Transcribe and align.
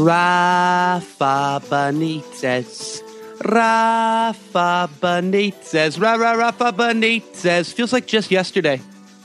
Rafa 0.00 1.60
Benitez. 1.68 3.02
Rafa 3.44 4.88
Benitez. 4.98 6.00
Ra 6.00 6.14
ra 6.14 6.32
Rafa 6.32 6.72
Benitez. 6.72 7.74
Feels 7.74 7.92
like 7.92 8.06
just 8.06 8.30
yesterday 8.30 8.80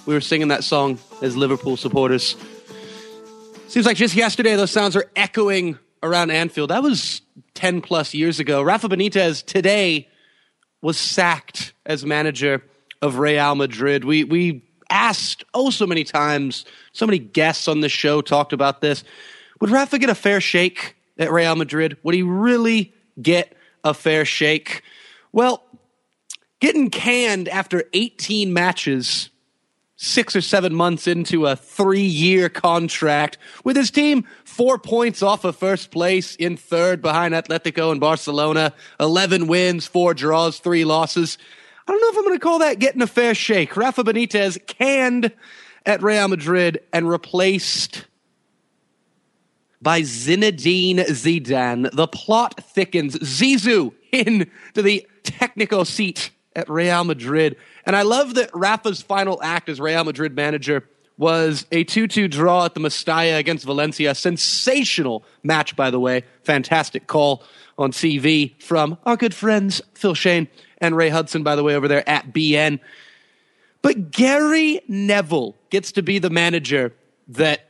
we 0.05 0.13
were 0.13 0.19
singing 0.19 0.49
that 0.49 0.65
song 0.65 0.99
as 1.21 1.37
Liverpool 1.37 1.77
supporters. 1.77 2.35
Seems 3.69 3.85
like 3.85 3.95
just 3.95 4.15
yesterday 4.15 4.57
those 4.57 4.71
sounds 4.71 4.97
are 4.97 5.09
echoing 5.15 5.79
around 6.03 6.31
Anfield. 6.31 6.71
That 6.71 6.83
was 6.83 7.21
10 7.53 7.79
plus 7.79 8.13
years 8.13 8.41
ago. 8.41 8.61
Rafa 8.61 8.89
Benitez 8.89 9.45
today 9.45 10.09
was 10.81 10.97
sacked 10.97 11.73
as 11.85 12.05
manager 12.05 12.61
of 13.01 13.17
Real 13.17 13.55
Madrid. 13.55 14.03
We 14.03 14.25
we 14.25 14.65
asked 14.89 15.45
oh 15.53 15.69
so 15.69 15.87
many 15.87 16.03
times, 16.03 16.65
so 16.91 17.05
many 17.05 17.19
guests 17.19 17.69
on 17.69 17.79
the 17.79 17.87
show 17.87 18.21
talked 18.21 18.51
about 18.51 18.81
this. 18.81 19.05
Would 19.61 19.69
Rafa 19.69 19.99
get 19.99 20.09
a 20.09 20.15
fair 20.15 20.41
shake 20.41 20.95
at 21.17 21.31
Real 21.31 21.55
Madrid? 21.55 21.97
Would 22.03 22.15
he 22.15 22.23
really 22.23 22.93
get 23.21 23.55
a 23.83 23.93
fair 23.93 24.25
shake? 24.25 24.81
Well, 25.31 25.63
getting 26.59 26.89
canned 26.89 27.47
after 27.47 27.83
18 27.93 28.53
matches, 28.53 29.29
six 29.95 30.35
or 30.35 30.41
seven 30.41 30.73
months 30.73 31.07
into 31.07 31.45
a 31.45 31.55
three 31.55 32.01
year 32.01 32.49
contract, 32.49 33.37
with 33.63 33.77
his 33.77 33.91
team 33.91 34.25
four 34.43 34.77
points 34.77 35.23
off 35.23 35.45
of 35.45 35.55
first 35.55 35.91
place 35.91 36.35
in 36.35 36.57
third 36.57 37.01
behind 37.01 37.33
Atletico 37.33 37.91
and 37.91 38.01
Barcelona, 38.01 38.73
11 38.99 39.47
wins, 39.47 39.87
four 39.87 40.13
draws, 40.13 40.59
three 40.59 40.85
losses. 40.85 41.37
I 41.87 41.91
don't 41.91 42.01
know 42.01 42.09
if 42.09 42.17
I'm 42.17 42.23
going 42.23 42.35
to 42.35 42.43
call 42.43 42.59
that 42.59 42.79
getting 42.79 43.01
a 43.01 43.07
fair 43.07 43.35
shake. 43.35 43.77
Rafa 43.77 44.03
Benitez 44.03 44.65
canned 44.65 45.31
at 45.85 46.01
Real 46.01 46.27
Madrid 46.27 46.79
and 46.91 47.07
replaced 47.07 48.05
by 49.85 50.01
Zinedine 50.01 50.97
Zidane. 50.97 51.91
The 51.91 52.07
plot 52.07 52.59
thickens. 52.71 53.19
Zizou 53.19 53.93
into 54.11 54.81
the 54.81 55.07
technical 55.21 55.85
seat 55.85 56.31
at 56.55 56.67
Real 56.67 57.03
Madrid. 57.03 57.55
And 57.85 57.95
I 57.95 58.01
love 58.01 58.33
that 58.33 58.49
Rafa's 58.51 59.03
final 59.03 59.41
act 59.43 59.69
as 59.69 59.79
Real 59.79 60.03
Madrid 60.03 60.35
manager 60.35 60.89
was 61.19 61.67
a 61.71 61.83
2 61.83 62.07
2 62.07 62.27
draw 62.27 62.65
at 62.65 62.73
the 62.73 62.79
Mestalla 62.79 63.37
against 63.37 63.63
Valencia. 63.63 64.15
Sensational 64.15 65.23
match, 65.43 65.75
by 65.75 65.91
the 65.91 65.99
way. 65.99 66.23
Fantastic 66.41 67.05
call 67.05 67.43
on 67.77 67.91
CV 67.91 68.59
from 68.59 68.97
our 69.05 69.15
good 69.15 69.35
friends 69.35 69.83
Phil 69.93 70.15
Schoen 70.15 70.47
and 70.79 70.97
Ray 70.97 71.09
Hudson, 71.09 71.43
by 71.43 71.55
the 71.55 71.63
way, 71.63 71.75
over 71.75 71.87
there 71.87 72.09
at 72.09 72.33
beIN. 72.33 72.79
But 73.83 74.09
Gary 74.09 74.81
Neville 74.87 75.55
gets 75.69 75.91
to 75.91 76.01
be 76.01 76.17
the 76.17 76.31
manager 76.31 76.91
that, 77.27 77.69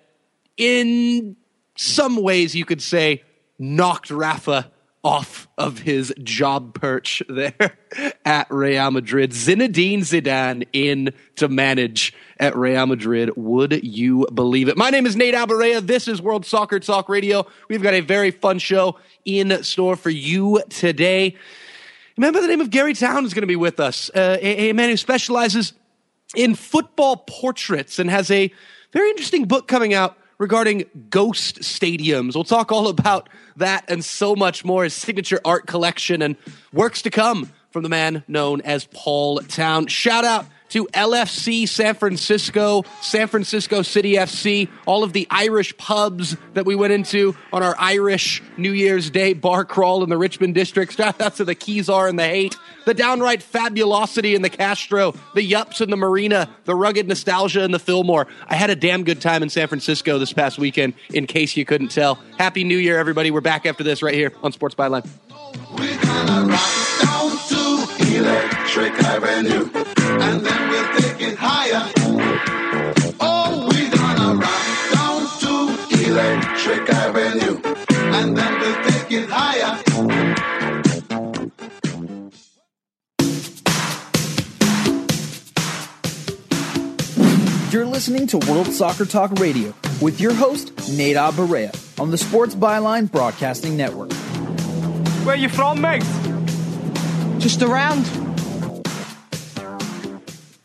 in 0.55 1.35
some 1.75 2.17
ways 2.17 2.55
you 2.55 2.65
could 2.65 2.81
say 2.81 3.23
knocked 3.59 4.09
Rafa 4.09 4.71
off 5.05 5.47
of 5.55 5.79
his 5.79 6.11
job 6.23 6.73
perch 6.73 7.21
there 7.29 7.77
at 8.25 8.47
Real 8.49 8.89
Madrid. 8.89 9.31
Zinedine 9.31 9.99
Zidane 9.99 10.67
in 10.73 11.13
to 11.35 11.47
manage 11.47 12.11
at 12.39 12.57
Real 12.57 12.87
Madrid. 12.87 13.29
Would 13.35 13.83
you 13.83 14.25
believe 14.33 14.67
it? 14.67 14.75
My 14.75 14.89
name 14.89 15.05
is 15.05 15.15
Nate 15.15 15.35
Abaurrea. 15.35 15.85
This 15.85 16.07
is 16.07 16.21
World 16.21 16.45
Soccer 16.45 16.79
Talk 16.79 17.07
Radio. 17.07 17.45
We've 17.69 17.83
got 17.83 17.93
a 17.93 18.01
very 18.01 18.31
fun 18.31 18.57
show 18.57 18.97
in 19.25 19.63
store 19.63 19.95
for 19.95 20.09
you 20.09 20.63
today. 20.69 21.35
Remember 22.17 22.41
the 22.41 22.47
name 22.47 22.61
of 22.61 22.71
Gary 22.71 22.95
Town 22.95 23.25
is 23.25 23.33
going 23.33 23.41
to 23.41 23.47
be 23.47 23.55
with 23.55 23.79
us, 23.79 24.09
uh, 24.15 24.37
a, 24.41 24.69
a 24.69 24.73
man 24.73 24.89
who 24.89 24.97
specializes 24.97 25.73
in 26.35 26.55
football 26.55 27.17
portraits 27.17 27.99
and 27.99 28.09
has 28.09 28.31
a 28.31 28.51
very 28.91 29.09
interesting 29.09 29.45
book 29.45 29.67
coming 29.67 29.93
out 29.93 30.17
regarding 30.37 30.85
ghost 31.09 31.61
stadiums. 31.61 32.35
We'll 32.35 32.43
talk 32.43 32.71
all 32.71 32.87
about 32.87 33.29
that 33.57 33.85
and 33.87 34.03
so 34.03 34.35
much 34.35 34.65
more. 34.65 34.83
His 34.83 34.93
signature 34.93 35.39
art 35.45 35.67
collection 35.67 36.21
and 36.21 36.35
works 36.73 37.01
to 37.03 37.09
come 37.09 37.51
from 37.71 37.83
the 37.83 37.89
man 37.89 38.23
known 38.27 38.61
as 38.61 38.87
Paul 38.93 39.39
Town. 39.39 39.87
Shout 39.87 40.23
out 40.23 40.45
to 40.69 40.85
LFC 40.87 41.67
San 41.67 41.95
Francisco, 41.95 42.83
San 43.01 43.27
Francisco 43.27 43.81
City 43.81 44.13
FC, 44.13 44.69
all 44.85 45.03
of 45.03 45.13
the 45.13 45.27
Irish 45.29 45.75
pubs 45.77 46.35
that 46.53 46.65
we 46.65 46.75
went 46.75 46.93
into 46.93 47.35
on 47.53 47.63
our 47.63 47.75
Irish 47.79 48.41
New 48.57 48.71
Year's 48.71 49.09
Day 49.09 49.33
bar 49.33 49.65
crawl 49.65 50.03
in 50.03 50.09
the 50.09 50.17
Richmond 50.17 50.55
district. 50.55 50.93
Shout 50.97 51.21
out 51.21 51.35
to 51.35 51.45
the 51.45 51.55
Kezar 51.55 52.09
and 52.09 52.17
the 52.17 52.23
Haight, 52.23 52.55
the 52.85 52.93
downright 52.93 53.41
fabulosity 53.41 54.35
in 54.35 54.41
the 54.41 54.49
Castro, 54.49 55.13
the 55.33 55.49
Yups 55.49 55.81
in 55.81 55.89
the 55.89 55.97
Marina, 55.97 56.49
the 56.65 56.75
rugged 56.75 57.07
nostalgia 57.07 57.63
in 57.63 57.71
the 57.71 57.79
Fillmore. 57.79 58.27
I 58.47 58.55
had 58.55 58.69
a 58.69 58.75
damn 58.75 59.03
good 59.03 59.21
time 59.21 59.43
in 59.43 59.49
San 59.49 59.67
Francisco 59.67 60.17
this 60.19 60.33
past 60.33 60.57
weekend, 60.57 60.93
in 61.13 61.27
case 61.27 61.55
you 61.55 61.65
couldn't 61.65 61.89
tell. 61.89 62.15
Happy 62.37 62.63
New 62.63 62.77
Year, 62.77 62.97
everybody. 62.97 63.31
We're 63.31 63.41
back 63.41 63.65
after 63.65 63.83
this 63.83 64.01
right 64.01 64.13
here 64.13 64.33
on 64.43 64.51
Sports 64.51 64.75
Byline. 64.75 65.05
Electric 68.15 68.93
Avenue, 69.03 69.69
and 69.73 70.39
then 70.39 70.69
we'll 70.69 70.99
take 70.99 71.21
it 71.21 71.37
higher. 71.37 71.91
Oh, 73.19 73.67
we're 73.69 73.91
gonna 73.91 74.39
rock 74.39 74.65
down 74.93 75.27
to 75.41 75.53
Electric 76.09 76.89
Avenue, 76.91 77.59
and 78.15 78.37
then 78.37 78.59
we'll 78.61 78.83
take 78.85 79.11
it 79.11 79.29
higher. 79.29 79.81
You're 87.71 87.85
listening 87.85 88.27
to 88.27 88.37
World 88.49 88.67
Soccer 88.67 89.03
Talk 89.03 89.31
Radio 89.39 89.73
with 90.01 90.21
your 90.21 90.33
host, 90.33 90.71
Nate 90.89 91.17
Barea, 91.17 91.99
on 91.99 92.11
the 92.11 92.17
Sports 92.17 92.55
Byline 92.55 93.11
Broadcasting 93.11 93.75
Network. 93.75 94.13
Where 95.25 95.35
you 95.35 95.49
from, 95.49 95.81
mate? 95.81 96.03
Just 97.45 97.61
around. 97.61 98.03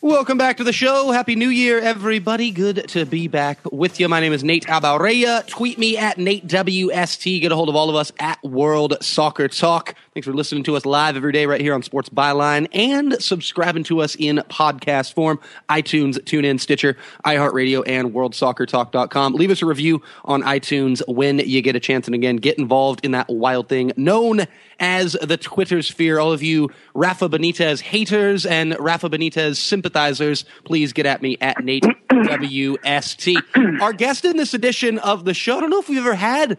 Welcome 0.00 0.38
back 0.38 0.56
to 0.56 0.64
the 0.64 0.72
show. 0.72 1.10
Happy 1.10 1.36
New 1.36 1.50
Year, 1.50 1.78
everybody. 1.78 2.50
Good 2.50 2.88
to 2.88 3.04
be 3.04 3.28
back 3.28 3.58
with 3.70 4.00
you. 4.00 4.08
My 4.08 4.18
name 4.18 4.32
is 4.32 4.42
Nate 4.42 4.64
Abaurrea. 4.64 5.46
Tweet 5.46 5.78
me 5.78 5.98
at 5.98 6.16
NateWST. 6.16 7.42
Get 7.42 7.52
a 7.52 7.54
hold 7.54 7.68
of 7.68 7.76
all 7.76 7.90
of 7.90 7.96
us 7.96 8.12
at 8.18 8.42
World 8.42 8.96
Soccer 9.02 9.46
Talk. 9.46 9.94
Thanks 10.12 10.26
for 10.26 10.34
listening 10.34 10.64
to 10.64 10.74
us 10.74 10.84
live 10.84 11.14
every 11.14 11.30
day 11.30 11.46
right 11.46 11.60
here 11.60 11.72
on 11.72 11.84
Sports 11.84 12.08
Byline 12.08 12.66
and 12.72 13.22
subscribing 13.22 13.84
to 13.84 14.00
us 14.00 14.16
in 14.16 14.38
podcast 14.50 15.12
form. 15.12 15.38
iTunes, 15.68 16.18
TuneIn, 16.18 16.58
Stitcher, 16.58 16.96
iHeartRadio, 17.24 17.84
and 17.86 18.12
WorldSoccerTalk.com. 18.12 19.34
Leave 19.34 19.52
us 19.52 19.62
a 19.62 19.66
review 19.66 20.02
on 20.24 20.42
iTunes 20.42 21.00
when 21.06 21.38
you 21.38 21.62
get 21.62 21.76
a 21.76 21.80
chance. 21.80 22.08
And 22.08 22.16
again, 22.16 22.38
get 22.38 22.58
involved 22.58 23.04
in 23.04 23.12
that 23.12 23.28
wild 23.28 23.68
thing 23.68 23.92
known 23.96 24.46
as 24.80 25.12
the 25.22 25.36
Twitter 25.36 25.80
sphere. 25.80 26.18
All 26.18 26.32
of 26.32 26.42
you 26.42 26.70
Rafa 26.92 27.28
Benitez 27.28 27.80
haters 27.80 28.44
and 28.44 28.76
Rafa 28.80 29.08
Benitez 29.08 29.58
sympathizers, 29.58 30.44
please 30.64 30.92
get 30.92 31.06
at 31.06 31.22
me 31.22 31.36
at 31.40 31.62
Nate 31.62 31.84
WST. 32.10 33.80
Our 33.80 33.92
guest 33.92 34.24
in 34.24 34.36
this 34.36 34.54
edition 34.54 34.98
of 34.98 35.24
the 35.24 35.34
show, 35.34 35.58
I 35.58 35.60
don't 35.60 35.70
know 35.70 35.78
if 35.78 35.88
we've 35.88 35.98
ever 35.98 36.16
had 36.16 36.58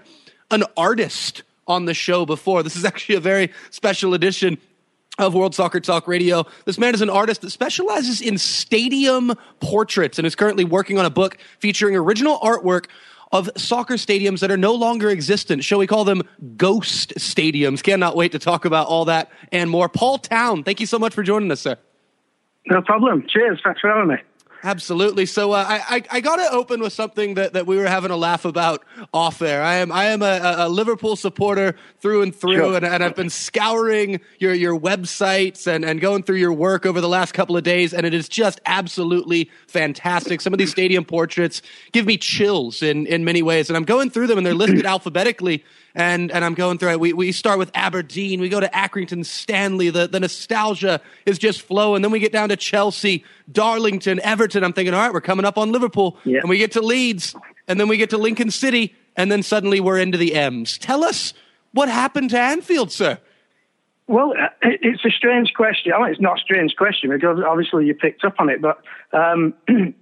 an 0.51 0.63
artist 0.77 1.43
on 1.67 1.85
the 1.85 1.93
show 1.93 2.25
before. 2.25 2.63
This 2.63 2.75
is 2.75 2.85
actually 2.85 3.15
a 3.15 3.19
very 3.19 3.51
special 3.69 4.13
edition. 4.13 4.57
of 5.19 5.33
World 5.33 5.53
Soccer 5.53 5.81
Talk 5.81 6.07
Radio. 6.07 6.45
This 6.65 6.77
man 6.79 6.95
is 6.95 7.01
an 7.01 7.09
artist 7.09 7.41
that 7.41 7.49
specializes 7.49 8.21
in 8.21 8.37
stadium 8.37 9.33
portraits 9.59 10.17
and 10.17 10.25
is 10.25 10.35
currently 10.35 10.63
working 10.63 10.97
on 10.97 11.05
a 11.05 11.09
book 11.09 11.37
featuring 11.59 11.95
original 11.97 12.39
artwork 12.39 12.85
of 13.31 13.49
soccer 13.55 13.95
stadiums 13.95 14.39
that 14.39 14.51
are 14.51 14.57
no 14.57 14.73
longer 14.73 15.09
existent. 15.09 15.63
Shall 15.63 15.79
we 15.79 15.85
call 15.87 16.05
them 16.05 16.23
ghost 16.55 17.13
stadiums? 17.17 17.83
Cannot 17.83 18.15
wait 18.15 18.31
to 18.31 18.39
talk 18.39 18.65
about 18.65 18.87
all 18.87 19.05
that 19.05 19.29
and 19.51 19.69
more. 19.69 19.89
Paul 19.89 20.17
Town, 20.17 20.63
thank 20.63 20.79
you 20.79 20.85
so 20.85 20.97
much 20.97 21.13
for 21.13 21.23
joining 21.23 21.51
us, 21.51 21.61
sir. 21.61 21.77
No 22.67 22.81
problem. 22.81 23.25
Cheers. 23.27 23.59
Thanks 23.63 23.81
for 23.81 23.89
having 23.89 24.07
me. 24.07 24.17
Absolutely. 24.63 25.25
So 25.25 25.51
uh, 25.53 25.65
I, 25.67 25.95
I, 25.97 26.03
I 26.11 26.21
got 26.21 26.35
to 26.35 26.51
open 26.51 26.81
with 26.81 26.93
something 26.93 27.33
that, 27.33 27.53
that 27.53 27.65
we 27.65 27.77
were 27.77 27.87
having 27.87 28.11
a 28.11 28.15
laugh 28.17 28.45
about 28.45 28.83
off 29.13 29.39
there. 29.39 29.63
I 29.63 29.75
am 29.75 29.91
I 29.91 30.05
am 30.05 30.21
a, 30.21 30.39
a 30.59 30.69
Liverpool 30.69 31.15
supporter 31.15 31.75
through 31.99 32.21
and 32.21 32.35
through, 32.35 32.57
Sure. 32.57 32.75
and, 32.75 32.85
and 32.85 33.03
I've 33.03 33.15
been 33.15 33.29
scouring 33.29 34.21
your 34.39 34.53
your 34.53 34.79
websites 34.79 35.65
and, 35.67 35.83
and 35.83 35.99
going 35.99 36.23
through 36.23 36.35
your 36.37 36.53
work 36.53 36.85
over 36.85 37.01
the 37.01 37.09
last 37.09 37.33
couple 37.33 37.57
of 37.57 37.63
days, 37.63 37.93
and 37.93 38.05
it 38.05 38.13
is 38.13 38.29
just 38.29 38.61
absolutely 38.65 39.49
fantastic. 39.67 40.41
Some 40.41 40.53
of 40.53 40.59
these 40.59 40.71
stadium 40.71 41.05
portraits 41.05 41.61
give 41.91 42.05
me 42.05 42.17
chills 42.17 42.83
in, 42.83 43.07
in 43.07 43.25
many 43.25 43.41
ways, 43.41 43.69
and 43.69 43.77
I'm 43.77 43.83
going 43.85 44.09
through 44.11 44.27
them, 44.27 44.37
and 44.37 44.45
they're 44.45 44.53
listed 44.53 44.85
alphabetically. 44.85 45.63
And 45.93 46.31
and 46.31 46.45
I'm 46.45 46.53
going 46.53 46.77
through 46.77 46.91
it. 46.91 46.99
We 47.01 47.11
we 47.11 47.33
start 47.33 47.59
with 47.59 47.69
Aberdeen. 47.73 48.39
We 48.39 48.47
go 48.47 48.61
to 48.61 48.69
Accrington, 48.69 49.25
Stanley. 49.25 49.89
The 49.89 50.07
the 50.07 50.21
nostalgia 50.21 51.01
is 51.25 51.37
just 51.37 51.63
flowing. 51.63 52.01
Then 52.01 52.11
we 52.11 52.19
get 52.19 52.31
down 52.31 52.47
to 52.47 52.55
Chelsea, 52.55 53.25
Darlington, 53.51 54.21
Everton. 54.21 54.50
I'm 54.55 54.73
thinking, 54.73 54.93
all 54.93 55.01
right, 55.01 55.13
we're 55.13 55.21
coming 55.21 55.45
up 55.45 55.57
on 55.57 55.71
Liverpool, 55.71 56.17
Yeah. 56.23 56.39
and 56.39 56.49
we 56.49 56.57
get 56.57 56.71
to 56.73 56.81
Leeds, 56.81 57.35
and 57.67 57.79
then 57.79 57.87
we 57.87 57.97
get 57.97 58.09
to 58.11 58.17
Lincoln 58.17 58.51
City, 58.51 58.95
and 59.15 59.31
then 59.31 59.43
suddenly 59.43 59.79
we're 59.79 59.99
into 59.99 60.17
the 60.17 60.35
M's. 60.35 60.77
Tell 60.77 61.03
us 61.03 61.33
what 61.73 61.89
happened 61.89 62.29
to 62.31 62.39
Anfield, 62.39 62.91
sir. 62.91 63.17
Well, 64.07 64.33
uh, 64.37 64.47
it's 64.61 65.05
a 65.05 65.09
strange 65.09 65.53
question. 65.53 65.93
I 65.93 66.01
mean, 66.01 66.11
it's 66.11 66.19
not 66.21 66.37
a 66.37 66.41
strange 66.41 66.75
question 66.75 67.09
because 67.11 67.39
obviously 67.47 67.85
you 67.85 67.93
picked 67.93 68.25
up 68.25 68.35
on 68.39 68.49
it, 68.49 68.61
but 68.61 68.81
um, 69.13 69.53
it, 69.67 69.93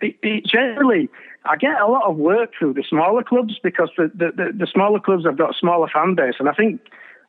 it, 0.00 0.16
it 0.22 0.44
generally, 0.46 1.08
I 1.44 1.56
get 1.56 1.80
a 1.80 1.86
lot 1.86 2.04
of 2.04 2.16
work 2.16 2.50
through 2.56 2.74
the 2.74 2.84
smaller 2.88 3.24
clubs 3.24 3.58
because 3.62 3.90
the, 3.96 4.10
the, 4.14 4.30
the, 4.36 4.52
the 4.60 4.66
smaller 4.72 5.00
clubs 5.00 5.24
have 5.24 5.36
got 5.36 5.50
a 5.50 5.58
smaller 5.58 5.88
fan 5.92 6.14
base. 6.14 6.34
And 6.38 6.48
I 6.48 6.52
think 6.52 6.80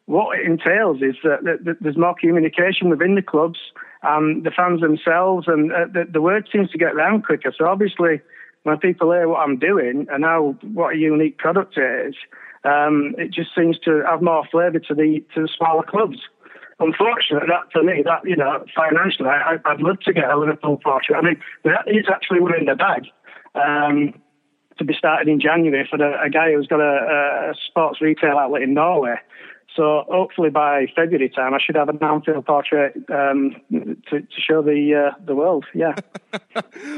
what 0.05 0.37
it 0.37 0.45
entails 0.45 0.97
is 1.01 1.15
that, 1.23 1.43
that, 1.43 1.65
that 1.65 1.77
there's 1.81 1.97
more 1.97 2.13
communication 2.19 2.89
within 2.89 3.15
the 3.15 3.23
clubs 3.23 3.57
and 4.05 4.43
the 4.43 4.51
fans 4.51 4.81
themselves, 4.81 5.47
and 5.47 5.71
uh, 5.71 5.85
the, 5.91 6.05
the 6.11 6.21
word 6.21 6.47
seems 6.51 6.69
to 6.71 6.77
get 6.77 6.93
around 6.93 7.23
quicker. 7.23 7.51
So 7.57 7.65
obviously, 7.65 8.21
when 8.63 8.77
people 8.77 9.11
hear 9.11 9.27
what 9.27 9.39
I'm 9.39 9.57
doing 9.57 10.07
and 10.11 10.23
how 10.23 10.55
what 10.73 10.95
a 10.95 10.97
unique 10.97 11.37
product 11.37 11.77
it 11.77 12.07
is, 12.09 12.15
um, 12.63 13.15
it 13.17 13.31
just 13.31 13.51
seems 13.55 13.77
to 13.79 14.03
have 14.09 14.21
more 14.21 14.43
flavour 14.51 14.79
to 14.79 14.95
the 14.95 15.23
to 15.33 15.41
the 15.41 15.49
smaller 15.57 15.83
clubs. 15.83 16.17
Unfortunately, 16.79 17.47
that 17.47 17.71
for 17.71 17.83
me, 17.83 18.03
that 18.03 18.21
you 18.25 18.35
know, 18.35 18.65
financially, 18.75 19.29
I, 19.29 19.57
I'd 19.65 19.81
love 19.81 19.99
to 20.01 20.13
get 20.13 20.29
a 20.29 20.37
Liverpool 20.37 20.77
portrait. 20.83 21.17
I 21.17 21.21
mean, 21.21 21.41
that 21.63 21.87
is 21.87 22.05
actually 22.11 22.41
one 22.41 22.57
in 22.57 22.65
the 22.65 22.75
bag. 22.75 23.05
Um, 23.55 24.13
to 24.77 24.83
be 24.83 24.93
started 24.93 25.29
in 25.29 25.39
January 25.39 25.87
for 25.89 25.97
the, 25.97 26.11
a 26.21 26.29
guy 26.29 26.51
who's 26.51 26.67
got 26.67 26.81
a, 26.81 27.51
a 27.51 27.53
sports 27.67 28.01
retail 28.01 28.37
outlet 28.37 28.61
in 28.61 28.73
Norway. 28.73 29.15
So 29.75 30.05
hopefully 30.07 30.49
by 30.49 30.87
February 30.95 31.27
time, 31.29 31.53
I 31.53 31.57
should 31.63 31.75
have 31.75 31.89
an 31.89 32.01
Anfield 32.01 32.45
portrait 32.45 32.95
um, 33.09 33.55
to, 34.09 34.21
to 34.21 34.25
show 34.39 34.61
the 34.61 35.11
uh, 35.11 35.19
the 35.25 35.35
world. 35.35 35.65
Yeah. 35.73 35.95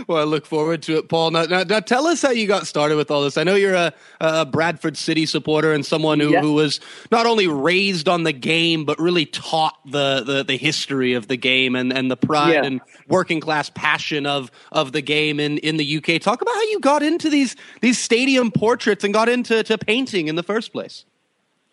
Well, 0.07 0.18
I 0.19 0.24
look 0.24 0.45
forward 0.45 0.81
to 0.83 0.97
it, 0.97 1.09
Paul. 1.09 1.31
Now, 1.31 1.44
now, 1.44 1.63
now 1.63 1.79
tell 1.79 2.07
us 2.07 2.21
how 2.21 2.31
you 2.31 2.47
got 2.47 2.65
started 2.68 2.95
with 2.95 3.12
all 3.12 3.21
this. 3.24 3.38
I 3.38 3.44
know 3.44 3.56
you're 3.56 3.74
a, 3.75 3.94
a 4.21 4.45
Bradford 4.45 4.97
City 4.97 5.25
supporter 5.25 5.74
and 5.74 5.85
someone 5.85 6.19
who, 6.19 6.31
Yeah. 6.31 6.41
who 6.41 6.53
was 6.53 6.79
not 7.12 7.25
only 7.25 7.47
raised 7.47 8.07
on 8.07 8.24
the 8.24 8.31
game, 8.31 8.85
but 8.85 9.00
really 9.00 9.25
taught 9.25 9.75
the, 9.85 10.24
the, 10.24 10.44
the 10.44 10.57
history 10.57 11.13
of 11.13 11.27
the 11.27 11.38
game 11.38 11.75
and, 11.75 11.91
and 11.94 12.09
the 12.09 12.18
pride 12.18 12.53
Yeah. 12.53 12.65
and 12.65 12.81
working 13.07 13.39
class 13.39 13.69
passion 13.74 14.25
of, 14.25 14.50
of 14.71 14.91
the 14.91 15.01
game 15.01 15.39
in, 15.39 15.57
in 15.59 15.77
the 15.77 15.97
UK. 15.97 16.21
Talk 16.21 16.41
about 16.41 16.56
how 16.56 16.63
you 16.63 16.79
got 16.79 17.03
into 17.03 17.29
these, 17.29 17.56
these 17.81 18.00
stadium 18.00 18.51
portraits 18.51 19.03
and 19.03 19.13
got 19.13 19.29
into 19.29 19.63
to 19.63 19.77
painting 19.77 20.27
in 20.27 20.35
the 20.35 20.44
first 20.44 20.71
place. 20.71 21.06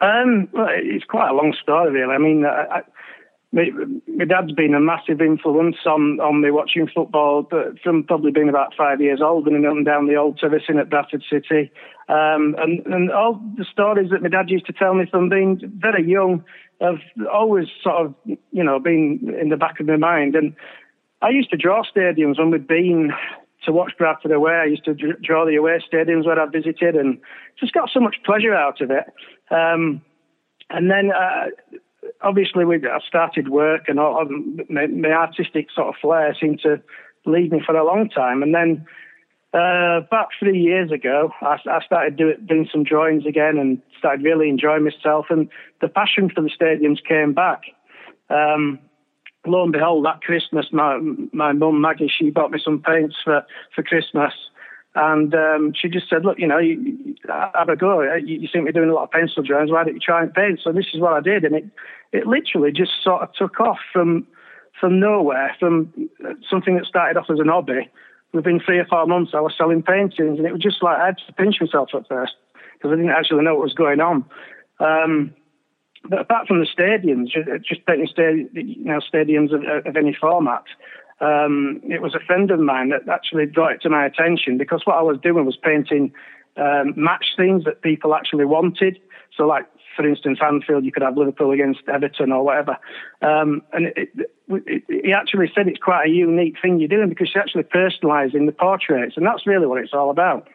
Um, 0.01 0.49
well, 0.53 0.69
it's 0.71 1.05
quite 1.05 1.31
a 1.31 1.35
long 1.35 1.55
story, 1.63 1.93
really. 1.93 2.15
I 2.15 2.19
mean, 2.19 2.45
I, 2.45 2.79
I, 2.79 2.83
my, 3.53 3.71
my 4.09 4.25
dad's 4.25 4.53
been 4.53 4.75
a 4.75 4.81
massive 4.81 5.21
influence 5.21 5.77
on, 5.87 6.19
on 6.21 6.41
me 6.41 6.51
watching 6.51 6.89
football 6.93 7.49
from 7.83 8.03
probably 8.05 8.33
being 8.33 8.49
about 8.49 8.75
five 8.77 9.01
years 9.01 9.21
old, 9.23 9.47
and 9.47 9.55
running 9.55 9.71
up 9.71 9.77
and 9.77 9.87
down 9.87 10.07
the 10.09 10.17
old 10.17 10.39
terracing 10.39 10.79
at 10.79 10.91
Bradford 10.91 11.23
City. 11.31 11.71
Um, 12.09 12.57
and, 12.59 12.85
and 12.87 13.11
all 13.13 13.41
the 13.57 13.65
stories 13.71 14.11
that 14.11 14.23
my 14.23 14.29
dad 14.29 14.51
used 14.51 14.67
to 14.67 14.73
tell 14.73 14.95
me 14.95 15.07
from 15.11 15.29
being 15.29 15.61
very 15.79 16.05
young 16.07 16.45
have 16.81 16.99
always 17.33 17.69
sort 17.83 18.07
of, 18.07 18.15
you 18.27 18.65
know, 18.65 18.81
been 18.81 19.35
in 19.41 19.49
the 19.49 19.57
back 19.57 19.79
of 19.79 19.87
my 19.87 19.97
mind. 19.97 20.35
And 20.35 20.55
I 21.23 21.31
used 21.31 21.51
to 21.51 21.57
draw 21.57 21.83
stadiums 21.85 22.39
when 22.39 22.51
we'd 22.51 22.67
been 22.67 23.13
to 23.65 23.73
watch 23.73 23.93
Bradford 23.99 24.33
away. 24.33 24.53
I 24.53 24.65
used 24.65 24.85
to 24.85 24.95
draw 24.95 25.45
the 25.45 25.57
away 25.57 25.83
stadiums 25.93 26.27
where 26.27 26.41
I 26.41 26.47
visited 26.47 26.97
and 26.97 27.19
just 27.59 27.73
got 27.73 27.91
so 27.93 28.01
much 28.01 28.17
pleasure 28.25 28.55
out 28.55 28.81
of 28.81 28.91
it. 28.91 29.05
Um, 29.51 30.03
and 30.71 30.91
then, 30.91 31.11
uh, 31.13 31.47
obviously, 32.23 32.65
we 32.65 32.77
I 32.77 32.99
started 33.07 33.49
work 33.49 33.83
and 33.89 34.01
all, 34.01 34.27
my, 34.69 34.87
my 34.87 35.11
artistic 35.11 35.69
sort 35.75 35.89
of 35.89 35.95
flair 36.01 36.37
seemed 36.41 36.61
to 36.61 36.81
lead 37.27 37.53
me 37.53 37.63
for 37.65 37.77
a 37.77 37.85
long 37.85 38.09
time. 38.09 38.43
And 38.43 38.55
then, 38.55 38.87
uh, 39.53 39.99
about 39.99 40.29
three 40.39 40.59
years 40.59 40.91
ago, 40.91 41.31
I, 41.41 41.59
I 41.71 41.85
started 41.85 42.17
do, 42.17 42.35
doing 42.37 42.69
some 42.73 42.83
drawings 42.83 43.25
again 43.25 43.57
and 43.57 43.81
started 43.99 44.25
really 44.25 44.49
enjoying 44.49 44.85
myself. 44.85 45.27
And 45.31 45.49
the 45.81 45.89
passion 45.89 46.29
for 46.29 46.41
the 46.41 46.51
stadiums 46.51 46.99
came 47.07 47.35
back. 47.35 47.63
Um, 48.31 48.81
lo 49.47 49.63
and 49.63 49.73
behold, 49.73 50.05
that 50.05 50.23
Christmas, 50.23 50.67
my 50.73 50.99
my 51.33 51.53
mum 51.53 51.81
Maggie, 51.81 52.13
she 52.15 52.31
bought 52.31 52.51
me 52.51 52.61
some 52.63 52.83
paints 52.83 53.17
for 53.23 53.45
for 53.75 53.83
Christmas, 53.83 54.33
and 54.95 55.35
um, 55.35 55.73
she 55.75 55.89
just 55.89 56.09
said, 56.09 56.25
"Look, 56.25 56.39
you 56.39 56.47
know, 56.47 56.59
you, 56.59 57.17
have 57.29 57.69
a 57.69 57.77
go. 57.77 58.03
You, 58.03 58.41
you 58.41 58.49
seem 58.49 58.67
to 58.67 58.73
be 58.73 58.79
doing 58.79 58.91
a 58.91 58.95
lot 58.95 59.05
of 59.05 59.11
pencil 59.11 59.43
drawings. 59.43 59.71
Why 59.71 59.85
don't 59.85 59.95
you 59.95 60.01
try 60.01 60.23
and 60.23 60.33
paint?" 60.33 60.61
So 60.63 60.73
this 60.73 60.87
is 60.95 61.01
what 61.01 61.13
I 61.13 61.21
did, 61.21 61.45
and 61.45 61.55
it 61.55 61.65
it 62.13 62.27
literally 62.27 62.73
just 62.73 62.93
sort 63.03 63.23
of 63.23 63.33
took 63.33 63.61
off 63.61 63.79
from 63.93 64.27
from 64.81 65.01
nowhere, 65.01 65.55
from 65.59 65.93
something 66.49 66.77
that 66.77 66.87
started 66.87 67.19
off 67.19 67.31
as 67.31 67.41
an 67.41 67.49
hobby. 67.49 67.89
Within 68.33 68.59
three 68.59 68.79
or 68.79 68.87
four 68.87 69.07
months, 69.07 69.31
I 69.33 69.41
was 69.41 69.55
selling 69.57 69.83
paintings, 69.83 70.39
and 70.39 70.47
it 70.47 70.53
was 70.53 70.61
just 70.61 70.83
like 70.83 70.99
I 70.99 71.07
had 71.07 71.19
to 71.27 71.33
pinch 71.35 71.57
myself 71.61 71.91
at 71.95 72.09
first 72.09 72.35
because 72.75 72.93
I 72.93 72.97
didn't 72.97 73.11
actually 73.13 73.45
know 73.45 73.55
what 73.55 73.65
was 73.65 73.75
going 73.75 74.01
on. 74.01 74.25
Um, 74.81 75.35
apart 76.13 76.47
from 76.47 76.61
the 76.61 76.67
stadiums, 76.67 77.29
just 77.63 77.85
painting 77.87 78.09
stadi- 78.09 78.49
you 78.53 78.85
know, 78.85 79.01
stadiums 79.01 79.53
of, 79.53 79.87
of 79.87 79.97
any 79.97 80.15
format, 80.15 80.65
um, 81.21 81.81
it 81.85 82.03
was 82.03 82.15
a 82.15 82.25
friend 82.27 82.51
of 82.51 82.61
mine 82.61 82.91
that 82.91 83.09
actually 83.09 83.47
brought 83.47 83.73
it 83.73 83.83
to 83.83 83.91
my 83.91 84.05
attention 84.05 84.59
because 84.59 84.83
what 84.85 84.97
I 84.97 85.03
was 85.03 85.19
doing 85.23 85.45
was 85.45 85.57
painting 85.57 86.13
um, 86.57 86.93
match 86.97 87.27
scenes 87.37 87.65
that 87.65 87.83
people 87.83 88.15
actually 88.15 88.45
wanted. 88.45 88.99
So, 89.37 89.47
like 89.47 89.67
for 89.97 90.09
instance, 90.09 90.39
Anfield, 90.43 90.85
you 90.85 90.93
could 90.93 91.03
have 91.03 91.17
Liverpool 91.17 91.53
against 91.53 91.81
Everton 91.89 92.33
or 92.33 92.45
whatever. 92.45 92.77
Um, 93.23 93.63
and 93.73 93.93
he 94.89 95.13
actually 95.13 95.51
said 95.55 95.69
it's 95.69 95.79
quite 95.79 96.07
a 96.07 96.11
unique 96.11 96.57
thing 96.61 96.79
you're 96.79 96.89
doing 96.89 97.09
because 97.09 97.31
you're 97.35 97.43
actually 97.43 97.65
personalising 97.65 98.47
the 98.47 98.53
portraits, 98.53 99.17
and 99.17 99.27
that's 99.27 99.47
really 99.47 99.67
what 99.67 99.81
it's 99.83 99.95
all 99.95 100.11
about. 100.11 100.49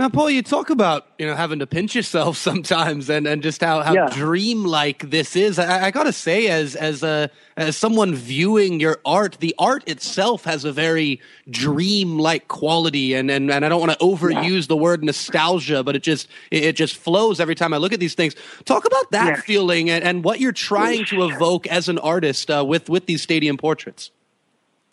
Now, 0.00 0.08
Paul, 0.08 0.30
you 0.30 0.40
talk 0.40 0.70
about 0.70 1.08
you 1.18 1.26
know 1.26 1.34
having 1.34 1.58
to 1.58 1.66
pinch 1.66 1.94
yourself 1.94 2.36
sometimes, 2.48 3.10
and, 3.10 3.26
and 3.26 3.42
just 3.42 3.60
how, 3.60 3.82
how 3.82 3.92
Yeah. 3.92 4.08
dreamlike 4.10 5.10
this 5.10 5.36
is. 5.36 5.58
I, 5.58 5.88
I 5.88 5.90
gotta 5.90 6.14
say, 6.14 6.48
as 6.48 6.74
as 6.74 7.02
a 7.02 7.28
as 7.58 7.76
someone 7.76 8.14
viewing 8.14 8.80
your 8.80 8.98
art, 9.04 9.36
the 9.40 9.54
art 9.58 9.86
itself 9.86 10.44
has 10.44 10.64
a 10.64 10.72
very 10.72 11.20
dreamlike 11.50 12.48
quality, 12.48 13.12
and 13.12 13.30
and, 13.30 13.50
and 13.50 13.62
I 13.62 13.68
don't 13.68 13.80
want 13.80 13.92
to 13.92 13.98
overuse 13.98 14.68
the 14.68 14.76
word 14.76 15.04
nostalgia, 15.04 15.82
but 15.84 15.94
it 15.94 16.02
just 16.02 16.28
it, 16.50 16.64
it 16.64 16.76
just 16.76 16.96
flows 16.96 17.38
every 17.38 17.54
time 17.54 17.74
I 17.74 17.76
look 17.76 17.92
at 17.92 18.00
these 18.00 18.14
things. 18.14 18.34
Talk 18.64 18.86
about 18.86 19.10
that 19.10 19.26
Yeah. 19.26 19.36
feeling 19.42 19.90
and, 19.90 20.02
and 20.02 20.24
what 20.24 20.40
you're 20.40 20.52
trying 20.52 21.04
to 21.06 21.24
evoke 21.24 21.66
as 21.66 21.90
an 21.90 21.98
artist 21.98 22.50
uh, 22.50 22.64
with 22.66 22.88
with 22.88 23.04
these 23.04 23.20
stadium 23.20 23.58
portraits. 23.58 24.10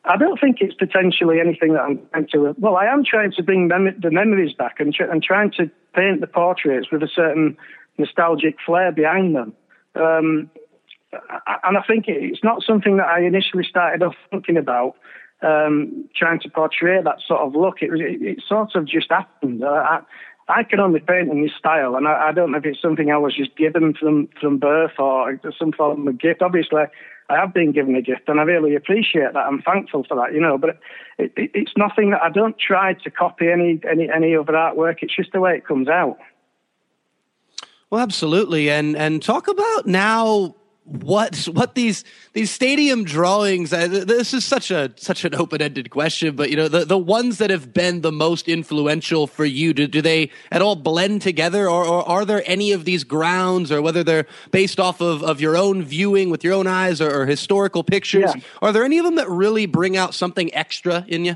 I 0.07 0.17
don't 0.17 0.39
think 0.39 0.57
it's 0.61 0.73
potentially 0.73 1.39
anything 1.39 1.73
that 1.73 1.81
I'm 1.81 1.99
trying 2.11 2.27
to. 2.31 2.55
Well, 2.57 2.77
I 2.77 2.85
am 2.85 3.03
trying 3.03 3.31
to 3.33 3.43
bring 3.43 3.67
mem- 3.67 3.99
the 4.01 4.11
memories 4.11 4.53
back 4.53 4.79
and, 4.79 4.93
tr- 4.93 5.03
and 5.03 5.21
trying 5.21 5.51
to 5.57 5.69
paint 5.93 6.21
the 6.21 6.27
portraits 6.27 6.87
with 6.91 7.03
a 7.03 7.09
certain 7.13 7.57
nostalgic 7.97 8.55
flair 8.65 8.91
behind 8.91 9.35
them. 9.35 9.53
Um, 9.95 10.49
and 11.11 11.77
I 11.77 11.81
think 11.87 12.05
it's 12.07 12.43
not 12.43 12.63
something 12.63 12.97
that 12.97 13.07
I 13.07 13.21
initially 13.21 13.63
started 13.63 14.03
off 14.03 14.15
thinking 14.29 14.57
about, 14.57 14.95
um, 15.41 16.09
trying 16.15 16.39
to 16.41 16.49
portray 16.49 17.01
that 17.01 17.21
sort 17.27 17.41
of 17.41 17.55
look. 17.55 17.81
It, 17.81 17.91
it, 17.93 18.21
it 18.21 18.43
sort 18.47 18.75
of 18.75 18.85
just 18.85 19.09
happened. 19.09 19.63
I, 19.63 19.99
I 20.47 20.63
can 20.63 20.79
only 20.79 20.99
paint 20.99 21.29
in 21.29 21.41
this 21.41 21.51
style, 21.57 21.95
and 21.95 22.07
I, 22.07 22.29
I 22.29 22.31
don't 22.31 22.51
know 22.51 22.57
if 22.57 22.65
it's 22.65 22.81
something 22.81 23.11
I 23.11 23.17
was 23.17 23.35
just 23.35 23.55
given 23.57 23.93
from, 23.93 24.29
from 24.39 24.57
birth 24.57 24.99
or 24.99 25.39
some 25.57 25.71
form 25.71 26.07
of 26.07 26.19
gift. 26.19 26.41
Obviously, 26.41 26.83
I 27.29 27.35
have 27.35 27.53
been 27.53 27.73
given 27.73 27.95
a 27.95 28.01
gift, 28.01 28.27
and 28.27 28.39
I 28.39 28.43
really 28.43 28.75
appreciate 28.75 29.33
that. 29.33 29.45
I'm 29.45 29.61
thankful 29.61 30.05
for 30.07 30.15
that, 30.15 30.33
you 30.33 30.39
know. 30.39 30.57
But 30.57 30.79
it, 31.17 31.33
it, 31.35 31.51
it's 31.53 31.73
nothing 31.75 32.11
that 32.11 32.21
I 32.21 32.29
don't 32.29 32.57
try 32.57 32.93
to 32.93 33.11
copy 33.11 33.49
any 33.49 33.81
any 33.89 34.09
any 34.09 34.35
other 34.35 34.53
artwork. 34.53 34.97
It's 35.01 35.15
just 35.15 35.33
the 35.33 35.41
way 35.41 35.55
it 35.55 35.65
comes 35.65 35.89
out. 35.89 36.17
Well, 37.89 38.01
absolutely, 38.01 38.69
and 38.69 38.95
and 38.95 39.21
talk 39.21 39.47
about 39.47 39.85
now 39.85 40.55
what 40.87 41.35
what 41.51 41.75
these 41.75 42.03
these 42.33 42.49
stadium 42.49 43.03
drawings 43.03 43.73
uh, 43.73 43.87
this 43.87 44.33
is 44.33 44.45
such 44.45 44.71
a 44.71 44.91
such 44.95 45.25
an 45.25 45.35
open-ended 45.35 45.89
question 45.89 46.35
but 46.35 46.49
you 46.49 46.55
know 46.55 46.69
the 46.69 46.85
the 46.85 46.97
ones 46.97 47.39
that 47.39 47.49
have 47.49 47.73
been 47.73 48.01
the 48.01 48.11
most 48.11 48.47
influential 48.47 49.27
for 49.27 49.45
you 49.45 49.73
do, 49.73 49.87
do 49.87 50.01
they 50.01 50.31
at 50.51 50.61
all 50.61 50.75
blend 50.75 51.21
together? 51.21 51.69
Or, 51.69 51.85
or 51.85 52.07
are 52.07 52.25
there 52.25 52.43
any 52.45 52.71
of 52.71 52.85
these 52.85 53.03
grounds 53.03 53.71
or 53.71 53.81
whether 53.81 54.03
they're 54.03 54.25
based 54.51 54.79
off 54.79 55.01
of, 55.01 55.23
of 55.23 55.41
your 55.41 55.57
own 55.57 55.83
viewing 55.83 56.29
with 56.29 56.43
your 56.43 56.53
own 56.53 56.67
eyes 56.67 57.01
or, 57.01 57.21
or 57.21 57.25
historical 57.25 57.83
pictures 57.83 58.33
Yeah. 58.35 58.41
are 58.61 58.71
there 58.71 58.83
any 58.83 58.97
of 58.97 59.05
them 59.05 59.15
that 59.15 59.29
really 59.29 59.65
bring 59.65 59.97
out 59.97 60.13
something 60.13 60.53
extra 60.53 61.05
in 61.07 61.25
you? 61.25 61.35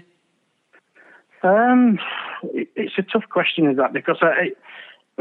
Um, 1.43 1.99
it's 2.43 2.93
a 2.97 3.03
tough 3.03 3.27
question, 3.29 3.69
is 3.69 3.77
that? 3.77 3.93
Because 3.93 4.17
I, 4.21 4.51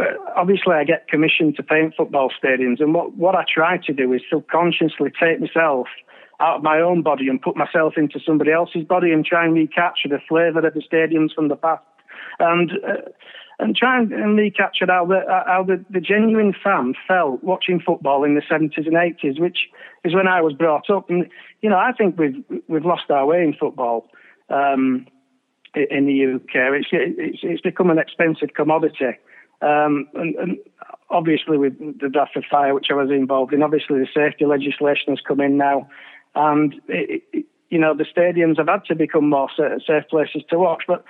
I, 0.00 0.40
obviously 0.40 0.74
I 0.74 0.84
get 0.84 1.08
commissioned 1.08 1.56
to 1.56 1.62
paint 1.62 1.94
football 1.96 2.30
stadiums, 2.42 2.80
and 2.80 2.94
what 2.94 3.16
what 3.16 3.34
I 3.34 3.44
try 3.52 3.78
to 3.78 3.92
do 3.92 4.12
is 4.12 4.22
subconsciously 4.30 5.10
take 5.20 5.40
myself 5.40 5.86
out 6.40 6.56
of 6.56 6.62
my 6.62 6.80
own 6.80 7.02
body 7.02 7.28
and 7.28 7.40
put 7.40 7.56
myself 7.56 7.94
into 7.96 8.18
somebody 8.24 8.50
else's 8.50 8.84
body 8.84 9.12
and 9.12 9.24
try 9.24 9.44
and 9.44 9.54
recapture 9.54 10.08
the 10.08 10.20
flavour 10.28 10.66
of 10.66 10.74
the 10.74 10.82
stadiums 10.82 11.34
from 11.34 11.48
the 11.48 11.56
past, 11.56 11.82
and. 12.38 12.72
Uh, 12.86 13.10
and 13.62 13.76
try 13.76 13.98
and 13.98 14.10
and 14.10 14.38
recapture 14.38 14.86
how 14.88 15.04
the 15.04 15.20
how 15.28 15.62
the, 15.62 15.84
the 15.90 16.00
genuine 16.00 16.54
fan 16.64 16.94
felt 17.06 17.44
watching 17.44 17.78
football 17.78 18.24
in 18.24 18.34
the 18.34 18.40
seventies 18.48 18.86
and 18.86 18.96
eighties, 18.96 19.38
which 19.38 19.68
is 20.02 20.14
when 20.14 20.26
I 20.26 20.40
was 20.40 20.54
brought 20.54 20.88
up. 20.88 21.10
And 21.10 21.28
you 21.60 21.68
know, 21.68 21.76
I 21.76 21.92
think 21.92 22.18
we've 22.18 22.42
we've 22.68 22.86
lost 22.86 23.10
our 23.10 23.26
way 23.26 23.42
in 23.42 23.52
football. 23.52 24.06
Um, 24.48 25.06
in 25.74 26.06
the 26.06 26.34
UK. 26.34 26.80
It's 26.80 26.88
it's, 26.92 27.38
it's 27.42 27.60
become 27.60 27.90
an 27.90 27.98
expensive 27.98 28.54
commodity, 28.54 29.18
um, 29.62 30.08
and, 30.14 30.34
and 30.36 30.58
obviously 31.10 31.58
with 31.58 31.78
the 32.00 32.08
Bradford 32.08 32.46
fire, 32.50 32.74
which 32.74 32.86
I 32.90 32.94
was 32.94 33.10
involved 33.10 33.52
in, 33.52 33.62
obviously 33.62 33.98
the 33.98 34.08
safety 34.14 34.46
legislation 34.46 35.08
has 35.08 35.20
come 35.26 35.40
in 35.40 35.56
now, 35.56 35.88
and 36.34 36.74
it, 36.88 37.22
it, 37.32 37.46
you 37.68 37.78
know 37.78 37.94
the 37.94 38.04
stadiums 38.04 38.58
have 38.58 38.68
had 38.68 38.84
to 38.86 38.94
become 38.94 39.28
more 39.28 39.48
sa- 39.56 39.78
safe 39.86 40.08
places 40.08 40.42
to 40.50 40.58
watch, 40.58 40.84
but. 40.86 41.04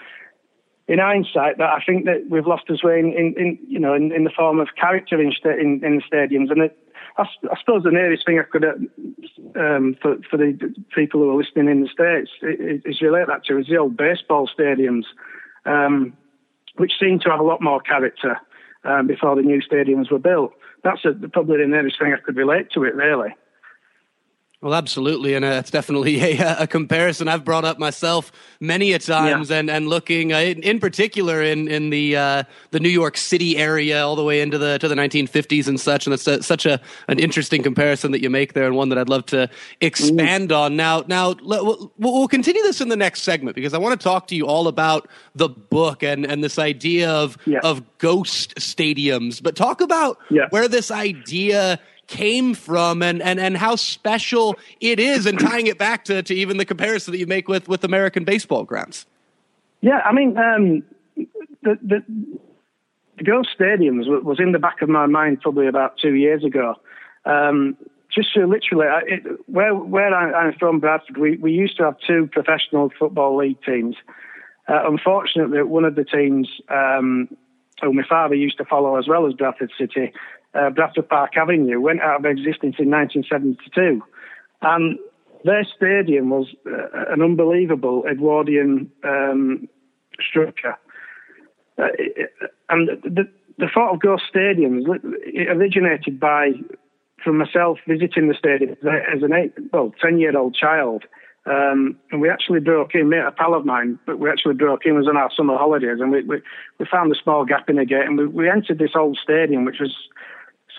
In 0.88 0.98
hindsight, 0.98 1.58
that 1.58 1.70
I 1.70 1.80
think 1.86 2.06
that 2.06 2.26
we've 2.28 2.48
lost 2.48 2.64
our 2.68 2.76
way 2.82 2.98
in, 2.98 3.12
in, 3.12 3.34
in 3.38 3.58
you 3.68 3.78
know, 3.78 3.94
in, 3.94 4.10
in 4.10 4.24
the 4.24 4.30
form 4.36 4.58
of 4.58 4.70
character 4.74 5.22
in, 5.22 5.32
in, 5.44 5.84
in 5.84 5.98
the 5.98 6.02
stadiums, 6.10 6.50
and 6.50 6.62
it, 6.62 6.76
I, 7.16 7.22
I 7.22 7.58
suppose 7.60 7.84
the 7.84 7.90
nearest 7.90 8.26
thing 8.26 8.38
I 8.38 8.42
could, 8.42 8.64
uh, 8.64 9.60
um, 9.60 9.96
for 10.00 10.16
for 10.28 10.36
the 10.36 10.58
people 10.94 11.20
who 11.20 11.30
are 11.30 11.36
listening 11.36 11.68
in 11.68 11.82
the 11.82 11.88
states, 11.88 12.30
is, 12.42 12.82
is 12.84 13.02
relate 13.02 13.26
that 13.28 13.44
to 13.44 13.58
is 13.58 13.66
the 13.68 13.76
old 13.76 13.96
baseball 13.96 14.48
stadiums, 14.48 15.04
um, 15.64 16.16
which 16.76 16.92
seemed 16.98 17.22
to 17.22 17.30
have 17.30 17.40
a 17.40 17.44
lot 17.44 17.62
more 17.62 17.80
character 17.80 18.38
um, 18.84 19.06
before 19.06 19.36
the 19.36 19.42
new 19.42 19.60
stadiums 19.60 20.10
were 20.10 20.18
built. 20.18 20.52
That's 20.82 21.04
a, 21.04 21.28
probably 21.28 21.58
the 21.58 21.66
nearest 21.66 21.98
thing 21.98 22.12
I 22.12 22.20
could 22.24 22.36
relate 22.36 22.70
to 22.72 22.84
it, 22.84 22.94
really. 22.94 23.34
Well, 24.62 24.74
absolutely, 24.74 25.32
and 25.32 25.42
uh, 25.42 25.52
it's 25.60 25.70
definitely 25.70 26.20
a, 26.38 26.58
a 26.60 26.66
comparison 26.66 27.28
I've 27.28 27.46
brought 27.46 27.64
up 27.64 27.78
myself 27.78 28.30
many 28.60 28.92
a 28.92 28.98
times, 28.98 29.48
Yeah. 29.48 29.56
and 29.60 29.70
and 29.70 29.88
looking 29.88 30.34
uh, 30.34 30.38
in, 30.38 30.62
in 30.62 30.80
particular 30.80 31.40
in 31.42 31.66
in 31.66 31.88
the 31.88 32.14
uh, 32.16 32.42
the 32.70 32.78
New 32.78 32.90
York 32.90 33.16
City 33.16 33.56
area, 33.56 34.04
all 34.04 34.16
the 34.16 34.22
way 34.22 34.42
into 34.42 34.58
the 34.58 34.78
to 34.78 34.86
the 34.86 34.94
1950s 34.94 35.66
and 35.66 35.80
such, 35.80 36.06
and 36.06 36.12
it's 36.12 36.26
a, 36.26 36.42
such 36.42 36.66
a 36.66 36.78
an 37.08 37.18
interesting 37.18 37.62
comparison 37.62 38.12
that 38.12 38.20
you 38.20 38.28
make 38.28 38.52
there, 38.52 38.66
and 38.66 38.76
one 38.76 38.90
that 38.90 38.98
I'd 38.98 39.08
love 39.08 39.24
to 39.26 39.48
expand 39.80 40.52
on. 40.52 40.76
Now, 40.76 41.04
now 41.06 41.34
we'll, 41.42 41.90
we'll 41.98 42.28
continue 42.28 42.62
this 42.62 42.82
in 42.82 42.90
the 42.90 42.96
next 42.96 43.22
segment 43.22 43.54
because 43.54 43.72
I 43.72 43.78
want 43.78 43.98
to 43.98 44.04
talk 44.04 44.26
to 44.26 44.36
you 44.36 44.46
all 44.46 44.68
about 44.68 45.08
the 45.34 45.48
book 45.48 46.02
and 46.02 46.26
and 46.26 46.44
this 46.44 46.58
idea 46.58 47.10
of 47.10 47.38
Yeah. 47.46 47.60
of 47.62 47.82
ghost 47.96 48.54
stadiums, 48.56 49.42
but 49.42 49.56
talk 49.56 49.80
about 49.80 50.18
Yeah. 50.30 50.48
where 50.50 50.68
this 50.68 50.90
idea 50.90 51.80
came 52.10 52.54
from 52.54 53.02
and, 53.02 53.22
and, 53.22 53.38
and 53.38 53.56
how 53.56 53.76
special 53.76 54.58
it 54.80 54.98
is 54.98 55.26
and 55.26 55.38
tying 55.38 55.68
it 55.68 55.78
back 55.78 56.04
to, 56.04 56.22
to 56.24 56.34
even 56.34 56.56
the 56.56 56.64
comparison 56.64 57.12
that 57.12 57.18
you 57.18 57.26
make 57.26 57.48
with, 57.48 57.68
with 57.68 57.84
American 57.84 58.24
baseball 58.24 58.64
grounds. 58.64 59.06
Yeah, 59.80 60.00
I 60.04 60.12
mean, 60.12 60.36
um, 60.36 60.82
the, 61.62 61.78
the, 61.80 62.04
the 63.16 63.24
Ghost 63.24 63.50
Stadiums 63.58 64.06
was 64.24 64.40
in 64.40 64.50
the 64.52 64.58
back 64.58 64.82
of 64.82 64.88
my 64.88 65.06
mind 65.06 65.40
probably 65.40 65.68
about 65.68 65.98
two 65.98 66.14
years 66.14 66.44
ago. 66.44 66.74
Um, 67.24 67.76
just 68.12 68.28
so 68.34 68.40
literally, 68.40 68.88
I- 68.88 69.02
it, 69.06 69.22
where 69.46 69.72
where 69.74 70.12
I, 70.12 70.32
I'm 70.32 70.54
from, 70.58 70.80
Bradford, 70.80 71.16
we, 71.16 71.36
we 71.36 71.52
used 71.52 71.76
to 71.76 71.84
have 71.84 71.96
two 72.04 72.28
professional 72.32 72.90
football 72.98 73.36
league 73.36 73.62
teams. 73.62 73.94
Uh, 74.68 74.80
unfortunately, 74.84 75.62
one 75.62 75.84
of 75.84 75.94
the 75.94 76.04
teams, 76.04 76.48
um, 76.68 77.28
who 77.80 77.92
my 77.92 78.02
father 78.08 78.34
used 78.34 78.58
to 78.58 78.64
follow 78.64 78.96
as 78.96 79.06
well 79.06 79.26
as 79.26 79.34
Bradford 79.34 79.70
City, 79.78 80.12
uh, 80.54 80.70
Bradford 80.70 81.08
Park 81.08 81.36
Avenue, 81.36 81.80
went 81.80 82.00
out 82.00 82.20
of 82.20 82.24
existence 82.24 82.76
in 82.78 82.90
1972. 82.90 84.02
And 84.62 84.98
their 85.44 85.64
stadium 85.64 86.30
was 86.30 86.46
uh, 86.66 87.12
an 87.12 87.22
unbelievable 87.22 88.04
Edwardian 88.10 88.90
um, 89.04 89.68
structure. 90.20 90.76
Uh, 91.78 91.88
and 92.68 92.88
the, 93.02 93.28
the 93.58 93.68
thought 93.72 93.94
of 93.94 94.00
ghost 94.00 94.24
stadiums 94.34 94.84
originated 95.48 96.20
by 96.20 96.50
from 97.22 97.38
myself 97.38 97.78
visiting 97.86 98.28
the 98.28 98.34
stadium 98.34 98.76
as 98.82 99.22
an 99.22 99.32
eight, 99.32 99.52
well, 99.72 99.92
ten 100.00 100.18
year 100.18 100.36
old 100.36 100.54
child. 100.54 101.04
Um, 101.46 101.98
and 102.10 102.20
we 102.20 102.28
actually 102.28 102.60
broke 102.60 102.94
in, 102.94 103.12
a 103.14 103.32
pal 103.32 103.54
of 103.54 103.64
mine, 103.64 103.98
but 104.06 104.18
we 104.18 104.28
actually 104.28 104.54
broke 104.54 104.84
in, 104.84 104.94
was 104.94 105.08
on 105.08 105.16
our 105.16 105.30
summer 105.34 105.56
holidays, 105.56 105.98
and 105.98 106.12
we, 106.12 106.22
we, 106.22 106.42
we 106.78 106.86
found 106.86 107.10
a 107.10 107.18
small 107.20 107.46
gap 107.46 107.68
in 107.70 107.76
the 107.76 107.86
gate, 107.86 108.04
and 108.04 108.18
we, 108.18 108.26
we 108.26 108.50
entered 108.50 108.78
this 108.78 108.90
old 108.94 109.18
stadium, 109.22 109.64
which 109.64 109.80
was 109.80 109.94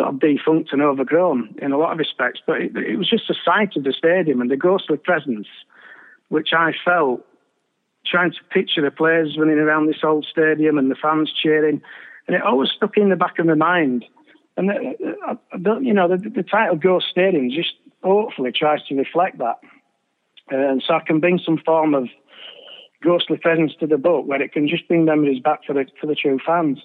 sort 0.01 0.13
of 0.13 0.19
defunct 0.19 0.73
and 0.73 0.81
overgrown 0.81 1.55
in 1.61 1.71
a 1.71 1.77
lot 1.77 1.91
of 1.91 1.99
respects, 1.99 2.41
but 2.45 2.59
it, 2.61 2.75
it 2.75 2.97
was 2.97 3.09
just 3.09 3.27
the 3.27 3.35
sight 3.45 3.75
of 3.75 3.83
the 3.83 3.93
stadium 3.93 4.41
and 4.41 4.49
the 4.49 4.57
ghostly 4.57 4.97
presence, 4.97 5.47
which 6.29 6.49
I 6.53 6.73
felt 6.83 7.25
trying 8.05 8.31
to 8.31 8.43
picture 8.49 8.81
the 8.81 8.89
players 8.89 9.37
running 9.37 9.59
around 9.59 9.87
this 9.87 10.03
old 10.03 10.25
stadium 10.29 10.77
and 10.77 10.89
the 10.89 10.95
fans 10.95 11.31
cheering, 11.31 11.81
and 12.27 12.35
it 12.35 12.41
always 12.41 12.69
stuck 12.75 12.97
in 12.97 13.09
the 13.09 13.15
back 13.15 13.37
of 13.37 13.45
my 13.45 13.53
mind. 13.53 14.05
And 14.57 14.71
uh, 14.71 14.73
I, 15.27 15.31
I 15.53 15.79
you 15.79 15.93
know, 15.93 16.07
the, 16.07 16.17
the 16.17 16.43
title 16.43 16.77
Ghost 16.77 17.05
Stadium 17.11 17.49
just 17.51 17.73
hopefully 18.03 18.51
tries 18.51 18.83
to 18.87 18.95
reflect 18.95 19.37
that, 19.37 19.59
and 20.49 20.83
so 20.85 20.95
I 20.95 21.01
can 21.05 21.19
bring 21.19 21.39
some 21.45 21.59
form 21.63 21.93
of 21.93 22.07
ghostly 23.03 23.37
presence 23.37 23.73
to 23.79 23.87
the 23.87 23.97
book 23.97 24.25
where 24.25 24.41
it 24.41 24.51
can 24.51 24.67
just 24.67 24.87
bring 24.87 25.05
memories 25.05 25.41
back 25.41 25.63
for 25.65 25.73
the 25.73 25.85
for 25.99 26.07
the 26.07 26.15
true 26.15 26.39
fans. 26.43 26.79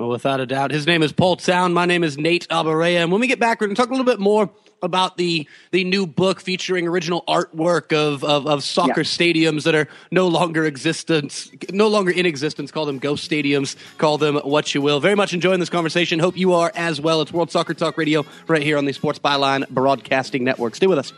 Well, 0.00 0.08
without 0.08 0.40
a 0.40 0.46
doubt. 0.46 0.70
His 0.70 0.86
name 0.86 1.02
is 1.02 1.12
Paul 1.12 1.36
Town. 1.36 1.74
My 1.74 1.84
name 1.84 2.02
is 2.02 2.16
Nate 2.16 2.48
Abaurrea. 2.48 3.02
And 3.02 3.12
when 3.12 3.20
we 3.20 3.26
get 3.26 3.38
back, 3.38 3.60
we're 3.60 3.66
going 3.66 3.76
to 3.76 3.82
talk 3.82 3.90
a 3.90 3.92
little 3.92 4.06
bit 4.06 4.18
more 4.18 4.48
about 4.82 5.18
the 5.18 5.46
the 5.72 5.84
new 5.84 6.06
book 6.06 6.40
featuring 6.40 6.88
original 6.88 7.22
artwork 7.28 7.92
of, 7.92 8.24
of, 8.24 8.46
of 8.46 8.64
soccer 8.64 9.02
Yeah. 9.02 9.04
stadiums 9.04 9.64
that 9.64 9.74
are 9.74 9.88
no 10.10 10.26
longer 10.28 10.64
existence, 10.64 11.50
no 11.70 11.86
longer 11.88 12.12
in 12.12 12.24
existence. 12.24 12.70
Call 12.70 12.86
them 12.86 12.98
ghost 12.98 13.30
stadiums. 13.30 13.76
Call 13.98 14.16
them 14.16 14.36
what 14.36 14.74
you 14.74 14.80
will. 14.80 15.00
Very 15.00 15.16
much 15.16 15.34
enjoying 15.34 15.60
this 15.60 15.68
conversation. 15.68 16.18
Hope 16.18 16.38
you 16.38 16.54
are 16.54 16.72
as 16.74 16.98
well. 16.98 17.20
It's 17.20 17.30
World 17.30 17.50
Soccer 17.50 17.74
Talk 17.74 17.98
Radio 17.98 18.24
right 18.46 18.62
here 18.62 18.78
on 18.78 18.86
the 18.86 18.94
Sports 18.94 19.18
Byline 19.18 19.68
Broadcasting 19.68 20.44
Network. 20.44 20.76
Stay 20.76 20.86
with 20.86 20.98
us. 20.98 21.12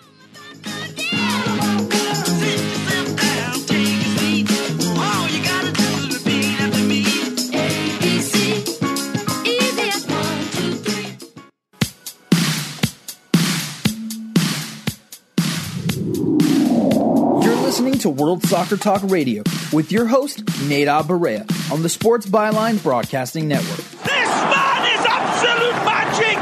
Listening 17.82 17.98
to 17.98 18.10
World 18.10 18.44
Soccer 18.44 18.76
Talk 18.76 19.02
Radio 19.10 19.42
with 19.72 19.90
your 19.90 20.06
host, 20.06 20.44
Nate 20.68 20.86
Barea, 20.86 21.42
on 21.72 21.82
the 21.82 21.88
Sports 21.88 22.26
Byline 22.26 22.80
Broadcasting 22.80 23.48
Network. 23.48 23.78
This 24.04 24.28
man 24.28 24.86
is 24.94 25.04
absolute 25.04 25.84
magic 25.84 26.41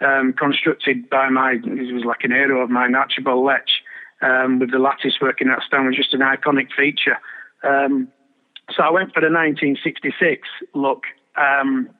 um, 0.00 0.32
constructed 0.32 1.10
by 1.10 1.28
my, 1.28 1.54
it 1.64 1.92
was 1.92 2.04
like 2.04 2.22
an 2.22 2.30
hero 2.30 2.62
of 2.62 2.70
mine, 2.70 2.94
Archibald 2.94 3.44
Leitch, 3.44 3.82
um, 4.22 4.60
with 4.60 4.70
the 4.70 4.78
lattice 4.78 5.18
work 5.20 5.40
in 5.40 5.48
that 5.48 5.62
stand 5.66 5.86
was 5.86 5.96
just 5.96 6.14
an 6.14 6.20
iconic 6.20 6.68
feature. 6.76 7.18
Um, 7.64 8.08
so 8.74 8.82
I 8.82 8.90
went 8.90 9.12
for 9.12 9.20
the 9.20 9.30
1966 9.30 10.48
look, 10.74 11.02
um, 11.36 11.90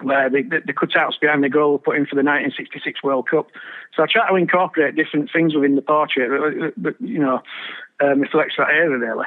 where 0.00 0.28
the, 0.28 0.42
the, 0.42 0.60
the, 0.66 0.72
cutouts 0.72 1.20
behind 1.20 1.44
the 1.44 1.48
goal 1.48 1.72
were 1.72 1.78
put 1.78 1.96
in 1.96 2.04
for 2.04 2.16
the 2.16 2.22
1966 2.22 3.02
World 3.02 3.28
Cup. 3.28 3.48
So 3.94 4.02
I 4.02 4.06
try 4.10 4.28
to 4.28 4.34
incorporate 4.34 4.96
different 4.96 5.30
things 5.32 5.54
within 5.54 5.76
the 5.76 5.82
portrait 5.82 6.74
that 6.78 6.94
you 7.00 7.18
know, 7.18 7.42
um, 8.00 8.20
reflects 8.20 8.54
that 8.58 8.68
era 8.68 8.98
really. 8.98 9.26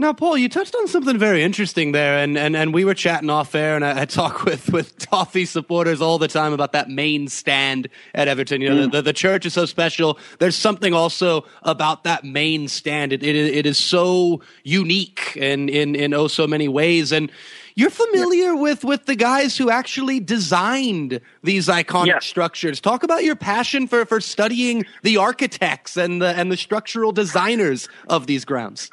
Now, 0.00 0.12
Paul, 0.12 0.38
you 0.38 0.48
touched 0.48 0.76
on 0.76 0.86
something 0.86 1.18
very 1.18 1.42
interesting 1.42 1.90
there, 1.90 2.18
and, 2.18 2.38
and, 2.38 2.54
and 2.54 2.72
we 2.72 2.84
were 2.84 2.94
chatting 2.94 3.30
off 3.30 3.52
air, 3.56 3.74
and 3.74 3.84
I, 3.84 4.02
I 4.02 4.04
talk 4.04 4.44
with, 4.44 4.72
with 4.72 4.96
Toffee 4.96 5.44
supporters 5.44 6.00
all 6.00 6.18
the 6.18 6.28
time 6.28 6.52
about 6.52 6.70
that 6.70 6.88
main 6.88 7.26
stand 7.26 7.88
at 8.14 8.28
Everton. 8.28 8.60
You 8.60 8.68
know, 8.68 8.86
mm. 8.86 8.92
the, 8.92 9.02
the, 9.02 9.12
church 9.12 9.44
is 9.44 9.54
so 9.54 9.66
special. 9.66 10.16
There's 10.38 10.54
something 10.54 10.94
also 10.94 11.46
about 11.64 12.04
that 12.04 12.22
main 12.22 12.68
stand. 12.68 13.12
It, 13.12 13.24
it, 13.24 13.34
it 13.34 13.66
is 13.66 13.76
so 13.76 14.40
unique 14.62 15.36
in, 15.36 15.68
in, 15.68 15.96
in 15.96 16.14
oh 16.14 16.28
so 16.28 16.46
many 16.46 16.68
ways. 16.68 17.10
And 17.10 17.32
you're 17.78 17.90
familiar 17.90 18.54
yeah. 18.54 18.60
with, 18.60 18.82
with 18.82 19.06
the 19.06 19.14
guys 19.14 19.56
who 19.56 19.70
actually 19.70 20.18
designed 20.18 21.20
these 21.44 21.68
iconic 21.68 22.06
yeah. 22.08 22.18
structures. 22.18 22.80
Talk 22.80 23.04
about 23.04 23.22
your 23.22 23.36
passion 23.36 23.86
for, 23.86 24.04
for 24.04 24.20
studying 24.20 24.84
the 25.04 25.16
architects 25.16 25.96
and 25.96 26.20
the, 26.20 26.30
and 26.30 26.50
the 26.50 26.56
structural 26.56 27.12
designers 27.12 27.88
of 28.08 28.26
these 28.26 28.44
grounds. 28.44 28.90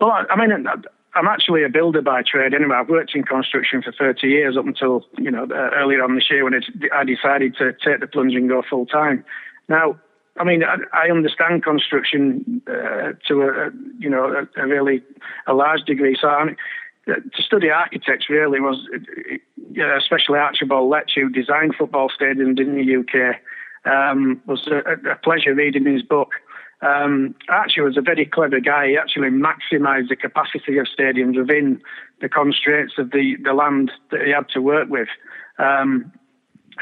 Well, 0.00 0.24
I 0.30 0.36
mean, 0.36 0.52
I'm 1.16 1.26
actually 1.26 1.64
a 1.64 1.68
builder 1.68 2.00
by 2.00 2.22
trade 2.22 2.54
anyway. 2.54 2.76
I've 2.76 2.88
worked 2.88 3.16
in 3.16 3.24
construction 3.24 3.82
for 3.82 3.90
30 3.90 4.28
years 4.28 4.56
up 4.56 4.66
until, 4.66 5.04
you 5.18 5.32
know, 5.32 5.42
uh, 5.42 5.70
earlier 5.74 6.04
on 6.04 6.14
this 6.14 6.30
year 6.30 6.44
when 6.44 6.54
I 6.94 7.02
decided 7.02 7.56
to 7.56 7.72
take 7.72 7.98
the 7.98 8.06
plunge 8.06 8.34
and 8.34 8.48
go 8.48 8.62
full 8.70 8.86
time. 8.86 9.24
Now, 9.68 9.98
I 10.38 10.44
mean, 10.44 10.62
I, 10.62 10.76
I 10.92 11.10
understand 11.10 11.64
construction 11.64 12.62
uh, 12.68 13.12
to 13.26 13.42
a, 13.42 13.70
you 13.98 14.10
know, 14.10 14.46
a, 14.56 14.62
a, 14.62 14.66
really 14.66 15.02
a 15.46 15.54
large 15.54 15.80
degree. 15.86 16.16
So 16.20 16.28
I 16.28 16.44
mean, 16.44 16.56
to 17.06 17.42
study 17.42 17.70
architects 17.70 18.28
really 18.28 18.60
was, 18.60 18.84
uh, 18.92 19.96
especially 19.96 20.38
Archibald 20.38 20.90
Leitch, 20.90 21.12
who 21.14 21.28
designed 21.28 21.74
football 21.76 22.08
stadiums 22.08 22.60
in 22.60 22.74
the 22.74 22.96
UK, 22.96 23.36
um, 23.84 24.42
was 24.46 24.66
a, 24.66 25.10
a 25.10 25.16
pleasure 25.16 25.54
reading 25.54 25.86
his 25.86 26.02
book. 26.02 26.30
Um, 26.82 27.34
Archie 27.48 27.80
was 27.80 27.96
a 27.96 28.02
very 28.02 28.26
clever 28.26 28.60
guy. 28.60 28.88
He 28.88 28.98
actually 28.98 29.28
maximised 29.28 30.08
the 30.08 30.16
capacity 30.16 30.78
of 30.78 30.86
stadiums 30.86 31.38
within 31.38 31.80
the 32.20 32.28
constraints 32.28 32.94
of 32.98 33.12
the, 33.12 33.36
the 33.42 33.54
land 33.54 33.92
that 34.10 34.22
he 34.22 34.32
had 34.32 34.48
to 34.50 34.60
work 34.60 34.88
with. 34.88 35.08
Um, 35.58 36.12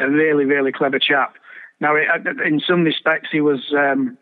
a 0.00 0.10
really, 0.10 0.44
really 0.44 0.72
clever 0.72 0.98
chap. 0.98 1.36
Now, 1.80 1.94
in 1.96 2.60
some 2.66 2.82
respects, 2.82 3.28
he 3.30 3.40
was 3.40 3.72
um, 3.76 4.18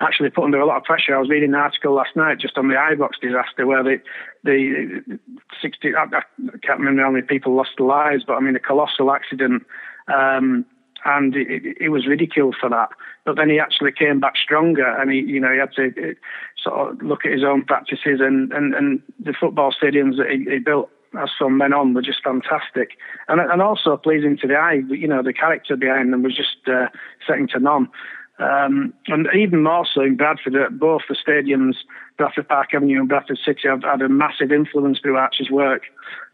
actually 0.00 0.30
put 0.30 0.44
under 0.44 0.60
a 0.60 0.66
lot 0.66 0.76
of 0.76 0.84
pressure. 0.84 1.16
I 1.16 1.20
was 1.20 1.30
reading 1.30 1.50
an 1.50 1.60
article 1.60 1.94
last 1.94 2.16
night 2.16 2.38
just 2.38 2.58
on 2.58 2.68
the 2.68 2.74
Ibrox 2.74 3.12
disaster 3.20 3.66
where 3.66 3.82
the, 3.82 4.00
the 4.44 5.18
60, 5.62 5.94
I, 5.94 6.04
I 6.04 6.22
can't 6.62 6.80
remember 6.80 7.02
how 7.02 7.10
many 7.10 7.26
people 7.26 7.54
lost 7.54 7.70
their 7.78 7.86
lives, 7.86 8.24
but 8.26 8.34
I 8.34 8.40
mean, 8.40 8.56
a 8.56 8.60
colossal 8.60 9.10
accident. 9.10 9.64
Um, 10.08 10.66
and 11.04 11.36
he 11.78 11.88
was 11.88 12.06
ridiculed 12.06 12.56
for 12.60 12.68
that. 12.68 12.88
But 13.24 13.36
then 13.36 13.48
he 13.48 13.60
actually 13.60 13.92
came 13.92 14.18
back 14.18 14.34
stronger, 14.36 14.86
and 14.86 15.10
he, 15.10 15.20
you 15.20 15.40
know, 15.40 15.52
he 15.52 15.58
had 15.58 15.72
to 15.74 15.88
uh, 15.88 16.14
sort 16.62 16.92
of 16.92 17.02
look 17.02 17.24
at 17.24 17.32
his 17.32 17.44
own 17.44 17.64
practices 17.64 18.20
and 18.20 18.52
and, 18.52 18.74
and 18.74 19.02
the 19.20 19.32
football 19.38 19.72
stadiums 19.72 20.16
that 20.16 20.30
he, 20.30 20.50
he 20.50 20.58
built 20.58 20.90
as 21.18 21.30
from 21.38 21.58
then 21.58 21.72
on 21.72 21.94
were 21.94 22.02
just 22.02 22.22
fantastic, 22.22 22.90
and 23.28 23.40
and 23.40 23.62
also 23.62 23.96
pleasing 23.96 24.36
to 24.38 24.46
the 24.46 24.56
eye. 24.56 24.80
You 24.88 25.08
know, 25.08 25.22
the 25.22 25.32
character 25.32 25.76
behind 25.76 26.12
them 26.12 26.22
was 26.22 26.36
just 26.36 26.56
uh, 26.66 26.88
second 27.26 27.50
to 27.50 27.60
none. 27.60 27.88
Um, 28.38 28.92
and 29.06 29.28
even 29.34 29.62
more 29.62 29.86
so 29.92 30.02
in 30.02 30.16
Bradford, 30.16 30.54
uh, 30.56 30.68
both 30.70 31.02
the 31.08 31.16
stadiums, 31.16 31.76
Bradford 32.18 32.48
Park 32.48 32.74
Avenue 32.74 33.00
and 33.00 33.08
Bradford 33.08 33.38
City, 33.44 33.68
have 33.68 33.82
had 33.82 34.02
a 34.02 34.08
massive 34.08 34.52
influence 34.52 34.98
through 35.00 35.16
Archie's 35.16 35.50
work. 35.50 35.82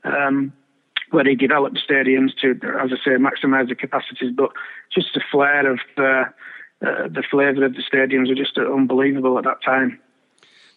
Um, 0.05 0.53
where 1.13 1.25
he 1.25 1.35
developed 1.35 1.79
stadiums 1.89 2.31
to, 2.41 2.53
as 2.83 2.91
I 2.91 2.97
say, 3.05 3.11
maximise 3.17 3.69
the 3.69 3.75
capacities. 3.75 4.33
But 4.35 4.51
just 4.93 5.09
the 5.15 5.21
flair 5.31 5.71
of 5.71 5.79
uh, 5.99 6.25
uh, 6.85 7.09
the 7.09 7.23
flavour 7.31 7.67
of 7.67 7.75
the 7.75 7.83
stadiums 7.83 8.29
were 8.29 8.35
just 8.35 8.59
unbelievable 8.59 9.39
at 9.39 9.45
that 9.45 9.63
time. 9.63 10.01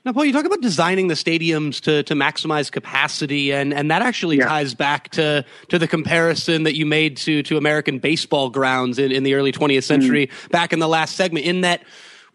Now, 0.06 0.13
Paul, 0.13 0.26
you 0.26 0.34
talk 0.34 0.46
about 0.46 0.62
designing 0.62 1.08
the 1.08 1.15
stadiums 1.15 1.82
to, 1.82 2.04
to 2.04 2.13
maximize 2.13 2.72
capacity, 2.72 3.52
and, 3.52 3.74
and 3.74 3.89
that 3.89 4.04
actually 4.04 4.38
yeah. 4.38 4.48
ties 4.48 4.76
back 4.76 5.10
to, 5.10 5.44
to 5.70 5.80
the 5.80 5.88
comparison 5.88 6.62
that 6.62 6.76
you 6.76 6.86
made 6.86 7.18
to, 7.18 7.41
to 7.41 7.58
American 7.58 7.98
baseball 7.98 8.52
grounds 8.52 9.00
in, 9.00 9.12
in 9.12 9.24
the 9.24 9.34
early 9.34 9.52
20th 9.52 9.84
century, 9.84 10.28
mm. 10.28 10.50
back 10.50 10.74
in 10.74 10.78
the 10.78 10.88
last 10.88 11.15
segment, 11.15 11.48
in 11.48 11.62
that 11.62 11.82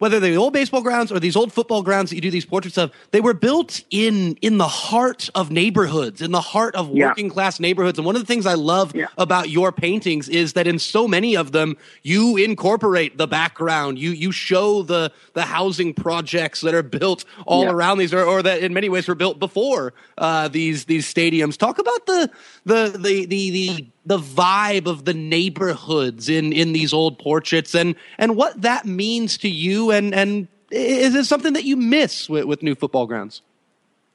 whether 0.01 0.19
they're 0.19 0.31
the 0.31 0.37
old 0.37 0.51
baseball 0.51 0.81
grounds 0.81 1.11
or 1.11 1.19
these 1.19 1.35
old 1.35 1.53
football 1.53 1.83
grounds 1.83 2.09
that 2.09 2.15
you 2.15 2.21
do 2.21 2.31
these 2.31 2.43
portraits 2.43 2.75
of, 2.75 2.91
they 3.11 3.21
were 3.21 3.35
built 3.35 3.83
in 3.91 4.35
in 4.41 4.57
the 4.57 4.67
heart 4.67 5.29
of 5.35 5.51
neighborhoods, 5.51 6.23
in 6.23 6.31
the 6.31 6.41
heart 6.41 6.73
of 6.73 6.89
working 6.89 7.27
yeah. 7.27 7.31
class 7.31 7.59
neighborhoods. 7.59 7.99
And 7.99 8.05
one 8.07 8.15
of 8.15 8.21
the 8.23 8.25
things 8.25 8.47
I 8.47 8.55
love 8.55 8.95
yeah. 8.95 9.05
about 9.19 9.51
your 9.51 9.71
paintings 9.71 10.27
is 10.27 10.53
that 10.53 10.65
in 10.65 10.79
so 10.79 11.07
many 11.07 11.37
of 11.37 11.51
them, 11.51 11.77
you 12.01 12.35
incorporate 12.35 13.19
the 13.19 13.27
background. 13.27 13.99
You 13.99 14.09
you 14.09 14.31
show 14.31 14.81
the 14.81 15.11
the 15.33 15.43
housing 15.43 15.93
projects 15.93 16.61
that 16.61 16.73
are 16.73 16.81
built 16.81 17.23
all 17.45 17.65
yeah. 17.65 17.71
around 17.71 17.99
these, 17.99 18.11
or, 18.11 18.23
or, 18.23 18.41
that 18.41 18.63
in 18.63 18.73
many 18.73 18.89
ways 18.89 19.07
were 19.07 19.13
built 19.13 19.37
before 19.37 19.93
uh, 20.17 20.47
these 20.47 20.85
these 20.85 21.13
stadiums. 21.13 21.57
Talk 21.57 21.77
about 21.77 22.07
the 22.07 22.31
the 22.65 22.97
the 22.97 23.25
the 23.27 23.51
the 23.51 23.87
the 24.05 24.17
vibe 24.17 24.87
of 24.87 25.05
the 25.05 25.13
neighborhoods 25.13 26.29
in 26.29 26.53
in 26.53 26.73
these 26.73 26.93
old 26.93 27.19
portraits 27.19 27.75
and 27.75 27.95
and 28.17 28.35
what 28.35 28.61
that 28.61 28.85
means 28.85 29.37
to 29.37 29.49
you 29.49 29.91
and 29.91 30.13
and 30.13 30.47
is 30.71 31.15
it 31.15 31.25
something 31.25 31.53
that 31.53 31.65
you 31.65 31.75
miss 31.75 32.29
with, 32.29 32.45
with 32.45 32.63
new 32.63 32.75
football 32.75 33.05
grounds 33.05 33.41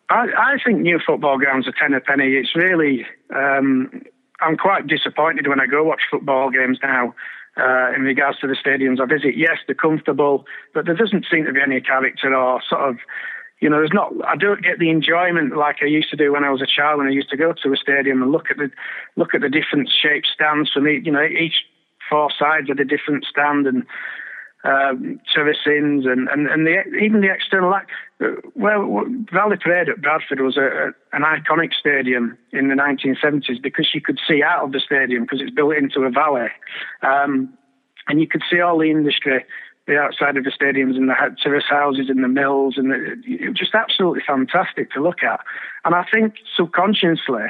I, 0.08 0.28
I 0.36 0.56
think 0.64 0.80
new 0.80 1.00
football 1.04 1.38
grounds 1.38 1.68
are 1.68 1.74
ten 1.78 1.94
a 1.94 2.00
penny 2.00 2.34
it's 2.34 2.54
really 2.56 3.06
um, 3.34 4.02
I'm 4.40 4.56
quite 4.56 4.86
disappointed 4.86 5.46
when 5.46 5.60
I 5.60 5.66
go 5.66 5.84
watch 5.84 6.02
football 6.10 6.50
games 6.50 6.78
now 6.82 7.14
uh, 7.56 7.92
in 7.94 8.02
regards 8.02 8.38
to 8.40 8.46
the 8.46 8.54
stadiums 8.54 9.00
I 9.00 9.06
visit. 9.06 9.36
Yes, 9.36 9.58
they're 9.66 9.74
comfortable, 9.74 10.44
but 10.74 10.84
there 10.84 10.94
doesn't 10.94 11.26
seem 11.30 11.44
to 11.46 11.52
be 11.52 11.60
any 11.60 11.80
character 11.80 12.34
or 12.34 12.60
sort 12.68 12.82
of 12.82 12.98
you 13.60 13.70
know, 13.70 13.76
there's 13.76 13.90
not. 13.92 14.12
I 14.26 14.36
don't 14.36 14.62
get 14.62 14.78
the 14.78 14.90
enjoyment 14.90 15.56
like 15.56 15.76
I 15.82 15.86
used 15.86 16.10
to 16.10 16.16
do 16.16 16.32
when 16.32 16.44
I 16.44 16.50
was 16.50 16.60
a 16.60 16.66
child. 16.66 16.98
When 16.98 17.06
I 17.06 17.10
used 17.10 17.30
to 17.30 17.36
go 17.36 17.54
to 17.54 17.72
a 17.72 17.76
stadium 17.76 18.22
and 18.22 18.30
look 18.30 18.50
at 18.50 18.58
the 18.58 18.70
look 19.16 19.34
at 19.34 19.40
the 19.40 19.48
different 19.48 19.90
shaped 19.90 20.28
stands 20.32 20.70
from 20.70 20.86
each, 20.86 21.06
you 21.06 21.12
know, 21.12 21.24
each 21.24 21.64
four 22.08 22.30
sides 22.38 22.68
of 22.70 22.76
the 22.76 22.84
different 22.84 23.24
stand 23.24 23.66
and 23.66 23.86
um, 24.64 25.20
terracings 25.34 26.06
and 26.06 26.28
and 26.28 26.48
and 26.48 26.66
the, 26.66 26.82
even 27.00 27.22
the 27.22 27.32
external. 27.32 27.70
Like, 27.70 27.88
well, 28.54 29.04
Valley 29.32 29.56
Parade 29.56 29.88
at 29.88 30.02
Bradford 30.02 30.40
was 30.40 30.58
a, 30.58 30.60
a, 30.60 31.16
an 31.16 31.22
iconic 31.22 31.72
stadium 31.72 32.36
in 32.52 32.68
the 32.68 32.74
1970s 32.74 33.62
because 33.62 33.88
you 33.94 34.02
could 34.02 34.18
see 34.28 34.42
out 34.42 34.64
of 34.64 34.72
the 34.72 34.80
stadium 34.80 35.22
because 35.22 35.40
it's 35.40 35.54
built 35.54 35.76
into 35.76 36.00
a 36.00 36.10
valley, 36.10 36.48
um, 37.02 37.56
and 38.08 38.20
you 38.20 38.28
could 38.28 38.42
see 38.50 38.60
all 38.60 38.78
the 38.78 38.90
industry 38.90 39.46
the 39.86 39.98
outside 39.98 40.36
of 40.36 40.44
the 40.44 40.50
stadiums 40.50 40.96
and 40.96 41.08
the 41.08 41.14
terrace 41.42 41.64
houses 41.68 42.06
and 42.08 42.22
the 42.22 42.28
mills, 42.28 42.74
and 42.76 42.90
the, 42.90 43.16
it 43.26 43.48
was 43.48 43.58
just 43.58 43.74
absolutely 43.74 44.22
fantastic 44.26 44.90
to 44.92 45.02
look 45.02 45.22
at. 45.22 45.40
And 45.84 45.94
I 45.94 46.04
think 46.12 46.34
subconsciously, 46.56 47.46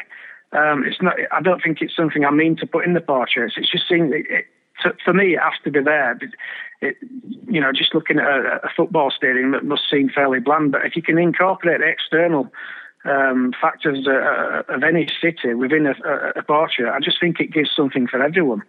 um, 0.53 0.85
it's 0.87 1.01
not. 1.01 1.14
I 1.33 1.40
don't 1.40 1.62
think 1.62 1.79
it's 1.81 1.96
something 1.96 2.25
I 2.25 2.31
mean 2.31 2.57
to 2.57 2.66
put 2.66 2.85
in 2.85 2.94
the 2.94 3.01
portraits. 3.01 3.55
It's 3.57 3.70
just 3.70 3.88
seeing 3.88 4.12
it, 4.12 4.27
it 4.31 4.46
to, 4.83 4.94
for 5.05 5.14
me, 5.14 5.35
it 5.35 5.40
has 5.40 5.55
to 5.64 5.70
be 5.70 5.83
there. 5.83 6.18
It, 6.83 6.96
you 7.49 7.61
know, 7.61 7.72
just 7.72 7.94
looking 7.94 8.18
at 8.18 8.27
a, 8.27 8.61
a, 8.64 8.68
football 8.77 9.11
stadium 9.11 9.53
that 9.53 9.64
must 9.64 9.88
seem 9.90 10.11
fairly 10.11 10.40
bland, 10.40 10.72
but 10.72 10.85
if 10.85 10.94
you 10.94 11.01
can 11.01 11.16
incorporate 11.16 11.81
external 11.81 12.53
um, 13.07 13.53
factors 13.61 14.07
uh, 14.07 14.62
of 14.68 14.83
any 14.83 15.09
city 15.20 15.55
within 15.55 15.87
a, 15.87 15.94
a, 16.05 16.40
a 16.40 16.42
portrait. 16.42 16.92
I 16.92 17.01
just 17.01 17.20
think 17.20 17.40
it 17.40 17.53
gives 17.53 17.70
something 17.75 18.07
for 18.07 18.22
everyone. 18.22 18.62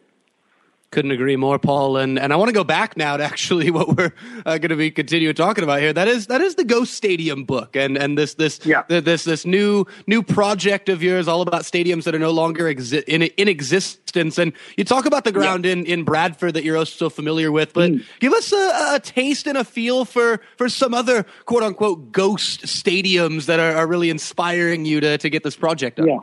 Couldn't 0.97 1.11
agree 1.11 1.35
more, 1.35 1.59
Paul. 1.59 1.97
And 1.97 2.17
and 2.17 2.33
I 2.33 2.37
want 2.37 2.49
to 2.49 2.53
go 2.53 2.63
back 2.63 2.97
now 2.97 3.17
to 3.17 3.23
actually 3.23 3.69
what 3.77 3.95
we're 3.95 4.13
uh, 4.47 4.57
going 4.57 4.71
to 4.71 4.75
be 4.75 4.89
continuing 4.89 5.35
talking 5.35 5.63
about 5.63 5.79
here. 5.79 5.93
That 5.93 6.07
is 6.07 6.25
that 6.25 6.41
is 6.41 6.55
the 6.55 6.63
Ghost 6.63 6.95
Stadium 6.95 7.43
book, 7.43 7.75
and 7.75 7.95
and 7.95 8.17
this 8.17 8.33
this 8.33 8.59
yeah. 8.65 8.81
this 8.87 9.23
this 9.23 9.45
new 9.45 9.85
new 10.07 10.23
project 10.23 10.89
of 10.89 11.03
yours, 11.03 11.27
all 11.27 11.43
about 11.43 11.65
stadiums 11.65 12.05
that 12.05 12.15
are 12.15 12.19
no 12.19 12.31
longer 12.31 12.63
exi- 12.63 13.03
in 13.03 13.21
in 13.21 13.47
existence. 13.47 14.39
And 14.39 14.53
you 14.75 14.85
talk 14.85 15.05
about 15.05 15.23
the 15.23 15.31
ground 15.31 15.65
yeah. 15.65 15.73
in 15.73 15.85
in 15.85 16.03
Bradford 16.03 16.55
that 16.55 16.63
you're 16.63 16.77
also 16.77 16.95
so 16.95 17.09
familiar 17.11 17.51
with, 17.51 17.73
but 17.73 17.91
mm. 17.91 18.03
give 18.19 18.33
us 18.33 18.51
a, 18.51 18.95
a, 18.95 18.99
taste 18.99 19.45
and 19.45 19.55
a 19.55 19.63
feel 19.63 20.03
for 20.03 20.41
for 20.55 20.67
some 20.67 20.95
other 20.95 21.27
quote 21.45 21.61
unquote 21.61 22.11
ghost 22.11 22.61
stadiums 22.61 23.45
that 23.45 23.59
are, 23.59 23.75
are 23.75 23.85
really 23.85 24.09
inspiring 24.09 24.83
you 24.83 24.99
to 25.01 25.19
to 25.19 25.29
get 25.29 25.43
this 25.43 25.55
project 25.55 25.97
done. 25.97 26.07
Yeah. 26.07 26.17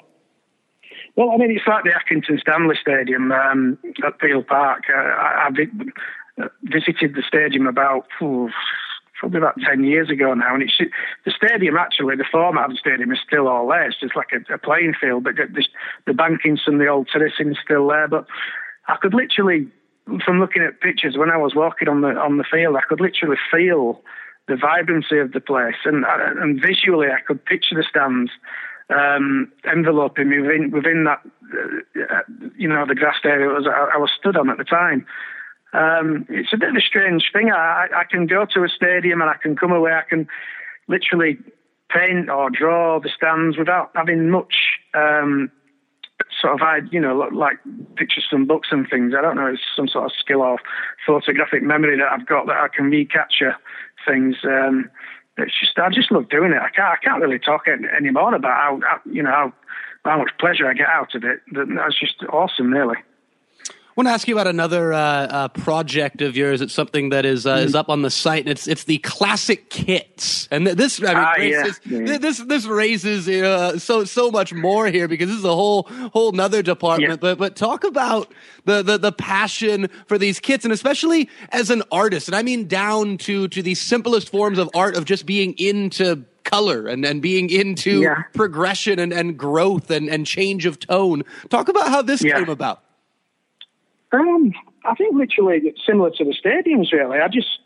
Well, 1.16 1.30
I 1.30 1.36
mean, 1.36 1.52
it's 1.52 1.66
like 1.66 1.84
the 1.84 1.90
Accrington 1.90 2.40
Stanley 2.40 2.76
Stadium 2.80 3.30
um, 3.30 3.78
at 4.04 4.18
Peel 4.18 4.42
Park. 4.42 4.84
Uh, 4.92 4.98
I, 4.98 5.48
I, 5.48 6.42
uh, 6.42 6.48
visited 6.64 7.14
the 7.14 7.22
stadium 7.26 7.68
about 7.68 8.08
probably 8.18 9.38
about 9.38 9.54
ten 9.64 9.84
years 9.84 10.10
ago 10.10 10.34
now, 10.34 10.54
and 10.54 10.64
it's 10.64 10.76
the 11.24 11.30
stadium. 11.30 11.76
Actually, 11.76 12.16
the 12.16 12.24
format 12.30 12.64
of 12.64 12.70
the 12.72 12.76
stadium 12.76 13.12
is 13.12 13.20
still 13.24 13.46
all 13.46 13.68
there. 13.68 13.86
It's 13.86 14.00
just 14.00 14.16
like 14.16 14.30
a, 14.32 14.54
a 14.54 14.58
playing 14.58 14.94
field, 15.00 15.22
but 15.22 15.36
the, 15.36 15.64
the 16.06 16.12
bankings 16.12 16.66
and 16.66 16.80
the 16.80 16.88
old 16.88 17.08
terracing 17.12 17.52
is 17.52 17.58
still 17.64 17.86
there. 17.86 18.08
But 18.08 18.26
I 18.88 18.96
could 19.00 19.14
literally, 19.14 19.68
from 20.24 20.40
looking 20.40 20.64
at 20.64 20.80
pictures 20.80 21.16
when 21.16 21.30
I 21.30 21.36
was 21.36 21.54
walking 21.54 21.86
on 21.86 22.00
the 22.00 22.08
on 22.08 22.38
the 22.38 22.44
field, 22.50 22.74
I 22.74 22.82
could 22.88 23.00
literally 23.00 23.38
feel 23.52 24.02
the 24.48 24.56
vibrancy 24.56 25.18
of 25.20 25.30
the 25.30 25.40
place, 25.40 25.78
and 25.84 26.04
and 26.04 26.60
visually, 26.60 27.06
I 27.06 27.20
could 27.20 27.44
picture 27.44 27.76
the 27.76 27.84
stands 27.88 28.32
um, 28.90 29.50
enveloping 29.70 30.28
me 30.28 30.40
within 30.40 30.70
within 30.70 31.04
that 31.04 31.20
uh, 31.54 32.20
you 32.56 32.68
know 32.68 32.84
the 32.86 32.94
grassed 32.94 33.24
area 33.24 33.48
was, 33.48 33.66
I, 33.66 33.96
I, 33.96 33.98
was 33.98 34.10
stood 34.18 34.36
on 34.36 34.50
at 34.50 34.58
the 34.58 34.64
time. 34.64 35.06
Um, 35.72 36.26
it's 36.28 36.52
a 36.52 36.56
bit 36.56 36.68
of 36.68 36.76
a 36.76 36.80
strange 36.80 37.30
thing. 37.32 37.50
I, 37.50 37.86
I 37.94 38.04
can 38.08 38.26
go 38.26 38.46
to 38.54 38.62
a 38.62 38.68
stadium 38.68 39.20
and 39.20 39.30
I 39.30 39.36
can 39.42 39.56
come 39.56 39.72
away. 39.72 39.92
I 39.92 40.08
can 40.08 40.28
literally 40.86 41.38
paint 41.88 42.28
or 42.28 42.50
draw 42.50 43.00
the 43.00 43.10
stands 43.14 43.56
without 43.56 43.90
having 43.94 44.30
much 44.30 44.54
um, 44.94 45.50
sort 46.40 46.54
of 46.54 46.62
I 46.62 46.80
you 46.90 47.00
know 47.00 47.16
like 47.32 47.58
pictures 47.96 48.26
from 48.28 48.46
books 48.46 48.68
and 48.70 48.88
things. 48.88 49.14
I 49.16 49.22
don't 49.22 49.36
know. 49.36 49.46
It's 49.46 49.62
some 49.74 49.88
sort 49.88 50.04
of 50.04 50.12
skill 50.18 50.42
or 50.42 50.58
photographic 51.06 51.62
memory 51.62 51.98
that 51.98 52.12
I've 52.12 52.26
got 52.26 52.46
that 52.46 52.56
I 52.56 52.68
can 52.74 52.90
recapture 52.90 53.56
things. 54.06 54.36
Um, 54.44 54.90
it's 55.36 55.58
just 55.58 55.78
I 55.78 55.88
just 55.90 56.12
love 56.12 56.28
doing 56.28 56.52
it. 56.52 56.58
I 56.58 56.70
can't 56.70 56.88
I 56.88 56.96
can't 57.02 57.22
really 57.22 57.38
talk 57.38 57.62
any, 57.66 57.88
anymore 57.88 58.34
about 58.34 58.52
how, 58.52 58.80
how 58.88 59.00
you 59.10 59.22
know 59.22 59.30
how, 59.30 59.52
how 60.04 60.18
much 60.18 60.30
pleasure 60.38 60.68
I 60.68 60.74
get 60.74 60.88
out 60.88 61.14
of 61.14 61.24
it. 61.24 61.40
That's 61.52 61.98
just 61.98 62.22
awesome, 62.32 62.72
really. 62.72 62.96
I 63.96 64.00
want 64.00 64.08
to 64.08 64.12
ask 64.12 64.26
you 64.26 64.34
about 64.34 64.48
another 64.48 64.92
uh, 64.92 64.98
uh, 64.98 65.48
project 65.48 66.20
of 66.20 66.36
yours. 66.36 66.60
It's 66.60 66.74
something 66.74 67.10
that 67.10 67.24
is 67.24 67.46
uh, 67.46 67.58
mm. 67.58 67.64
is 67.64 67.76
up 67.76 67.88
on 67.88 68.02
the 68.02 68.10
site, 68.10 68.40
and 68.40 68.48
it's 68.48 68.66
it's 68.66 68.82
the 68.82 68.98
classic 68.98 69.70
kits. 69.70 70.48
And 70.50 70.66
this, 70.66 71.00
I 71.00 71.06
mean, 71.06 71.16
ah, 71.16 71.34
raises, 71.38 71.80
yeah. 71.84 71.98
Yeah. 72.00 72.18
this 72.18 72.38
this 72.38 72.66
raises 72.66 73.28
uh, 73.28 73.78
so 73.78 74.02
so 74.02 74.32
much 74.32 74.52
more 74.52 74.88
here 74.88 75.06
because 75.06 75.28
this 75.28 75.38
is 75.38 75.44
a 75.44 75.54
whole 75.54 75.84
whole 76.12 76.32
nother 76.32 76.60
department. 76.60 77.12
Yeah. 77.12 77.16
But 77.20 77.38
but 77.38 77.54
talk 77.54 77.84
about 77.84 78.34
the, 78.64 78.82
the 78.82 78.98
the 78.98 79.12
passion 79.12 79.88
for 80.08 80.18
these 80.18 80.40
kits, 80.40 80.64
and 80.64 80.74
especially 80.74 81.30
as 81.50 81.70
an 81.70 81.84
artist, 81.92 82.26
and 82.26 82.34
I 82.34 82.42
mean 82.42 82.66
down 82.66 83.16
to 83.18 83.46
to 83.46 83.62
the 83.62 83.76
simplest 83.76 84.28
forms 84.28 84.58
of 84.58 84.70
art 84.74 84.96
of 84.96 85.04
just 85.04 85.24
being 85.24 85.54
into 85.56 86.24
color 86.42 86.88
and, 86.88 87.04
and 87.04 87.22
being 87.22 87.48
into 87.48 88.00
yeah. 88.00 88.24
progression 88.32 88.98
and, 88.98 89.12
and 89.12 89.38
growth 89.38 89.88
and, 89.92 90.10
and 90.10 90.26
change 90.26 90.66
of 90.66 90.80
tone. 90.80 91.22
Talk 91.48 91.68
about 91.68 91.88
how 91.88 92.02
this 92.02 92.22
came 92.22 92.48
about. 92.48 92.82
Um, 94.14 94.52
I 94.84 94.94
think 94.94 95.14
literally 95.14 95.60
it's 95.64 95.84
similar 95.84 96.10
to 96.10 96.24
the 96.24 96.34
stadiums, 96.34 96.92
really. 96.92 97.18
I 97.18 97.28
just, 97.28 97.58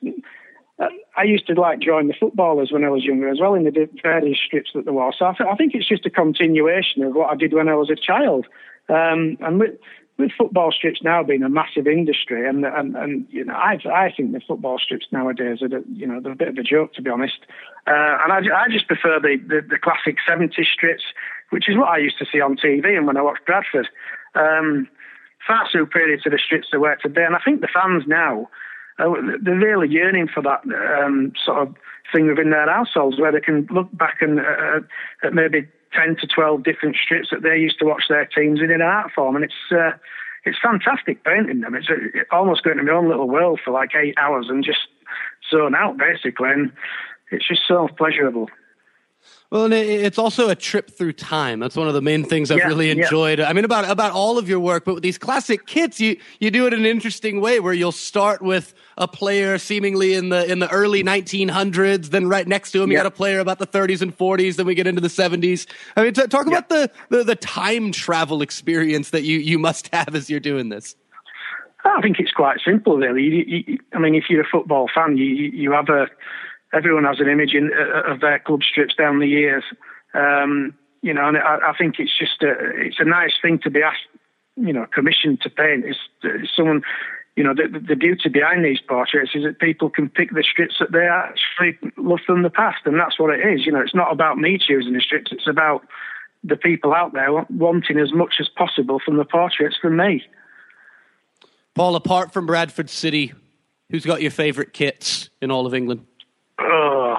I 1.17 1.25
used 1.25 1.47
to 1.49 1.55
like 1.55 1.81
join 1.81 2.09
the 2.09 2.15
footballers 2.19 2.71
when 2.73 2.85
I 2.85 2.91
was 2.91 3.05
younger 3.05 3.29
as 3.29 3.41
well 3.41 3.55
in 3.55 3.65
the 3.65 3.89
various 4.03 4.39
strips 4.45 4.71
that 4.75 4.85
there 4.85 4.95
were. 4.95 5.13
So 5.19 5.27
I, 5.27 5.35
th- 5.35 5.51
I 5.51 5.57
think 5.57 5.75
it's 5.75 5.89
just 5.89 6.07
a 6.07 6.11
continuation 6.11 7.03
of 7.03 7.15
what 7.15 7.31
I 7.31 7.35
did 7.35 7.53
when 7.53 7.69
I 7.69 7.75
was 7.75 7.91
a 7.91 7.97
child. 7.97 8.47
Um, 8.89 9.37
and 9.41 9.61
with, 9.61 9.75
with 10.19 10.31
football 10.37 10.73
strips 10.73 11.01
now 11.03 11.23
being 11.23 11.43
a 11.43 11.49
massive 11.49 11.87
industry, 11.87 12.49
and 12.49 12.65
and, 12.65 12.97
and 12.97 13.27
you 13.31 13.45
know, 13.45 13.55
I 13.55 13.79
I 13.93 14.13
think 14.17 14.33
the 14.33 14.41
football 14.41 14.79
strips 14.79 15.07
nowadays 15.13 15.63
are 15.63 15.69
you 15.93 16.07
know 16.07 16.21
they're 16.21 16.33
a 16.33 16.37
bit 16.37 16.49
of 16.49 16.57
a 16.59 16.63
joke 16.63 16.95
to 16.95 17.03
be 17.03 17.11
honest. 17.11 17.39
Uh, 17.87 18.19
and 18.25 18.33
I, 18.33 18.65
I 18.65 18.69
just 18.69 18.89
prefer 18.89 19.21
the, 19.21 19.37
the, 19.47 19.61
the 19.69 19.79
classic 19.79 20.17
'70s 20.29 20.67
strips, 20.73 21.05
which 21.51 21.69
is 21.69 21.77
what 21.77 21.89
I 21.89 21.99
used 21.99 22.19
to 22.19 22.27
see 22.31 22.41
on 22.41 22.57
TV 22.57 22.97
and 22.97 23.07
when 23.07 23.17
I 23.17 23.23
watched 23.23 23.47
Bradford. 23.47 23.89
Um, 24.35 24.89
far 25.49 25.69
superior 25.71 26.19
to 26.19 26.31
the 26.31 26.39
strips 26.39 26.69
they 26.71 26.79
were 26.79 26.97
today. 26.97 27.25
And 27.25 27.35
I 27.35 27.41
think 27.45 27.61
the 27.61 27.69
fans 27.73 28.05
now, 28.07 28.49
uh, 28.99 29.15
they're 29.43 29.57
really 29.57 29.89
yearning 29.89 30.29
for 30.29 30.43
that 30.43 30.63
um, 31.03 31.33
sort 31.45 31.67
of 31.67 31.75
thing 32.13 32.29
within 32.29 32.51
their 32.51 32.71
households 32.71 33.19
where 33.19 33.33
they 33.33 33.41
can 33.41 33.67
look 33.71 33.89
back 33.97 34.19
and 34.21 34.39
uh, 34.41 34.81
at 35.25 35.33
maybe 35.35 35.67
10 35.95 36.17
to 36.21 36.27
12 36.27 36.63
different 36.63 36.97
strips 37.03 37.29
that 37.31 37.43
they 37.43 37.57
used 37.57 37.79
to 37.79 37.87
watch 37.87 38.05
their 38.09 38.27
teams 38.27 38.61
in 38.61 38.71
an 38.71 38.83
art 38.83 39.11
form. 39.15 39.35
And 39.35 39.45
it's, 39.45 39.73
uh, 39.73 39.97
it's 40.45 40.59
fantastic 40.63 41.25
painting 41.25 41.61
them. 41.61 41.75
It's, 41.75 41.89
it's 41.91 42.29
almost 42.31 42.63
going 42.63 42.77
to 42.77 42.83
my 42.83 42.93
own 42.93 43.09
little 43.09 43.29
world 43.29 43.61
for 43.65 43.71
like 43.71 43.91
eight 43.95 44.15
hours 44.19 44.47
and 44.49 44.63
just 44.63 44.87
zone 45.51 45.75
out 45.75 45.97
basically. 45.97 46.51
And 46.51 46.73
it's 47.31 47.49
just 47.49 47.63
so 47.67 47.89
pleasurable. 47.97 48.49
Well, 49.51 49.65
and 49.65 49.73
it's 49.73 50.19
also 50.19 50.51
a 50.51 50.55
trip 50.55 50.91
through 50.91 51.15
time. 51.15 51.59
That's 51.59 51.75
one 51.75 51.89
of 51.89 51.95
the 51.95 52.03
main 52.03 52.23
things 52.23 52.51
I've 52.51 52.59
yeah, 52.59 52.67
really 52.67 52.91
enjoyed. 52.91 53.39
Yeah. 53.39 53.49
I 53.49 53.55
mean, 53.55 53.65
about 53.65 53.91
about 53.91 54.13
all 54.13 54.37
of 54.37 54.47
your 54.47 54.61
work, 54.61 54.85
but 54.85 54.95
with 54.95 55.03
these 55.03 55.17
classic 55.17 55.67
kits, 55.67 55.99
you 55.99 56.19
you 56.39 56.51
do 56.51 56.67
it 56.67 56.75
in 56.75 56.81
an 56.81 56.87
interesting 56.87 57.41
way, 57.41 57.59
where 57.59 57.73
you'll 57.73 57.91
start 57.91 58.43
with 58.43 58.75
a 58.99 59.09
player 59.09 59.57
seemingly 59.57 60.13
in 60.13 60.29
the 60.29 60.45
in 60.51 60.59
the 60.59 60.69
early 60.69 61.03
1900s, 61.03 62.11
then 62.11 62.29
right 62.29 62.47
next 62.47 62.73
to 62.73 62.83
him, 62.83 62.91
yeah. 62.91 62.99
you 62.99 63.05
got 63.05 63.07
a 63.07 63.11
player 63.11 63.39
about 63.39 63.59
the 63.59 63.67
30s 63.67 64.03
and 64.03 64.17
40s. 64.17 64.57
Then 64.57 64.67
we 64.67 64.75
get 64.75 64.87
into 64.87 65.01
the 65.01 65.09
70s. 65.09 65.67
I 65.97 66.03
mean, 66.03 66.13
t- 66.13 66.27
talk 66.27 66.47
about 66.47 66.69
the, 66.69 66.91
the 67.09 67.25
the 67.25 67.37
time 67.37 67.91
travel 67.91 68.43
experience 68.43 69.11
that 69.11 69.23
you 69.23 69.39
you 69.39 69.59
must 69.59 69.89
have 69.95 70.15
as 70.15 70.29
you're 70.29 70.41
doing 70.41 70.69
this. 70.69 70.95
I 71.85 72.03
think 72.03 72.19
it's 72.19 72.33
quite 72.33 72.59
simple, 72.63 72.99
really. 72.99 73.23
You, 73.23 73.45
you, 73.47 73.79
I 73.95 73.99
mean, 73.99 74.15
if 74.15 74.25
you're 74.29 74.43
a 74.43 74.49
football 74.51 74.91
fan, 74.95 75.17
you 75.17 75.25
you 75.25 75.73
have 75.73 75.89
a 75.89 76.09
everyone 76.73 77.05
has 77.05 77.21
an 77.21 77.29
image 77.29 77.55
in, 77.55 77.71
uh, 77.73 78.13
of 78.13 78.21
their 78.21 78.39
club 78.39 78.63
strips 78.63 78.95
down 78.95 79.19
the 79.19 79.27
years. 79.27 79.65
Um, 80.15 80.75
you 81.03 81.15
know, 81.15 81.29
and 81.29 81.37
I, 81.37 81.71
I, 81.71 81.75
think 81.77 81.97
it's 81.99 82.17
just 82.19 82.43
a, 82.43 82.53
it's 82.77 82.99
a 82.99 83.05
nice 83.05 83.33
thing 83.41 83.61
to 83.61 83.71
be 83.71 83.83
asked, 83.83 84.07
you 84.57 84.73
know, 84.73 84.87
commissioned 84.93 85.41
to 85.43 85.51
paint. 85.51 85.85
It's, 85.85 85.99
it's 86.23 86.51
someone, 86.57 86.83
you 87.37 87.45
know, 87.45 87.55
the, 87.55 87.79
the, 87.79 87.95
beauty 87.95 88.29
behind 88.29 88.65
these 88.65 88.81
portraits 88.81 89.31
is 89.35 89.45
that 89.45 89.61
people 89.61 89.91
can 89.91 90.09
pick 90.09 90.31
the 90.31 90.43
strips 90.43 90.77
that 90.81 90.91
they 90.91 91.07
actually 91.07 91.79
love 91.97 92.21
from 92.27 92.43
the 92.43 92.51
past, 92.51 92.79
and 92.85 92.99
that's 92.99 93.19
what 93.19 93.33
it 93.33 93.47
is. 93.47 93.65
You 93.65 93.73
know, 93.73 93.81
it's 93.81 93.95
not 93.95 94.13
about 94.13 94.39
me 94.39 94.59
choosing 94.59 94.95
the 94.95 95.01
strips; 95.01 95.31
it's 95.31 95.47
about 95.47 95.87
the 96.43 96.57
people 96.57 96.93
out 96.93 97.13
there 97.13 97.31
wanting 97.51 97.99
as 97.99 98.13
much 98.13 98.35
as 98.41 98.49
possible 98.49 99.01
from 99.05 99.19
the 99.19 99.25
portraits 99.25 99.77
from 99.81 99.97
me. 99.97 100.25
Paul, 101.75 101.95
apart 101.95 102.33
from 102.33 102.47
Bradford 102.47 102.91
City, 102.91 103.33
who's 103.91 104.05
got 104.05 104.21
your 104.21 104.33
favourite 104.33 104.73
kits 104.73 105.31
in 105.41 105.53
all 105.53 105.65
of 105.65 105.75
England? 105.75 106.07
Oh, 106.61 107.17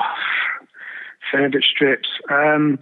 favourite 1.32 1.63
strips. 1.63 2.10
Um, 2.30 2.80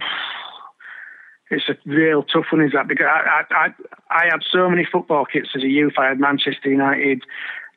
it's 1.50 1.68
a 1.68 1.76
real 1.86 2.22
tough 2.22 2.46
one, 2.52 2.62
is 2.62 2.72
that? 2.72 2.88
Because 2.88 3.06
I, 3.08 3.42
I, 3.50 3.68
I, 4.10 4.24
had 4.24 4.40
so 4.50 4.68
many 4.68 4.86
football 4.90 5.24
kits 5.24 5.50
as 5.54 5.62
a 5.62 5.68
youth. 5.68 5.94
I 5.98 6.08
had 6.08 6.20
Manchester 6.20 6.70
United, 6.70 7.22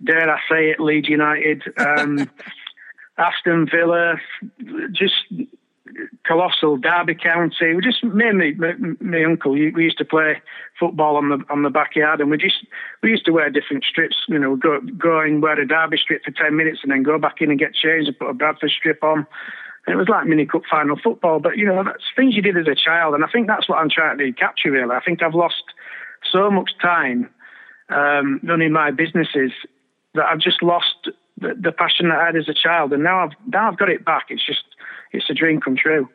dare 0.04 0.30
I 0.30 0.40
say 0.50 0.70
it, 0.72 0.80
Leeds 0.80 1.08
United, 1.08 1.64
um, 1.78 2.30
Aston 3.18 3.68
Villa, 3.72 4.16
just 4.92 5.26
colossal 6.26 6.78
Derby 6.78 7.16
County. 7.16 7.74
We 7.74 7.82
just 7.82 8.04
me 8.04 8.28
and 8.28 8.38
me, 8.38 8.54
my, 8.54 8.74
my 9.00 9.24
uncle. 9.24 9.52
We 9.52 9.84
used 9.84 9.98
to 9.98 10.06
play 10.06 10.42
football 10.80 11.18
on 11.18 11.30
the 11.30 11.44
on 11.50 11.64
the 11.64 11.70
backyard, 11.70 12.22
and 12.22 12.30
we 12.30 12.38
just 12.38 12.66
we 13.02 13.10
used 13.10 13.26
to 13.26 13.32
wear 13.32 13.50
different 13.50 13.84
strips. 13.84 14.18
You 14.28 14.40
know, 14.40 14.56
go 14.56 14.80
go 14.98 15.20
and 15.20 15.42
wear 15.42 15.60
a 15.60 15.68
Derby 15.68 15.98
strip 15.98 16.24
for 16.24 16.32
ten 16.32 16.56
minutes, 16.56 16.80
and 16.84 16.92
then 16.92 17.04
go 17.04 17.18
back 17.18 17.42
in 17.42 17.50
and 17.50 17.60
get 17.60 17.74
changed 17.74 18.08
and 18.08 18.18
put 18.18 18.30
a 18.30 18.34
Bradford 18.34 18.72
strip 18.72 19.04
on. 19.04 19.26
And 19.88 19.94
it 19.94 19.98
was 19.98 20.10
like 20.10 20.28
mini 20.28 20.46
cup 20.46 20.62
final 20.70 20.98
football. 21.02 21.40
But 21.40 21.58
you 21.58 21.66
know, 21.66 21.84
that's 21.84 22.04
things 22.16 22.36
you 22.36 22.42
did 22.42 22.58
as 22.58 22.68
a 22.68 22.76
child, 22.76 23.16
and 23.16 23.24
I 23.24 23.28
think 23.28 23.48
that's 23.48 23.68
what 23.68 23.80
I'm 23.80 23.90
trying 23.90 24.18
to 24.18 24.32
capture. 24.34 24.72
Really, 24.72 24.96
I 24.96 25.02
think 25.02 25.22
I've 25.24 25.36
lost 25.36 25.64
so 26.32 26.52
much 26.52 26.72
time 26.82 27.30
um, 27.90 28.40
running 28.44 28.72
my 28.72 28.92
businesses 28.92 29.52
that 30.14 30.26
I've 30.26 30.40
just 30.40 30.62
lost 30.62 31.10
the, 31.38 31.56
the 31.60 31.72
passion 31.72 32.10
that 32.10 32.20
I 32.20 32.26
had 32.28 32.36
as 32.36 32.48
a 32.48 32.54
child, 32.54 32.94
and 32.94 33.04
now 33.04 33.24
I've 33.24 33.32
now 33.48 33.68
I've 33.68 33.78
got 33.78 33.90
it 33.90 34.06
back. 34.06 34.28
It's 34.30 34.46
just 34.46 34.64
it's 35.12 35.30
a 35.30 35.34
dream 35.34 35.60
come 35.60 35.76
true. 35.76 36.10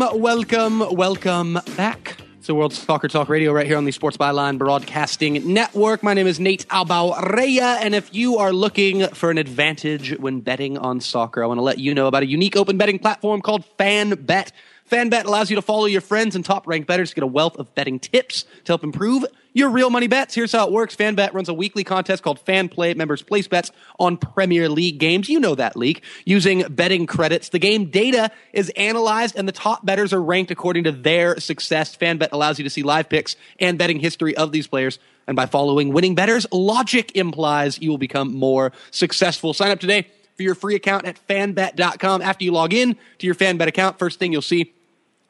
Welcome, 0.00 0.22
welcome, 0.22 0.96
welcome 0.96 1.58
back 1.76 2.16
to 2.44 2.54
World 2.54 2.72
Soccer 2.72 3.06
Talk 3.06 3.28
Radio 3.28 3.52
right 3.52 3.66
here 3.66 3.76
on 3.76 3.84
the 3.84 3.92
Sports 3.92 4.16
Byline 4.16 4.56
Broadcasting 4.56 5.52
Network. 5.52 6.02
My 6.02 6.14
name 6.14 6.26
is 6.26 6.40
Nate 6.40 6.66
Abaurrea, 6.68 7.76
and 7.82 7.94
if 7.94 8.14
you 8.14 8.38
are 8.38 8.50
looking 8.50 9.06
for 9.08 9.30
an 9.30 9.36
advantage 9.36 10.18
when 10.18 10.40
betting 10.40 10.78
on 10.78 11.02
soccer, 11.02 11.44
I 11.44 11.46
want 11.46 11.58
to 11.58 11.62
let 11.62 11.78
you 11.78 11.92
know 11.92 12.06
about 12.06 12.22
a 12.22 12.26
unique 12.26 12.56
open 12.56 12.78
betting 12.78 12.98
platform 12.98 13.42
called 13.42 13.62
FanBet. 13.78 14.52
FanBet 14.90 15.26
allows 15.26 15.50
you 15.50 15.56
to 15.56 15.62
follow 15.62 15.84
your 15.84 16.00
friends 16.00 16.34
and 16.34 16.46
top 16.46 16.66
ranked 16.66 16.88
bettors 16.88 17.10
to 17.10 17.16
get 17.16 17.22
a 17.22 17.26
wealth 17.26 17.58
of 17.58 17.74
betting 17.74 17.98
tips 18.00 18.44
to 18.64 18.72
help 18.72 18.82
improve 18.82 19.26
your 19.52 19.70
real 19.70 19.90
money 19.90 20.06
bets. 20.06 20.34
Here's 20.34 20.52
how 20.52 20.66
it 20.66 20.72
works 20.72 20.96
FanBet 20.96 21.32
runs 21.32 21.48
a 21.48 21.54
weekly 21.54 21.84
contest 21.84 22.22
called 22.22 22.38
Fan 22.40 22.68
Play. 22.68 22.94
Members 22.94 23.22
place 23.22 23.48
bets 23.48 23.70
on 23.98 24.16
Premier 24.16 24.68
League 24.68 24.98
games. 24.98 25.28
You 25.28 25.40
know 25.40 25.54
that 25.54 25.76
league. 25.76 26.02
Using 26.24 26.62
betting 26.68 27.06
credits, 27.06 27.48
the 27.48 27.58
game 27.58 27.86
data 27.86 28.30
is 28.52 28.70
analyzed 28.70 29.36
and 29.36 29.46
the 29.46 29.52
top 29.52 29.84
bettors 29.84 30.12
are 30.12 30.22
ranked 30.22 30.50
according 30.50 30.84
to 30.84 30.92
their 30.92 31.38
success. 31.40 31.96
FanBet 31.96 32.28
allows 32.32 32.58
you 32.58 32.64
to 32.64 32.70
see 32.70 32.82
live 32.82 33.08
picks 33.08 33.36
and 33.58 33.78
betting 33.78 34.00
history 34.00 34.36
of 34.36 34.52
these 34.52 34.66
players. 34.66 34.98
And 35.26 35.36
by 35.36 35.46
following 35.46 35.92
winning 35.92 36.14
bettors, 36.14 36.46
logic 36.50 37.16
implies 37.16 37.80
you 37.80 37.90
will 37.90 37.98
become 37.98 38.34
more 38.34 38.72
successful. 38.90 39.54
Sign 39.54 39.70
up 39.70 39.80
today 39.80 40.06
for 40.36 40.42
your 40.42 40.54
free 40.54 40.74
account 40.74 41.06
at 41.06 41.18
fanbet.com. 41.28 42.22
After 42.22 42.44
you 42.44 42.52
log 42.52 42.72
in 42.72 42.96
to 43.18 43.26
your 43.26 43.34
FanBet 43.34 43.66
account, 43.66 43.98
first 43.98 44.18
thing 44.18 44.32
you'll 44.32 44.42
see 44.42 44.72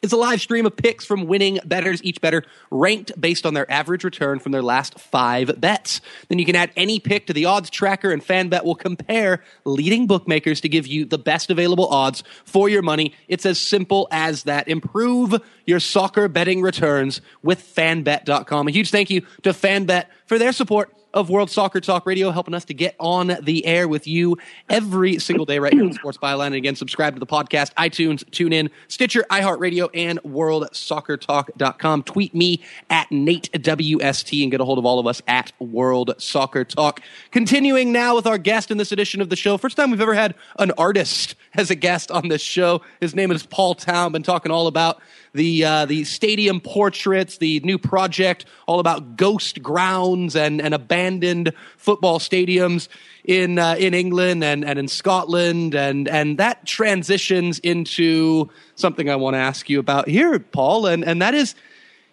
it's 0.03 0.13
a 0.13 0.17
live 0.17 0.41
stream 0.41 0.67
of 0.67 0.77
picks 0.77 1.05
from 1.05 1.27
winning 1.27 1.59
betters, 1.65 2.03
each 2.03 2.21
better 2.21 2.45
ranked 2.71 3.19
based 3.21 3.45
on 3.45 3.55
their 3.55 3.71
average 3.71 4.05
return 4.05 4.39
from 4.39 4.53
their 4.53 4.63
last 4.63 4.99
five 4.99 5.61
bets. 5.61 6.01
Then 6.29 6.39
you 6.39 6.47
can 6.47 6.57
add 6.57 6.71
any 6.77 7.01
pick 7.01 7.27
to 7.27 7.33
the 7.33 7.45
odds 7.45 7.71
tracker, 7.71 8.11
and 8.11 8.25
FanBet 8.25 8.65
will 8.65 8.75
compare 8.75 9.43
leading 9.65 10.07
bookmakers 10.07 10.61
to 10.63 10.69
give 10.69 10.87
you 10.87 11.05
the 11.05 11.19
best 11.19 11.51
available 11.51 11.89
odds 11.89 12.23
for 12.45 12.69
your 12.69 12.83
money. 12.83 13.15
It's 13.29 13.45
as 13.45 13.59
simple 13.59 14.09
as 14.11 14.45
that. 14.45 14.69
Improve 14.69 15.35
your 15.67 15.81
soccer 15.81 16.29
betting 16.29 16.63
returns 16.63 17.21
with 17.43 17.61
fanbet.com. 17.61 18.69
A 18.69 18.71
huge 18.71 18.91
thank 18.91 19.11
you 19.11 19.23
to 19.43 19.51
FanBet 19.51 20.07
for 20.27 20.39
their 20.39 20.53
support 20.53 20.95
of 21.13 21.31
World 21.31 21.51
Soccer 21.51 21.81
Talk 21.81 22.07
Radio, 22.07 22.31
helping 22.31 22.55
us 22.55 22.65
to 22.67 22.75
get 22.75 22.95
on 22.99 23.37
the 23.43 23.67
air 23.67 23.89
with 23.89 24.07
you 24.07 24.39
every 24.69 25.19
single 25.19 25.45
day 25.45 25.59
right 25.59 25.73
here 25.73 25.85
on 25.85 25.93
Sports 25.93 26.19
Byline. 26.19 26.47
And 26.47 26.55
again, 26.55 26.77
subscribe 26.77 27.15
to 27.15 27.21
the 27.21 27.27
podcast, 27.27 27.73
iTunes, 27.75 28.25
TuneIn, 28.31 28.71
Stitcher, 28.89 29.25
iHeartRadio, 29.31 29.89
and 29.95 30.21
WorldSoccerTalk.com. 30.23 32.03
Tweet 32.05 32.35
me 32.35 32.63
at 32.89 33.09
NateWST 33.11 34.43
and 34.43 34.51
get 34.51 34.61
a 34.61 34.65
hold 34.65 34.79
of 34.79 34.87
all 34.87 34.99
of 34.99 35.07
us 35.07 35.23
at 35.27 35.53
World 35.59 36.15
Soccer 36.19 36.65
Talk. 36.65 37.01
Continuing 37.31 37.93
now 37.93 38.15
with 38.15 38.27
our 38.27 38.39
guest 38.39 38.71
in 38.71 38.79
this 38.79 38.93
edition 38.93 39.21
of 39.21 39.31
the 39.31 39.37
show. 39.37 39.57
First 39.57 39.77
time 39.77 39.91
we've 39.91 40.01
ever 40.01 40.15
had 40.15 40.35
an 40.59 40.71
artist 40.73 41.35
as 41.55 41.71
a 41.71 41.75
guest 41.75 42.11
on 42.11 42.29
this 42.29 42.43
show. 42.43 42.83
His 43.01 43.15
name 43.15 43.31
is 43.31 43.45
Paul 43.45 43.75
Town. 43.75 44.13
Been 44.13 44.23
talking 44.23 44.53
all 44.53 44.67
about 44.67 45.01
the 45.33 45.65
uh, 45.65 45.87
the 45.87 46.05
stadium 46.05 46.61
portraits, 46.61 47.39
the 47.39 47.61
new 47.61 47.79
project 47.79 48.45
all 48.67 48.81
about 48.81 49.17
ghost 49.17 49.63
grounds 49.63 50.37
and, 50.37 50.61
and 50.61 50.75
abandoned 51.01 51.53
football 51.77 52.19
stadiums 52.19 52.89
in 53.25 53.59
uh, 53.59 53.77
in 53.79 53.95
England 53.95 54.45
and, 54.45 54.65
and 54.65 54.79
in 54.79 54.89
Scotland, 54.89 55.75
and 55.75 56.09
and 56.09 56.39
that 56.39 56.67
transitions 56.67 57.59
into 57.61 58.51
something 58.75 59.09
I 59.09 59.17
want 59.17 59.35
to 59.35 59.39
ask 59.39 59.69
you 59.71 59.79
about 59.79 60.09
here, 60.09 60.39
Paul, 60.39 60.87
and 60.87 61.05
and 61.05 61.23
that 61.23 61.35
is 61.35 61.55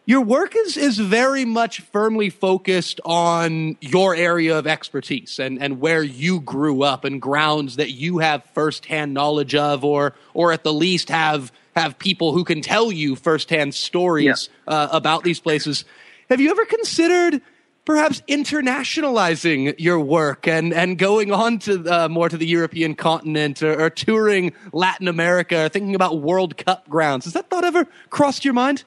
your 0.05 0.21
work 0.21 0.53
is 0.55 0.77
is 0.77 0.97
very 0.97 1.43
much 1.43 1.81
firmly 1.81 2.29
focused 2.29 3.01
on 3.03 3.77
your 3.81 4.15
area 4.15 4.57
of 4.57 4.67
expertise 4.67 5.39
and 5.39 5.61
and 5.61 5.79
where 5.79 6.03
you 6.03 6.39
grew 6.39 6.83
up 6.83 7.03
and 7.03 7.21
grounds 7.21 7.75
that 7.75 7.91
you 7.91 8.19
have 8.19 8.43
firsthand 8.53 9.13
knowledge 9.13 9.55
of 9.55 9.83
or 9.83 10.13
or 10.33 10.51
at 10.51 10.63
the 10.63 10.73
least 10.73 11.09
have 11.09 11.51
have 11.75 11.99
people 11.99 12.33
who 12.33 12.43
can 12.43 12.61
tell 12.61 12.91
you 12.91 13.15
firsthand 13.15 13.73
stories 13.75 14.49
yeah. 14.67 14.73
uh, 14.73 14.87
about 14.91 15.23
these 15.23 15.39
places. 15.39 15.85
Have 16.29 16.41
you 16.41 16.51
ever 16.51 16.65
considered 16.65 17.41
perhaps 17.87 18.21
internationalizing 18.27 19.73
your 19.79 19.97
work 19.97 20.45
and, 20.45 20.73
and 20.73 20.97
going 20.97 21.31
on 21.31 21.57
to 21.57 21.81
uh, 21.89 22.09
more 22.09 22.27
to 22.27 22.35
the 22.35 22.45
European 22.45 22.93
continent 22.93 23.63
or, 23.63 23.81
or, 23.81 23.89
touring 23.89 24.51
Latin 24.73 25.07
America 25.07 25.63
or 25.65 25.69
thinking 25.69 25.95
about 25.95 26.19
World 26.19 26.57
Cup 26.57 26.87
grounds? 26.89 27.23
Has 27.23 27.33
that 27.33 27.49
thought 27.49 27.63
ever 27.63 27.87
crossed 28.09 28.43
your 28.43 28.53
mind? 28.53 28.83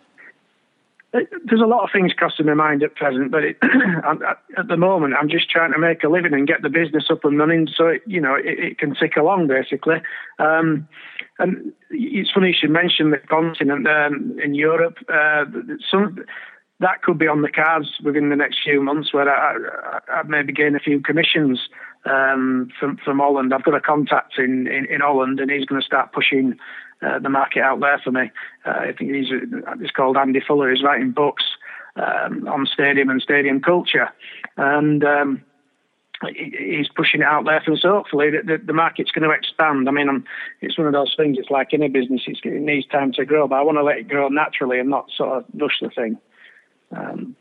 Uh, 1.14 1.20
there's 1.46 1.62
a 1.62 1.66
lot 1.66 1.82
of 1.82 1.88
things 1.90 2.12
crossing 2.12 2.44
my 2.44 2.52
mind 2.52 2.82
at 2.82 2.94
present, 2.94 3.30
but 3.30 3.42
it, 3.42 3.56
at 3.62 4.68
the 4.68 4.76
moment, 4.76 5.14
I'm 5.18 5.30
just 5.30 5.48
trying 5.48 5.72
to 5.72 5.78
make 5.78 6.04
a 6.04 6.08
living 6.08 6.34
and 6.34 6.46
get 6.46 6.60
the 6.60 6.68
business 6.68 7.04
up 7.10 7.24
and 7.24 7.38
running 7.38 7.68
so 7.74 7.86
it, 7.86 8.02
you 8.06 8.20
know 8.20 8.34
it, 8.34 8.58
it 8.58 8.78
can 8.78 8.94
tick 8.94 9.16
along 9.16 9.48
basically. 9.48 9.96
Um, 10.38 10.86
and 11.38 11.72
it's 11.88 12.30
funny 12.30 12.48
you 12.48 12.54
should 12.60 12.70
mention 12.70 13.12
the 13.12 13.16
continent 13.16 13.88
um, 13.88 14.38
in 14.44 14.54
Europe. 14.54 14.98
Uh, 15.08 15.46
some 15.90 16.22
that 16.80 17.02
could 17.02 17.18
be 17.18 17.28
on 17.28 17.42
the 17.42 17.50
cards 17.50 17.88
within 18.02 18.30
the 18.30 18.36
next 18.36 18.58
few 18.64 18.82
months, 18.82 19.12
where 19.12 19.28
I, 19.28 19.56
I, 19.56 20.20
I 20.20 20.22
maybe 20.22 20.52
gain 20.52 20.74
a 20.74 20.80
few 20.80 21.00
commissions 21.00 21.68
um, 22.04 22.70
from 22.78 22.96
from 23.04 23.18
Holland. 23.18 23.52
I've 23.52 23.64
got 23.64 23.74
a 23.74 23.80
contact 23.80 24.38
in, 24.38 24.66
in, 24.66 24.86
in 24.86 25.00
Holland, 25.00 25.40
and 25.40 25.50
he's 25.50 25.66
going 25.66 25.80
to 25.80 25.86
start 25.86 26.12
pushing 26.12 26.58
uh, 27.02 27.18
the 27.18 27.28
market 27.28 27.60
out 27.60 27.80
there 27.80 28.00
for 28.02 28.10
me. 28.10 28.30
Uh, 28.64 28.70
I 28.70 28.92
think 28.98 29.14
he's 29.14 29.28
it's 29.30 29.90
called 29.92 30.16
Andy 30.16 30.40
Fuller. 30.40 30.72
He's 30.72 30.82
writing 30.82 31.12
books 31.12 31.44
um, 31.96 32.48
on 32.48 32.66
stadium 32.66 33.10
and 33.10 33.20
stadium 33.20 33.60
culture, 33.60 34.08
and 34.56 35.04
um, 35.04 35.44
he's 36.34 36.88
pushing 36.88 37.20
it 37.20 37.26
out 37.26 37.44
there 37.44 37.60
for 37.62 37.72
us. 37.72 37.82
Hopefully, 37.82 38.30
the, 38.30 38.56
the, 38.56 38.64
the 38.68 38.72
market's 38.72 39.10
going 39.10 39.28
to 39.28 39.34
expand. 39.34 39.86
I 39.86 39.92
mean, 39.92 40.08
I'm, 40.08 40.24
it's 40.62 40.78
one 40.78 40.86
of 40.86 40.94
those 40.94 41.14
things. 41.14 41.36
It's 41.38 41.50
like 41.50 41.74
any 41.74 41.88
business; 41.88 42.22
it 42.26 42.44
needs 42.44 42.86
time 42.86 43.12
to 43.12 43.26
grow. 43.26 43.46
But 43.48 43.56
I 43.56 43.62
want 43.62 43.76
to 43.76 43.84
let 43.84 43.98
it 43.98 44.08
grow 44.08 44.28
naturally 44.28 44.78
and 44.78 44.88
not 44.88 45.10
sort 45.14 45.36
of 45.36 45.44
rush 45.54 45.80
the 45.82 45.90
thing. 45.90 46.16
Um, 46.96 47.37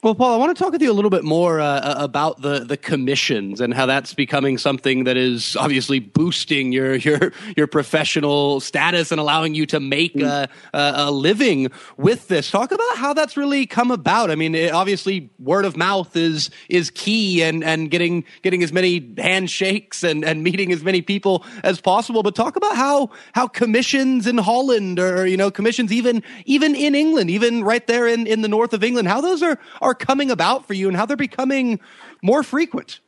Well, 0.00 0.14
Paul, 0.14 0.32
I 0.32 0.36
want 0.36 0.56
to 0.56 0.62
talk 0.62 0.70
with 0.70 0.80
you 0.80 0.92
a 0.92 0.94
little 0.94 1.10
bit 1.10 1.24
more 1.24 1.58
uh, 1.58 1.96
about 1.96 2.40
the, 2.40 2.60
the 2.60 2.76
commissions 2.76 3.60
and 3.60 3.74
how 3.74 3.84
that's 3.86 4.14
becoming 4.14 4.56
something 4.56 5.02
that 5.04 5.16
is 5.16 5.56
obviously 5.56 5.98
boosting 5.98 6.70
your 6.70 6.94
your 7.08 7.32
your 7.56 7.66
professional 7.66 8.60
status 8.60 9.10
and 9.10 9.20
allowing 9.20 9.56
you 9.56 9.66
to 9.66 9.80
make 9.80 10.14
mm. 10.14 10.24
a, 10.24 10.48
a, 10.72 11.10
living 11.10 11.72
with 11.96 12.28
this. 12.28 12.48
Talk 12.48 12.70
about 12.70 12.96
how 12.96 13.12
that's 13.12 13.36
really 13.36 13.66
come 13.66 13.90
about. 13.90 14.30
I 14.30 14.36
mean, 14.36 14.54
it, 14.54 14.72
obviously, 14.72 15.30
word 15.40 15.64
of 15.64 15.76
mouth 15.76 16.14
is 16.14 16.50
is 16.68 16.90
key, 16.90 17.42
and 17.42 17.64
and 17.64 17.90
getting 17.90 18.24
getting 18.42 18.62
as 18.62 18.72
many 18.72 19.14
handshakes 19.18 20.04
and 20.04 20.24
and 20.24 20.44
meeting 20.44 20.70
as 20.70 20.84
many 20.84 21.02
people 21.02 21.44
as 21.64 21.80
possible. 21.80 22.22
But 22.22 22.36
talk 22.36 22.54
about 22.54 22.76
how 22.76 23.10
how 23.34 23.48
commissions 23.48 24.28
in 24.28 24.38
Holland 24.38 25.00
or 25.00 25.26
you 25.26 25.36
know 25.36 25.50
commissions 25.50 25.92
even 25.92 26.22
even 26.44 26.76
in 26.76 26.94
England, 26.94 27.30
even 27.30 27.64
right 27.64 27.84
there 27.88 28.06
in 28.06 28.28
in 28.28 28.42
the 28.42 28.48
north 28.48 28.72
of 28.72 28.84
England, 28.84 29.08
how 29.08 29.20
those 29.20 29.42
are 29.42 29.58
are 29.82 29.87
coming 29.94 30.30
about 30.30 30.66
for 30.66 30.74
you 30.74 30.88
and 30.88 30.96
how 30.96 31.06
they're 31.06 31.16
becoming 31.16 31.80
more 32.22 32.42
frequent? 32.42 33.00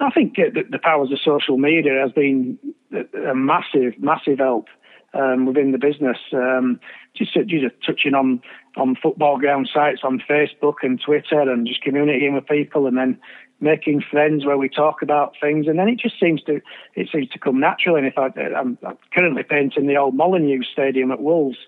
I 0.00 0.10
think 0.10 0.36
the, 0.36 0.64
the 0.68 0.78
powers 0.78 1.12
of 1.12 1.18
social 1.24 1.58
media 1.58 2.00
has 2.00 2.12
been 2.12 2.58
a 2.92 3.34
massive, 3.34 3.94
massive 3.98 4.38
help 4.38 4.66
um, 5.14 5.46
within 5.46 5.72
the 5.72 5.78
business. 5.78 6.18
Um, 6.32 6.80
just, 7.14 7.34
just 7.34 7.66
touching 7.86 8.14
on 8.14 8.42
on 8.76 8.96
football 8.96 9.38
ground 9.38 9.68
sites 9.72 10.00
on 10.02 10.22
Facebook 10.28 10.76
and 10.82 11.00
Twitter, 11.00 11.40
and 11.40 11.66
just 11.66 11.82
communicating 11.82 12.34
with 12.34 12.46
people, 12.46 12.86
and 12.86 12.96
then 12.96 13.18
making 13.60 14.02
friends 14.10 14.44
where 14.44 14.56
we 14.56 14.68
talk 14.68 15.02
about 15.02 15.34
things, 15.40 15.66
and 15.68 15.78
then 15.78 15.88
it 15.88 15.98
just 15.98 16.18
seems 16.18 16.42
to 16.44 16.60
it 16.94 17.08
seems 17.12 17.28
to 17.28 17.38
come 17.38 17.60
naturally. 17.60 18.00
And 18.00 18.08
if 18.08 18.18
I, 18.18 18.28
am 18.58 18.78
currently 19.14 19.42
painting 19.42 19.86
the 19.86 19.96
old 19.96 20.14
Molineux 20.14 20.64
Stadium 20.64 21.12
at 21.12 21.20
Wolves, 21.20 21.58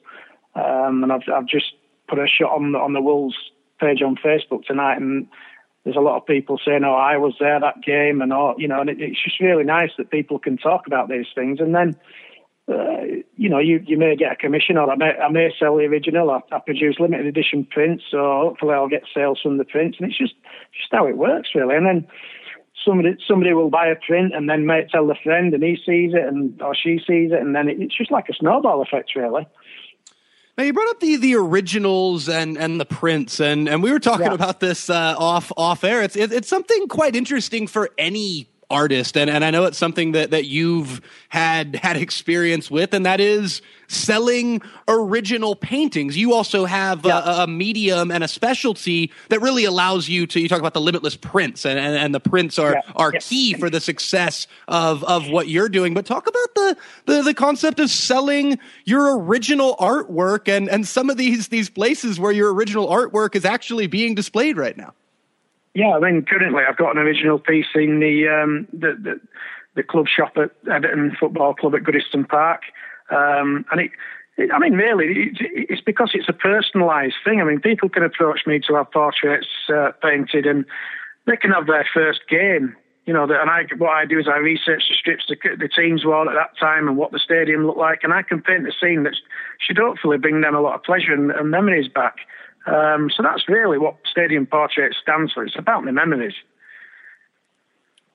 um, 0.55 1.03
and 1.03 1.13
I've 1.13 1.29
I've 1.33 1.47
just 1.47 1.75
put 2.09 2.19
a 2.19 2.27
shot 2.27 2.53
on 2.53 2.75
on 2.75 2.95
the 2.95 3.03
Wolves 3.03 3.37
page 3.81 4.03
on 4.03 4.17
Facebook 4.17 4.65
tonight, 4.65 5.01
and 5.01 5.27
there's 5.85 5.97
a 5.97 6.01
lot 6.01 6.17
of 6.17 6.27
people 6.27 6.59
saying, 6.65 6.85
"Oh, 6.85 6.95
I 6.95 7.17
was 7.17 7.35
there 7.39 7.61
that 7.61 7.83
game," 7.83 8.23
and 8.23 8.33
all 8.33 8.55
you 8.59 8.69
know, 8.69 8.81
and 8.81 8.91
it, 8.91 9.01
it's 9.01 9.23
just 9.23 9.41
really 9.41 9.65
nice 9.65 9.91
that 9.99 10.11
people 10.11 10.39
can 10.39 10.57
talk 10.57 10.87
about 10.87 11.09
these 11.09 11.27
things, 11.35 11.61
and 11.61 11.75
then. 11.75 11.97
Uh, 12.67 13.21
you 13.37 13.51
know, 13.51 13.59
you, 13.59 13.79
you 13.87 13.99
may 13.99 14.17
get 14.17 14.33
a 14.33 14.37
commission, 14.37 14.79
or 14.79 14.91
I 14.91 14.97
may, 14.97 15.11
I 15.11 15.29
may 15.29 15.53
sell 15.59 15.77
the 15.77 15.85
original. 15.85 16.31
I, 16.31 16.41
I 16.51 16.61
produce 16.61 16.97
limited 16.99 17.27
edition 17.27 17.67
prints, 17.71 18.05
so 18.11 18.17
hopefully 18.17 18.73
I'll 18.73 18.89
get 18.89 19.03
sales 19.15 19.39
from 19.43 19.59
the 19.59 19.67
prints, 19.67 19.99
and 20.01 20.09
it's 20.09 20.17
just 20.17 20.33
just 20.73 20.89
how 20.91 21.07
it 21.07 21.19
works, 21.19 21.51
really. 21.55 21.77
And 21.77 21.85
then 21.85 22.07
somebody 22.83 23.17
somebody 23.29 23.53
will 23.53 23.69
buy 23.69 23.89
a 23.89 23.97
print, 23.97 24.35
and 24.35 24.49
then 24.49 24.65
may 24.65 24.87
tell 24.91 25.07
the 25.07 25.15
friend, 25.23 25.53
and 25.53 25.63
he 25.63 25.77
sees 25.77 26.15
it, 26.15 26.27
and 26.27 26.61
or 26.63 26.75
she 26.75 26.99
sees 27.07 27.33
it, 27.33 27.41
and 27.41 27.55
then 27.55 27.69
it, 27.69 27.81
it's 27.81 27.99
just 27.99 28.11
like 28.11 28.31
a 28.31 28.35
snowball 28.35 28.81
effect, 28.81 29.15
really. 29.15 29.47
Now 30.57 30.63
you 30.63 30.73
brought 30.73 30.89
up 30.91 31.01
the 31.01 31.17
the 31.17 31.35
originals 31.35 32.29
and 32.29 32.57
and 32.57 32.81
the 32.81 32.85
prints 32.85 33.41
and 33.41 33.69
and 33.69 33.83
we 33.83 33.91
were 33.91 33.99
talking 33.99 34.27
yeah. 34.27 34.35
about 34.35 34.61
this 34.61 34.89
uh, 34.89 35.17
off 35.19 35.51
off 35.57 35.83
air. 35.83 36.03
It's 36.03 36.17
it, 36.17 36.33
it's 36.33 36.49
something 36.49 36.87
quite 36.87 37.17
interesting 37.17 37.67
for 37.67 37.91
any 37.99 38.49
artist 38.75 39.17
and, 39.17 39.31
and 39.31 39.45
I 39.45 39.51
know 39.51 39.65
it's 39.65 39.79
something 39.79 40.13
that, 40.13 40.31
that 40.33 40.45
you've 40.47 41.01
had 41.29 41.77
had 41.77 41.97
experience 41.97 42.71
with 42.71 42.93
and 42.93 43.07
that 43.07 43.21
is 43.21 43.63
selling 43.89 44.61
original 44.89 45.55
paintings. 45.55 46.17
You 46.17 46.35
also 46.35 46.65
have 46.65 47.05
yeah. 47.05 47.23
a, 47.25 47.45
a, 47.45 47.47
medium 47.47 48.11
and 48.11 48.25
a 48.25 48.29
specialty 48.29 49.11
that 49.29 49.41
really 49.41 49.65
allows 49.65 50.09
you 50.09 50.27
to 50.27 50.41
you 50.41 50.49
talk 50.49 50.59
about 50.59 50.75
the 50.75 50.81
limitless 50.81 51.17
prints 51.17 51.65
and, 51.65 51.79
and, 51.79 51.97
and 51.97 52.15
the 52.15 52.21
prints 52.21 52.59
are 52.59 52.73
yeah. 52.73 52.93
are 52.97 53.13
yeah. 53.13 53.21
key 53.21 53.55
for 53.55 53.71
the 53.71 53.81
success 53.81 54.47
of 54.69 55.05
of 55.05 55.29
what 55.29 55.49
you're 55.49 55.69
doing. 55.69 55.95
But 55.95 56.07
talk 56.07 56.27
about 56.27 56.55
the, 56.55 56.77
the 57.07 57.23
the 57.23 57.35
concept 57.35 57.81
of 57.81 57.91
selling 57.91 58.59
your 58.85 59.19
original 59.19 59.77
artwork 59.77 60.49
and 60.49 60.69
and 60.69 60.87
some 60.87 61.11
of 61.11 61.17
these 61.17 61.49
these 61.49 61.71
places 61.71 62.19
where 62.19 62.33
your 62.33 62.53
original 62.53 62.89
artwork 62.89 63.35
is 63.35 63.45
actually 63.45 63.87
being 63.87 64.15
displayed 64.15 64.57
right 64.57 64.77
now. 64.77 64.95
Yeah, 65.75 65.97
I 65.97 65.99
mean, 65.99 66.25
currently 66.25 66.63
I've 66.69 66.77
got 66.77 66.97
an 66.97 67.03
original 67.03 67.39
piece 67.39 67.67
in 67.75 67.99
the 67.99 68.29
um, 68.29 68.69
the, 68.73 68.95
the, 68.95 69.21
the 69.75 69.83
club 69.83 70.07
shop 70.07 70.37
at 70.37 70.51
Everton 70.71 71.17
Football 71.19 71.55
Club 71.55 71.75
at 71.75 71.83
Goodison 71.83 72.29
Park, 72.29 72.63
um, 73.11 73.67
and 73.73 73.81
it, 73.81 73.91
it, 74.37 74.51
I 74.53 74.61
mean, 74.61 74.75
really, 74.75 75.07
it, 75.07 75.39
it's 75.41 75.83
because 75.83 76.13
it's 76.15 76.29
a 76.29 76.33
personalised 76.33 77.19
thing. 77.25 77.41
I 77.41 77.45
mean, 77.45 77.61
people 77.61 77.89
can 77.89 78.05
approach 78.05 78.43
me 78.47 78.61
to 78.69 78.75
have 78.75 78.93
portraits 78.93 79.49
uh, 79.69 79.91
painted, 80.01 80.47
and 80.47 80.65
they 81.27 81.37
can 81.37 81.51
have 81.51 81.67
their 81.67 81.87
first 81.93 82.21
game. 82.31 82.77
You 83.05 83.13
know, 83.13 83.25
and 83.25 83.51
I 83.51 83.65
what 83.77 83.91
I 83.91 84.07
do 84.07 84.19
is 84.21 84.29
I 84.29 84.39
research 84.39 84.85
the 84.89 84.95
strips 84.95 85.25
the, 85.29 85.37
the 85.59 85.69
teams 85.69 86.05
wore 86.05 86.31
at 86.31 86.35
that 86.35 86.57
time 86.59 86.87
and 86.87 86.97
what 86.97 87.11
the 87.11 87.19
stadium 87.19 87.67
looked 87.67 87.79
like, 87.79 88.01
and 88.05 88.13
I 88.15 88.23
can 88.23 88.41
paint 88.41 88.67
a 88.69 88.73
scene 88.81 89.03
that 89.03 89.17
should 89.59 89.77
hopefully 89.77 90.19
bring 90.19 90.41
them 90.41 90.55
a 90.55 90.61
lot 90.61 90.77
of 90.77 90.85
pleasure 90.85 91.13
and, 91.13 91.33
and 91.33 91.51
memories 91.51 91.89
back. 91.89 92.19
Um, 92.67 93.11
so 93.15 93.23
that's 93.23 93.49
really 93.49 93.79
what 93.79 93.97
Stadium 94.11 94.47
Portrait 94.47 94.95
stands 95.01 95.33
for. 95.33 95.45
It's 95.45 95.59
about 95.59 95.85
the 95.85 95.93
memories. 95.93 96.35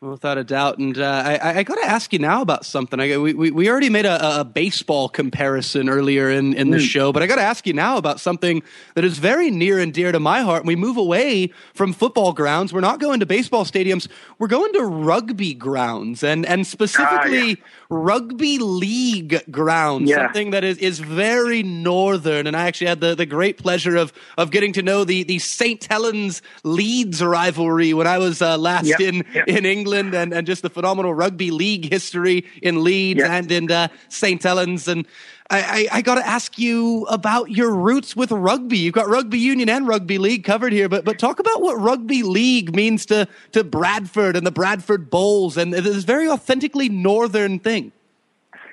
Without 0.02 0.38
a 0.38 0.46
doubt, 0.46 0.78
and 0.78 0.98
uh, 0.98 1.24
I, 1.26 1.60
I 1.60 1.64
got 1.64 1.76
to 1.76 1.86
ask 1.86 2.14
you 2.14 2.20
now 2.20 2.42
about 2.42 2.66
something. 2.66 3.02
I, 3.02 3.18
we, 3.18 3.34
we 3.34 3.70
already 3.70 3.90
made 3.90 4.06
a, 4.06 4.40
a 4.40 4.46
baseball 4.46 5.10
comparison 5.10 5.90
earlier 5.90 6.30
in, 6.30 6.54
in 6.54 6.70
the 6.70 6.78
mm. 6.78 6.88
show, 6.88 7.12
but 7.12 7.22
I 7.22 7.28
got 7.28 7.36
to 7.36 7.42
ask 7.42 7.68
you 7.68 7.74
now 7.74 7.98
about 7.98 8.22
something 8.22 8.64
that 8.96 9.04
is 9.04 9.18
very 9.18 9.52
near 9.52 9.78
and 9.78 9.94
dear 9.94 10.14
to 10.14 10.20
my 10.22 10.40
heart. 10.40 10.64
We 10.64 10.78
move 10.78 10.96
away 10.96 11.52
from 11.74 11.92
football 11.92 12.32
grounds. 12.32 12.72
We're 12.72 12.80
not 12.80 13.02
going 13.02 13.20
to 13.20 13.26
baseball 13.26 13.66
stadiums. 13.66 14.08
We're 14.38 14.48
going 14.48 14.72
to 14.72 14.86
rugby 14.86 15.54
grounds, 15.54 16.24
and 16.24 16.46
and 16.46 16.66
specifically 16.66 17.52
uh, 17.52 17.56
yeah. 17.58 17.64
rugby 17.90 18.58
league 18.58 19.52
grounds. 19.52 20.10
Yeah. 20.10 20.28
Something 20.28 20.52
that 20.52 20.64
is, 20.64 20.78
is 20.78 21.00
very 21.00 21.62
northern. 21.62 22.48
And 22.48 22.56
I 22.56 22.68
actually 22.68 22.88
had 22.88 23.02
the, 23.02 23.16
the 23.16 23.26
great 23.26 23.58
pleasure 23.58 23.98
of 23.98 24.14
of 24.38 24.50
getting 24.50 24.72
to 24.74 24.82
know 24.82 25.04
the 25.04 25.24
the 25.24 25.40
St 25.40 25.84
Helens 25.92 26.42
Leeds 26.64 27.22
rivalry 27.22 27.94
when 27.94 28.08
I 28.08 28.18
was 28.18 28.42
uh, 28.42 28.58
last 28.58 28.86
yep. 28.86 29.02
in 29.02 29.26
yep. 29.34 29.50
in 29.50 29.66
England. 29.66 29.89
England 29.94 30.14
and, 30.14 30.34
and 30.34 30.46
just 30.46 30.62
the 30.62 30.70
phenomenal 30.70 31.14
rugby 31.14 31.52
league 31.52 31.92
history 31.92 32.46
in 32.62 32.84
Leeds 32.84 33.22
and 33.22 33.52
in 33.52 33.72
uh, 33.72 33.88
St. 34.10 34.42
Helens. 34.42 34.88
And 34.88 35.06
I, 35.50 35.88
I, 35.92 35.98
I 35.98 36.02
got 36.02 36.16
to 36.16 36.28
ask 36.28 36.58
you 36.60 37.06
about 37.10 37.50
your 37.50 37.74
roots 37.74 38.16
with 38.16 38.32
rugby. 38.32 38.78
You've 38.78 38.94
got 38.94 39.08
rugby 39.08 39.40
union 39.40 39.70
and 39.70 39.88
rugby 39.88 40.18
league 40.18 40.44
covered 40.44 40.74
here, 40.74 40.90
but 40.90 41.06
but 41.06 41.18
talk 41.18 41.40
about 41.40 41.62
what 41.62 41.80
rugby 41.80 42.24
league 42.24 42.76
means 42.76 43.06
to 43.08 43.28
to 43.54 43.64
Bradford 43.64 44.36
and 44.36 44.46
the 44.46 44.52
Bradford 44.52 45.10
Bulls 45.10 45.58
and 45.58 45.74
this 45.74 46.04
very 46.04 46.28
authentically 46.28 46.90
northern 46.90 47.60
thing. 47.60 47.92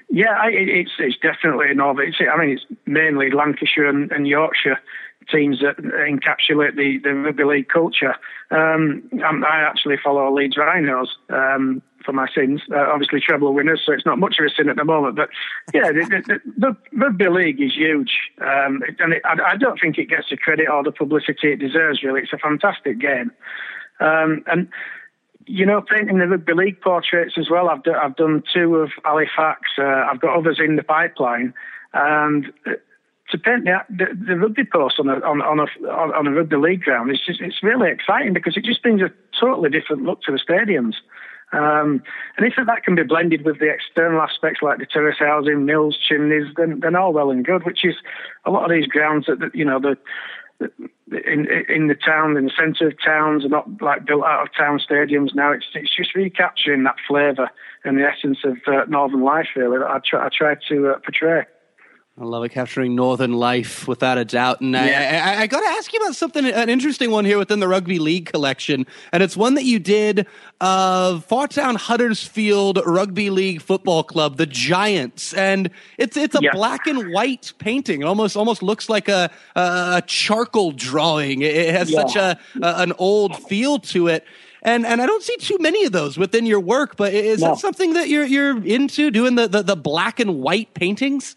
Yeah, 0.08 0.36
I, 0.38 0.50
it's 0.50 0.92
it's 0.98 1.16
definitely 1.18 1.70
a 1.70 1.74
northern. 1.74 2.08
It's, 2.08 2.18
I 2.20 2.38
mean, 2.38 2.50
it's 2.50 2.64
mainly 2.84 3.30
Lancashire 3.30 3.86
and, 3.86 4.12
and 4.12 4.28
Yorkshire 4.28 4.78
teams 5.30 5.60
that 5.60 5.76
encapsulate 5.78 6.76
the, 6.76 6.98
the 7.02 7.14
rugby 7.14 7.44
league 7.44 7.68
culture. 7.68 8.14
Um, 8.50 9.08
I 9.22 9.60
actually 9.60 9.96
follow 10.02 10.32
Leeds 10.32 10.56
Rhinos 10.56 11.16
um, 11.30 11.82
for 12.04 12.12
my 12.12 12.28
sins. 12.34 12.62
Uh, 12.70 12.86
obviously, 12.92 13.20
treble 13.20 13.52
winners, 13.52 13.82
so 13.84 13.92
it's 13.92 14.06
not 14.06 14.18
much 14.18 14.36
of 14.38 14.46
a 14.46 14.50
sin 14.50 14.68
at 14.68 14.76
the 14.76 14.84
moment. 14.84 15.16
But 15.16 15.28
yeah, 15.74 15.92
the, 15.92 16.22
the, 16.26 16.40
the 16.56 16.76
rugby 16.92 17.28
league 17.28 17.60
is 17.60 17.74
huge, 17.74 18.12
um, 18.40 18.82
and 18.98 19.14
it, 19.14 19.22
I, 19.24 19.52
I, 19.52 19.56
don't 19.56 19.80
think 19.80 19.98
it 19.98 20.08
gets 20.08 20.30
the 20.30 20.36
credit 20.36 20.68
or 20.68 20.82
the 20.82 20.92
publicity 20.92 21.52
it 21.52 21.58
deserves. 21.58 22.02
Really, 22.02 22.22
it's 22.22 22.32
a 22.32 22.38
fantastic 22.38 22.98
game, 23.00 23.32
um, 24.00 24.44
and 24.46 24.68
you 25.46 25.64
know, 25.64 25.80
painting 25.80 26.18
the 26.18 26.26
rugby 26.26 26.54
league 26.54 26.80
portraits 26.80 27.34
as 27.38 27.48
well. 27.50 27.68
I've, 27.68 27.82
do, 27.82 27.92
I've 27.92 28.16
done 28.16 28.42
two 28.52 28.76
of 28.76 28.90
Halifax. 29.04 29.60
Uh, 29.78 29.84
I've 29.84 30.20
got 30.20 30.36
others 30.36 30.58
in 30.58 30.76
the 30.76 30.82
pipeline, 30.82 31.54
and 31.92 32.52
the, 33.32 34.06
the, 34.26 34.36
rugby 34.36 34.64
post 34.64 34.98
on 34.98 35.08
a 35.08 35.14
on, 35.14 35.42
on 35.42 35.60
a 35.60 35.88
on 35.88 36.26
a 36.26 36.30
rugby 36.30 36.56
league 36.56 36.82
ground 36.82 37.10
it's 37.10 37.24
just 37.24 37.40
it's 37.40 37.62
really 37.62 37.90
exciting 37.90 38.32
because 38.32 38.56
it 38.56 38.64
just 38.64 38.82
brings 38.82 39.02
a 39.02 39.10
totally 39.38 39.70
different 39.70 40.04
look 40.04 40.22
to 40.22 40.32
the 40.32 40.38
stadiums. 40.38 40.94
Um, 41.52 42.02
and 42.36 42.44
if 42.44 42.54
that 42.56 42.82
can 42.82 42.96
be 42.96 43.04
blended 43.04 43.44
with 43.44 43.60
the 43.60 43.70
external 43.70 44.20
aspects 44.20 44.62
like 44.62 44.78
the 44.78 44.86
terrace 44.86 45.18
housing, 45.18 45.64
mills, 45.64 45.96
chimneys, 45.96 46.52
then 46.56 46.80
then 46.80 46.96
all 46.96 47.12
well 47.12 47.30
and 47.30 47.44
good. 47.44 47.64
Which 47.64 47.84
is 47.84 47.94
a 48.44 48.50
lot 48.50 48.64
of 48.64 48.70
these 48.70 48.88
grounds 48.88 49.26
that, 49.26 49.38
that 49.38 49.54
you 49.54 49.64
know 49.64 49.78
the 49.78 49.96
in 50.60 51.46
in 51.68 51.86
the 51.86 51.94
town, 51.94 52.36
in 52.36 52.46
the 52.46 52.52
centre 52.58 52.88
of 52.88 52.94
towns, 53.02 53.44
are 53.44 53.48
not 53.48 53.68
like 53.80 54.04
built 54.04 54.24
out 54.24 54.42
of 54.42 54.54
town 54.56 54.80
stadiums 54.80 55.34
now. 55.34 55.52
It's 55.52 55.66
it's 55.74 55.94
just 55.94 56.14
recapturing 56.14 56.82
that 56.82 56.96
flavour 57.06 57.48
and 57.84 57.96
the 57.96 58.04
essence 58.04 58.38
of 58.44 58.56
uh, 58.66 58.84
northern 58.88 59.22
life, 59.22 59.48
really. 59.54 59.78
That 59.78 59.86
I 59.86 60.00
try 60.04 60.26
I 60.26 60.28
try 60.36 60.56
to 60.68 60.88
uh, 60.88 60.98
portray. 60.98 61.46
I 62.18 62.24
love 62.24 62.44
it, 62.44 62.48
capturing 62.48 62.94
northern 62.94 63.34
life 63.34 63.86
without 63.86 64.16
a 64.16 64.24
doubt. 64.24 64.62
And 64.62 64.72
yeah. 64.72 65.22
I, 65.26 65.34
I, 65.34 65.42
I 65.42 65.46
got 65.46 65.60
to 65.60 65.66
ask 65.66 65.92
you 65.92 66.00
about 66.00 66.16
something, 66.16 66.46
an 66.46 66.70
interesting 66.70 67.10
one 67.10 67.26
here 67.26 67.36
within 67.36 67.60
the 67.60 67.68
rugby 67.68 67.98
league 67.98 68.24
collection, 68.24 68.86
and 69.12 69.22
it's 69.22 69.36
one 69.36 69.52
that 69.54 69.64
you 69.64 69.78
did 69.78 70.26
of 70.62 71.28
Fartown 71.28 71.76
Huddersfield 71.76 72.80
Rugby 72.86 73.28
League 73.28 73.60
Football 73.60 74.02
Club, 74.02 74.38
the 74.38 74.46
Giants, 74.46 75.34
and 75.34 75.68
it's 75.98 76.16
it's 76.16 76.34
a 76.34 76.40
yeah. 76.40 76.52
black 76.52 76.86
and 76.86 77.12
white 77.12 77.52
painting. 77.58 78.00
It 78.00 78.04
almost 78.04 78.34
almost 78.34 78.62
looks 78.62 78.88
like 78.88 79.10
a 79.10 79.30
a 79.54 80.02
charcoal 80.06 80.72
drawing. 80.72 81.42
It 81.42 81.74
has 81.74 81.90
yeah. 81.90 82.00
such 82.00 82.16
a, 82.16 82.38
a 82.62 82.80
an 82.80 82.94
old 82.96 83.36
feel 83.42 83.78
to 83.80 84.08
it 84.08 84.24
and 84.62 84.86
and 84.86 85.02
I 85.02 85.06
don't 85.06 85.22
see 85.22 85.36
too 85.36 85.58
many 85.60 85.84
of 85.84 85.92
those 85.92 86.16
within 86.16 86.46
your 86.46 86.60
work. 86.60 86.96
But 86.96 87.12
is 87.12 87.42
no. 87.42 87.50
that 87.50 87.58
something 87.58 87.92
that 87.92 88.08
you're 88.08 88.24
you're 88.24 88.64
into 88.64 89.10
doing 89.10 89.34
the, 89.34 89.48
the, 89.48 89.62
the 89.62 89.76
black 89.76 90.18
and 90.18 90.40
white 90.40 90.72
paintings? 90.72 91.36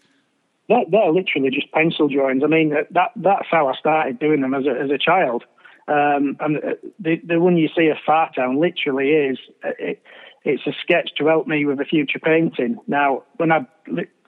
They're, 0.70 0.84
they're 0.88 1.10
literally 1.10 1.50
just 1.50 1.72
pencil 1.72 2.08
drawings. 2.08 2.42
I 2.44 2.46
mean, 2.46 2.70
that 2.70 3.10
that's 3.16 3.48
how 3.50 3.66
I 3.66 3.74
started 3.74 4.20
doing 4.20 4.40
them 4.40 4.54
as 4.54 4.66
a, 4.66 4.70
as 4.70 4.90
a 4.90 4.98
child. 4.98 5.42
Um, 5.88 6.36
and 6.38 6.58
uh, 6.58 6.74
the 7.00 7.20
the 7.26 7.40
one 7.40 7.56
you 7.56 7.68
see 7.76 7.88
of 7.88 7.96
Fartown 8.06 8.60
literally 8.60 9.10
is 9.10 9.38
uh, 9.64 9.70
it, 9.80 10.02
it's 10.44 10.64
a 10.68 10.72
sketch 10.80 11.10
to 11.18 11.26
help 11.26 11.48
me 11.48 11.64
with 11.64 11.80
a 11.80 11.84
future 11.84 12.20
painting. 12.20 12.78
Now, 12.86 13.24
when 13.36 13.50
I 13.50 13.66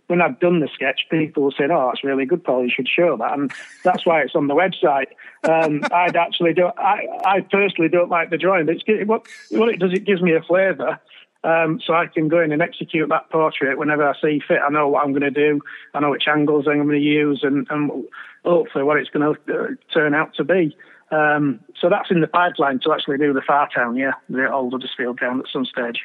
when 0.08 0.20
I've 0.20 0.40
done 0.40 0.58
the 0.58 0.68
sketch, 0.74 1.02
people 1.10 1.44
will 1.44 1.52
say, 1.52 1.68
"Oh, 1.70 1.90
it's 1.90 2.02
really 2.02 2.26
good, 2.26 2.42
Paul. 2.42 2.64
You 2.64 2.72
should 2.74 2.88
show 2.88 3.16
that," 3.18 3.32
and 3.32 3.52
that's 3.84 4.04
why 4.04 4.22
it's 4.22 4.34
on 4.34 4.48
the 4.48 4.54
website. 4.54 5.12
Um, 5.44 5.82
I'd 5.92 6.16
actually 6.16 6.54
do. 6.54 6.70
I, 6.76 7.06
I 7.24 7.40
personally 7.40 7.88
don't 7.88 8.10
like 8.10 8.30
the 8.30 8.36
drawing, 8.36 8.66
but 8.66 8.76
it's, 8.76 9.08
what 9.08 9.28
what 9.50 9.68
it 9.68 9.78
does, 9.78 9.92
it 9.92 10.04
gives 10.04 10.20
me 10.20 10.34
a 10.34 10.42
flavour. 10.42 10.98
Um, 11.44 11.80
so 11.84 11.92
I 11.92 12.06
can 12.06 12.28
go 12.28 12.40
in 12.40 12.52
and 12.52 12.62
execute 12.62 13.08
that 13.08 13.28
portrait 13.30 13.76
whenever 13.76 14.08
I 14.08 14.14
see 14.20 14.40
fit. 14.46 14.60
I 14.64 14.70
know 14.70 14.88
what 14.88 15.04
I'm 15.04 15.10
going 15.12 15.22
to 15.22 15.30
do. 15.30 15.60
I 15.92 16.00
know 16.00 16.10
which 16.10 16.28
angles 16.28 16.66
I'm 16.68 16.84
going 16.84 16.90
to 16.90 16.98
use, 16.98 17.40
and, 17.42 17.66
and 17.68 18.04
hopefully 18.44 18.84
what 18.84 18.98
it's 18.98 19.10
going 19.10 19.34
to 19.34 19.54
uh, 19.54 19.66
turn 19.92 20.14
out 20.14 20.34
to 20.36 20.44
be. 20.44 20.76
Um, 21.10 21.60
so 21.78 21.90
that's 21.90 22.10
in 22.10 22.20
the 22.20 22.26
pipeline 22.26 22.80
to 22.80 22.92
actually 22.92 23.18
do 23.18 23.32
the 23.32 23.40
Fartown, 23.40 23.98
yeah, 23.98 24.12
the 24.28 24.50
old 24.50 24.72
Huddersfield 24.72 25.18
town 25.18 25.40
at 25.40 25.46
some 25.52 25.66
stage. 25.66 26.00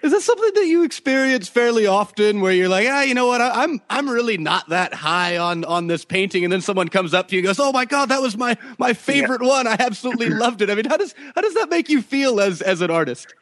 Is 0.00 0.12
that 0.12 0.20
something 0.22 0.52
that 0.54 0.66
you 0.66 0.84
experience 0.84 1.48
fairly 1.48 1.86
often 1.86 2.40
where 2.40 2.52
you're 2.52 2.68
like, 2.68 2.86
ah, 2.88 3.02
you 3.02 3.14
know 3.14 3.26
what, 3.26 3.40
I, 3.40 3.64
am 3.64 3.82
I'm 3.90 4.08
really 4.08 4.38
not 4.38 4.68
that 4.68 4.94
high 4.94 5.38
on 5.38 5.64
on 5.64 5.88
this 5.88 6.04
painting, 6.04 6.44
and 6.44 6.52
then 6.52 6.60
someone 6.60 6.88
comes 6.88 7.12
up 7.14 7.28
to 7.28 7.34
you 7.34 7.40
and 7.40 7.46
goes, 7.46 7.58
Oh 7.58 7.72
my 7.72 7.84
god, 7.84 8.10
that 8.10 8.22
was 8.22 8.36
my 8.36 8.56
my 8.78 8.92
favorite 8.92 9.42
yeah. 9.42 9.48
one. 9.48 9.66
I 9.66 9.76
absolutely 9.80 10.28
loved 10.30 10.62
it. 10.62 10.70
I 10.70 10.76
mean, 10.76 10.84
how 10.84 10.98
does 10.98 11.16
how 11.34 11.40
does 11.40 11.54
that 11.54 11.68
make 11.68 11.88
you 11.88 12.00
feel 12.00 12.40
as 12.40 12.62
as 12.62 12.80
an 12.80 12.92
artist? 12.92 13.34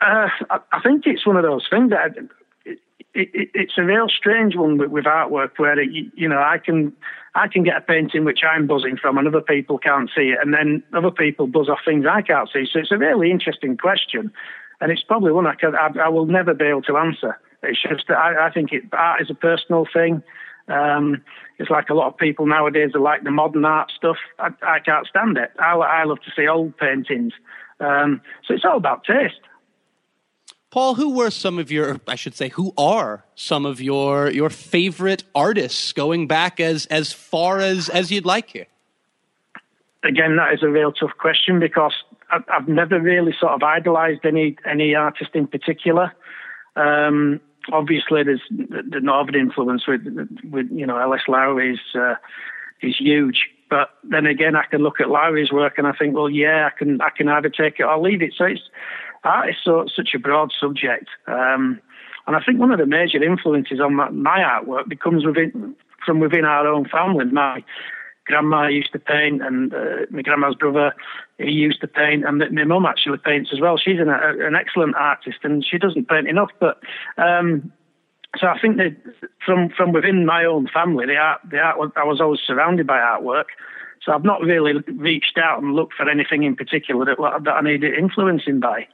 Uh, 0.00 0.28
I, 0.50 0.58
I, 0.72 0.80
think 0.82 1.06
it's 1.06 1.26
one 1.26 1.36
of 1.36 1.42
those 1.42 1.66
things 1.68 1.90
that 1.90 2.16
it, 2.64 2.78
it, 3.14 3.50
it's 3.54 3.74
a 3.76 3.82
real 3.82 4.08
strange 4.08 4.56
one 4.56 4.78
with, 4.78 5.04
artwork 5.04 5.50
where 5.56 5.78
it, 5.78 5.90
you 6.14 6.28
know 6.28 6.38
I 6.38 6.58
can 6.58 6.92
I 7.34 7.48
can 7.48 7.64
get 7.64 7.76
a 7.76 7.80
painting 7.80 8.24
which 8.24 8.40
I'm 8.48 8.66
buzzing 8.66 8.96
from 8.96 9.18
and 9.18 9.26
other 9.26 9.40
people 9.40 9.78
can't 9.78 10.10
see 10.14 10.30
it, 10.30 10.38
and 10.40 10.54
then 10.54 10.82
other 10.94 11.10
people 11.10 11.46
buzz 11.46 11.68
off 11.68 11.80
things 11.84 12.06
I 12.08 12.22
can't 12.22 12.48
see. 12.52 12.66
So 12.72 12.78
it's 12.78 12.92
a 12.92 12.98
really 12.98 13.30
interesting 13.30 13.76
question 13.76 14.32
and 14.80 14.90
it's 14.90 15.02
probably 15.02 15.32
one 15.32 15.46
I, 15.46 15.54
can, 15.54 15.74
I, 15.74 15.90
I 16.04 16.08
will 16.08 16.26
never 16.26 16.54
be 16.54 16.64
able 16.64 16.82
to 16.82 16.96
answer. 16.96 17.38
It's 17.62 17.80
just 17.82 18.04
that 18.08 18.16
I, 18.16 18.48
I 18.48 18.50
think 18.50 18.72
it, 18.72 18.84
art 18.92 19.20
is 19.20 19.30
a 19.30 19.34
personal 19.34 19.86
thing. 19.92 20.22
Um, 20.68 21.22
it's 21.58 21.70
like 21.70 21.90
a 21.90 21.94
lot 21.94 22.08
of 22.08 22.16
people 22.16 22.46
nowadays 22.46 22.92
are 22.94 23.00
like 23.00 23.22
the 23.22 23.30
modern 23.30 23.64
art 23.64 23.92
stuff. 23.94 24.16
I, 24.38 24.48
I 24.62 24.78
can't 24.78 25.06
stand 25.06 25.36
it. 25.36 25.50
I, 25.58 25.74
I 25.74 26.04
love 26.04 26.20
to 26.24 26.30
see 26.34 26.48
old 26.48 26.76
paintings. 26.78 27.34
Um, 27.80 28.20
so 28.46 28.54
it's 28.54 28.64
all 28.64 28.76
about 28.76 29.04
taste. 29.04 29.40
Paul, 30.70 30.94
who 30.94 31.16
were 31.16 31.30
some 31.30 31.58
of 31.58 31.72
your, 31.72 32.00
I 32.06 32.14
should 32.14 32.34
say, 32.34 32.48
who 32.48 32.72
are 32.78 33.24
some 33.34 33.66
of 33.66 33.80
your 33.80 34.30
your 34.30 34.50
favorite 34.50 35.24
artists 35.34 35.92
going 35.92 36.28
back 36.28 36.60
as 36.60 36.86
as 36.86 37.12
far 37.12 37.58
as 37.58 37.88
as 37.88 38.12
you'd 38.12 38.24
like 38.24 38.50
here? 38.50 38.66
Again, 40.04 40.36
that 40.36 40.54
is 40.54 40.62
a 40.62 40.68
real 40.68 40.92
tough 40.92 41.10
question 41.18 41.58
because 41.58 41.92
I've 42.30 42.68
never 42.68 43.00
really 43.00 43.34
sort 43.38 43.52
of 43.52 43.62
idolized 43.62 44.24
any 44.24 44.56
any 44.64 44.94
artist 44.94 45.30
in 45.34 45.48
particular. 45.48 46.12
Um, 46.76 47.40
obviously, 47.72 48.22
there's 48.22 48.42
the, 48.50 48.82
the, 48.88 49.00
northern 49.00 49.34
influence 49.34 49.86
with 49.88 50.02
with 50.44 50.68
you 50.70 50.86
know 50.86 50.98
L.S. 50.98 51.22
Lowry 51.26 51.74
is 51.74 51.80
uh, 51.94 52.14
is 52.80 52.96
huge. 52.96 53.48
But 53.70 53.90
then 54.02 54.26
again, 54.26 54.56
I 54.56 54.64
can 54.68 54.82
look 54.82 55.00
at 55.00 55.08
Lowry's 55.08 55.52
work 55.52 55.74
and 55.78 55.86
I 55.86 55.92
think, 55.92 56.14
well, 56.14 56.28
yeah, 56.28 56.68
I 56.70 56.76
can 56.76 57.00
I 57.00 57.10
can 57.16 57.28
either 57.28 57.48
take 57.48 57.78
it 57.78 57.84
or 57.84 57.98
leave 57.98 58.20
it. 58.20 58.34
So 58.36 58.44
it's 58.44 58.60
art 59.24 59.50
is 59.50 59.56
so, 59.64 59.86
such 59.94 60.10
a 60.14 60.18
broad 60.18 60.50
subject, 60.58 61.08
um, 61.26 61.80
and 62.26 62.36
I 62.36 62.40
think 62.44 62.58
one 62.58 62.72
of 62.72 62.78
the 62.78 62.86
major 62.86 63.22
influences 63.22 63.80
on 63.80 63.94
my, 63.94 64.10
my 64.10 64.38
artwork 64.38 64.88
becomes 64.88 65.24
within 65.24 65.74
from 66.04 66.20
within 66.20 66.44
our 66.44 66.66
own 66.66 66.88
family. 66.88 67.24
My 67.26 67.62
grandma 68.26 68.66
used 68.68 68.92
to 68.92 68.98
paint, 68.98 69.42
and 69.42 69.72
uh, 69.72 70.06
my 70.10 70.22
grandma's 70.22 70.54
brother 70.54 70.94
he 71.38 71.50
used 71.50 71.80
to 71.80 71.88
paint, 71.88 72.24
and 72.24 72.42
my 72.52 72.64
mum 72.64 72.86
actually 72.86 73.18
paints 73.18 73.50
as 73.52 73.60
well. 73.60 73.76
She's 73.76 73.98
an, 74.00 74.08
an 74.08 74.54
excellent 74.54 74.96
artist, 74.96 75.38
and 75.42 75.64
she 75.64 75.78
doesn't 75.78 76.08
paint 76.08 76.28
enough. 76.28 76.50
But 76.58 76.78
um, 77.18 77.72
so 78.38 78.46
I 78.46 78.58
think 78.60 78.76
that 78.76 78.96
from 79.44 79.70
from 79.70 79.92
within 79.92 80.24
my 80.24 80.44
own 80.44 80.68
family, 80.68 81.06
the 81.06 81.16
art, 81.16 81.40
the 81.50 81.58
art, 81.58 81.92
I 81.96 82.04
was 82.04 82.20
always 82.20 82.40
surrounded 82.46 82.86
by 82.86 82.98
artwork. 82.98 83.46
So 84.02 84.12
I've 84.12 84.24
not 84.24 84.40
really 84.40 84.74
reached 84.86 85.36
out 85.36 85.62
and 85.62 85.74
looked 85.74 85.94
for 85.94 86.08
anything 86.08 86.42
in 86.44 86.56
particular 86.56 87.04
that, 87.04 87.18
that 87.44 87.50
I 87.50 87.60
needed 87.60 87.98
influencing 87.98 88.58
by. 88.60 88.88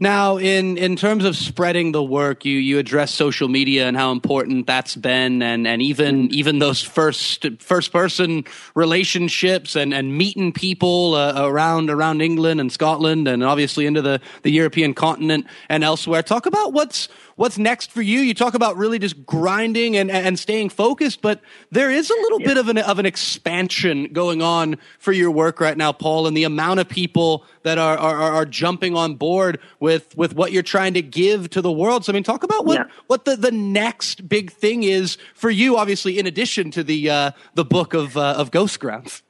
Now, 0.00 0.38
in, 0.38 0.76
in 0.76 0.96
terms 0.96 1.24
of 1.24 1.36
spreading 1.36 1.92
the 1.92 2.02
work, 2.02 2.44
you, 2.44 2.58
you 2.58 2.80
address 2.80 3.14
social 3.14 3.46
media 3.46 3.86
and 3.86 3.96
how 3.96 4.10
important 4.10 4.66
that's 4.66 4.96
been, 4.96 5.40
and, 5.40 5.68
and 5.68 5.80
even 5.80 6.32
even 6.32 6.58
those 6.58 6.82
first 6.82 7.46
first 7.60 7.92
person 7.92 8.44
relationships 8.74 9.76
and, 9.76 9.94
and 9.94 10.18
meeting 10.18 10.52
people 10.52 11.14
uh, 11.14 11.46
around 11.46 11.90
around 11.90 12.22
England 12.22 12.60
and 12.60 12.72
Scotland, 12.72 13.28
and 13.28 13.44
obviously 13.44 13.86
into 13.86 14.02
the, 14.02 14.20
the 14.42 14.50
European 14.50 14.94
continent 14.94 15.46
and 15.68 15.84
elsewhere. 15.84 16.24
Talk 16.24 16.46
about 16.46 16.72
what's 16.72 17.08
what's 17.36 17.58
next 17.58 17.90
for 17.90 18.02
you. 18.02 18.20
You 18.20 18.34
talk 18.34 18.54
about 18.54 18.76
really 18.76 18.98
just 18.98 19.26
grinding 19.26 19.96
and, 19.96 20.10
and 20.10 20.38
staying 20.38 20.70
focused, 20.70 21.22
but 21.22 21.40
there 21.70 21.90
is 21.90 22.10
a 22.10 22.14
little 22.14 22.40
yeah. 22.40 22.46
bit 22.46 22.56
of 22.58 22.68
an, 22.68 22.78
of 22.78 22.98
an 22.98 23.06
expansion 23.06 24.12
going 24.12 24.42
on 24.42 24.76
for 24.98 25.12
your 25.12 25.30
work 25.30 25.60
right 25.60 25.76
now, 25.76 25.92
Paul, 25.92 26.26
and 26.26 26.36
the 26.36 26.44
amount 26.44 26.80
of 26.80 26.88
people 26.88 27.44
that 27.62 27.78
are, 27.78 27.96
are, 27.96 28.32
are 28.32 28.46
jumping 28.46 28.96
on 28.96 29.14
board 29.14 29.58
with, 29.80 30.16
with 30.16 30.34
what 30.34 30.52
you're 30.52 30.62
trying 30.62 30.94
to 30.94 31.02
give 31.02 31.50
to 31.50 31.62
the 31.62 31.72
world. 31.72 32.04
So, 32.04 32.12
I 32.12 32.14
mean, 32.14 32.22
talk 32.22 32.44
about 32.44 32.66
what, 32.66 32.78
yeah. 32.78 32.84
what 33.06 33.24
the, 33.24 33.36
the 33.36 33.52
next 33.52 34.28
big 34.28 34.52
thing 34.52 34.82
is 34.82 35.18
for 35.34 35.50
you, 35.50 35.76
obviously, 35.76 36.18
in 36.18 36.26
addition 36.26 36.70
to 36.72 36.84
the, 36.84 37.10
uh, 37.10 37.30
the 37.54 37.64
book 37.64 37.94
of, 37.94 38.16
uh, 38.16 38.34
of 38.36 38.50
Ghost 38.50 38.80
Grounds. 38.80 39.22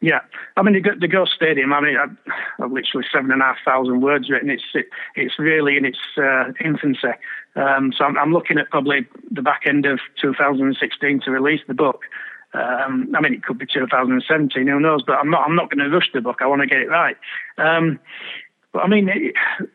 Yeah, 0.00 0.20
I 0.56 0.62
mean 0.62 0.74
the, 0.74 0.90
the 1.00 1.08
Ghost 1.08 1.32
Stadium. 1.34 1.72
I 1.72 1.80
mean, 1.80 1.96
I, 1.96 2.06
have 2.62 2.70
literally 2.70 3.06
seven 3.12 3.32
and 3.32 3.42
a 3.42 3.46
half 3.46 3.56
thousand 3.64 4.00
words 4.00 4.30
written. 4.30 4.48
It's 4.48 4.62
it, 4.72 4.86
it's 5.16 5.38
really 5.38 5.76
in 5.76 5.84
its 5.84 5.98
uh, 6.16 6.52
infancy. 6.64 7.08
Um, 7.56 7.92
so 7.96 8.04
I'm, 8.04 8.16
I'm, 8.16 8.32
looking 8.32 8.58
at 8.58 8.70
probably 8.70 9.08
the 9.32 9.42
back 9.42 9.62
end 9.66 9.86
of 9.86 9.98
2016 10.22 11.20
to 11.24 11.30
release 11.32 11.62
the 11.66 11.74
book. 11.74 12.02
Um, 12.54 13.12
I 13.16 13.20
mean, 13.20 13.34
it 13.34 13.42
could 13.42 13.58
be 13.58 13.66
2017. 13.66 14.68
Who 14.68 14.78
knows? 14.80 15.02
But 15.04 15.14
I'm 15.14 15.30
not. 15.30 15.44
I'm 15.46 15.56
not 15.56 15.68
going 15.68 15.84
to 15.84 15.94
rush 15.94 16.10
the 16.14 16.20
book. 16.20 16.38
I 16.40 16.46
want 16.46 16.62
to 16.62 16.68
get 16.68 16.78
it 16.78 16.88
right. 16.88 17.16
Um, 17.56 17.98
but 18.72 18.80
I 18.80 18.86
mean, 18.86 19.08
it, 19.08 19.34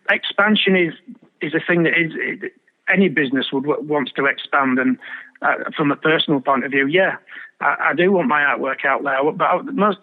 expansion 0.09 0.77
is 0.77 0.93
is 1.41 1.53
a 1.53 1.59
thing 1.59 1.83
that 1.83 1.99
is 1.99 2.13
it, 2.15 2.53
any 2.87 3.09
business 3.09 3.47
would 3.51 3.65
wants 3.65 4.13
to 4.13 4.25
expand. 4.25 4.79
And 4.79 4.97
uh, 5.41 5.69
from 5.75 5.91
a 5.91 5.97
personal 5.97 6.39
point 6.39 6.63
of 6.63 6.71
view, 6.71 6.87
yeah, 6.87 7.17
I, 7.63 7.89
I 7.89 7.93
do 7.93 8.11
want 8.11 8.27
my 8.27 8.41
artwork 8.41 8.85
out 8.85 9.03
there, 9.03 9.31
but 9.31 9.45
I, 9.45 9.61
most 9.61 9.99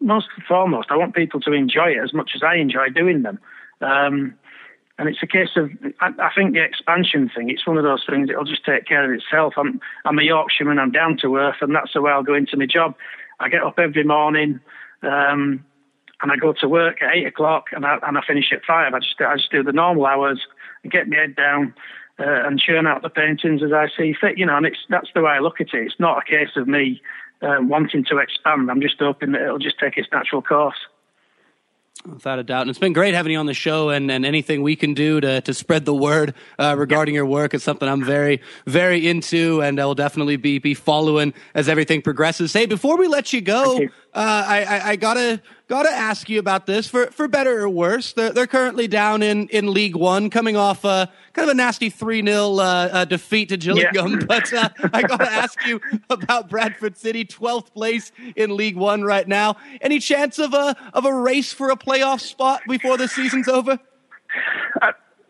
most 0.00 0.28
foremost, 0.46 0.88
I 0.90 0.96
want 0.96 1.14
people 1.14 1.40
to 1.40 1.52
enjoy 1.52 1.90
it 1.92 2.02
as 2.02 2.14
much 2.14 2.32
as 2.34 2.42
I 2.42 2.56
enjoy 2.56 2.90
doing 2.90 3.22
them. 3.22 3.40
Um, 3.80 4.34
and 4.98 5.08
it's 5.08 5.22
a 5.22 5.26
case 5.26 5.48
of, 5.56 5.70
I, 6.00 6.10
I, 6.20 6.30
think 6.32 6.54
the 6.54 6.62
expansion 6.62 7.28
thing, 7.34 7.50
it's 7.50 7.66
one 7.66 7.76
of 7.76 7.82
those 7.82 8.04
things, 8.08 8.30
it'll 8.30 8.44
just 8.44 8.64
take 8.64 8.86
care 8.86 9.04
of 9.04 9.18
itself. 9.18 9.54
I'm, 9.56 9.80
I'm 10.04 10.18
a 10.20 10.22
Yorkshireman, 10.22 10.78
I'm 10.78 10.92
down 10.92 11.18
to 11.22 11.36
earth, 11.36 11.56
and 11.60 11.74
that's 11.74 11.92
the 11.92 12.02
way 12.02 12.12
I'll 12.12 12.22
go 12.22 12.34
into 12.34 12.56
my 12.56 12.66
job. 12.66 12.94
I 13.40 13.48
get 13.48 13.64
up 13.64 13.80
every 13.80 14.04
morning, 14.04 14.60
um, 15.02 15.64
and 16.22 16.30
I 16.30 16.36
go 16.36 16.52
to 16.52 16.68
work 16.68 17.02
at 17.02 17.12
eight 17.12 17.26
o'clock, 17.26 17.66
and 17.72 17.84
I, 17.84 17.98
and 18.06 18.16
I 18.16 18.20
finish 18.24 18.52
at 18.52 18.64
five. 18.64 18.94
I 18.94 19.00
just, 19.00 19.20
I 19.20 19.36
just 19.36 19.50
do 19.50 19.64
the 19.64 19.72
normal 19.72 20.06
hours 20.06 20.46
get 20.90 21.08
my 21.08 21.16
head 21.16 21.36
down, 21.36 21.74
uh, 22.18 22.46
and 22.46 22.58
churn 22.58 22.86
out 22.86 23.02
the 23.02 23.08
paintings 23.08 23.62
as 23.62 23.72
I 23.72 23.88
see 23.96 24.14
fit. 24.18 24.38
You 24.38 24.46
know, 24.46 24.56
and 24.56 24.66
it's 24.66 24.78
that's 24.88 25.10
the 25.14 25.22
way 25.22 25.32
I 25.32 25.38
look 25.40 25.60
at 25.60 25.68
it. 25.74 25.86
It's 25.86 26.00
not 26.00 26.18
a 26.18 26.24
case 26.24 26.56
of 26.56 26.68
me 26.68 27.02
uh, 27.42 27.58
wanting 27.60 28.04
to 28.04 28.18
expand. 28.18 28.70
I'm 28.70 28.80
just 28.80 28.98
hoping 28.98 29.32
that 29.32 29.42
it'll 29.42 29.58
just 29.58 29.78
take 29.78 29.96
its 29.96 30.08
natural 30.12 30.42
course. 30.42 30.78
Without 32.06 32.38
a 32.38 32.42
doubt. 32.42 32.62
And 32.62 32.70
it's 32.70 32.78
been 32.78 32.92
great 32.92 33.14
having 33.14 33.32
you 33.32 33.38
on 33.38 33.46
the 33.46 33.54
show 33.54 33.88
and, 33.88 34.10
and 34.10 34.26
anything 34.26 34.62
we 34.62 34.76
can 34.76 34.92
do 34.92 35.22
to, 35.22 35.40
to 35.40 35.54
spread 35.54 35.86
the 35.86 35.94
word 35.94 36.34
uh, 36.58 36.74
regarding 36.76 37.14
your 37.14 37.24
work 37.24 37.54
is 37.54 37.62
something 37.62 37.88
I'm 37.88 38.04
very, 38.04 38.42
very 38.66 39.08
into 39.08 39.62
and 39.62 39.80
I 39.80 39.86
will 39.86 39.94
definitely 39.94 40.36
be, 40.36 40.58
be 40.58 40.74
following 40.74 41.32
as 41.54 41.66
everything 41.66 42.02
progresses. 42.02 42.52
Hey, 42.52 42.66
before 42.66 42.98
we 42.98 43.08
let 43.08 43.32
you 43.32 43.40
go. 43.40 43.88
Uh, 44.14 44.44
I, 44.46 44.62
I, 44.62 44.88
I, 44.90 44.96
gotta, 44.96 45.42
gotta 45.66 45.90
ask 45.90 46.28
you 46.28 46.38
about 46.38 46.66
this 46.66 46.86
for, 46.86 47.06
for 47.06 47.26
better 47.26 47.62
or 47.62 47.68
worse. 47.68 48.12
They're, 48.12 48.30
they're 48.30 48.46
currently 48.46 48.86
down 48.86 49.22
in, 49.24 49.48
in 49.48 49.72
League 49.74 49.96
One 49.96 50.30
coming 50.30 50.56
off 50.56 50.84
uh, 50.84 51.06
kind 51.32 51.48
of 51.48 51.52
a 51.52 51.56
nasty 51.56 51.90
3 51.90 52.24
0 52.24 52.54
uh, 52.54 52.60
uh, 52.60 53.04
defeat 53.06 53.48
to 53.48 53.56
Gillingham. 53.56 54.20
Yeah. 54.20 54.26
but 54.28 54.52
uh, 54.52 54.68
I 54.92 55.02
got 55.02 55.16
to 55.18 55.32
ask 55.32 55.66
you 55.66 55.80
about 56.10 56.48
Bradford 56.48 56.96
City, 56.96 57.24
12th 57.24 57.72
place 57.72 58.12
in 58.36 58.56
League 58.56 58.76
One 58.76 59.02
right 59.02 59.26
now. 59.26 59.56
Any 59.80 59.98
chance 59.98 60.38
of 60.38 60.54
a, 60.54 60.76
of 60.92 61.04
a 61.04 61.12
race 61.12 61.52
for 61.52 61.70
a 61.70 61.76
playoff 61.76 62.20
spot 62.20 62.62
before 62.68 62.96
the 62.96 63.08
season's 63.08 63.48
over? 63.48 63.80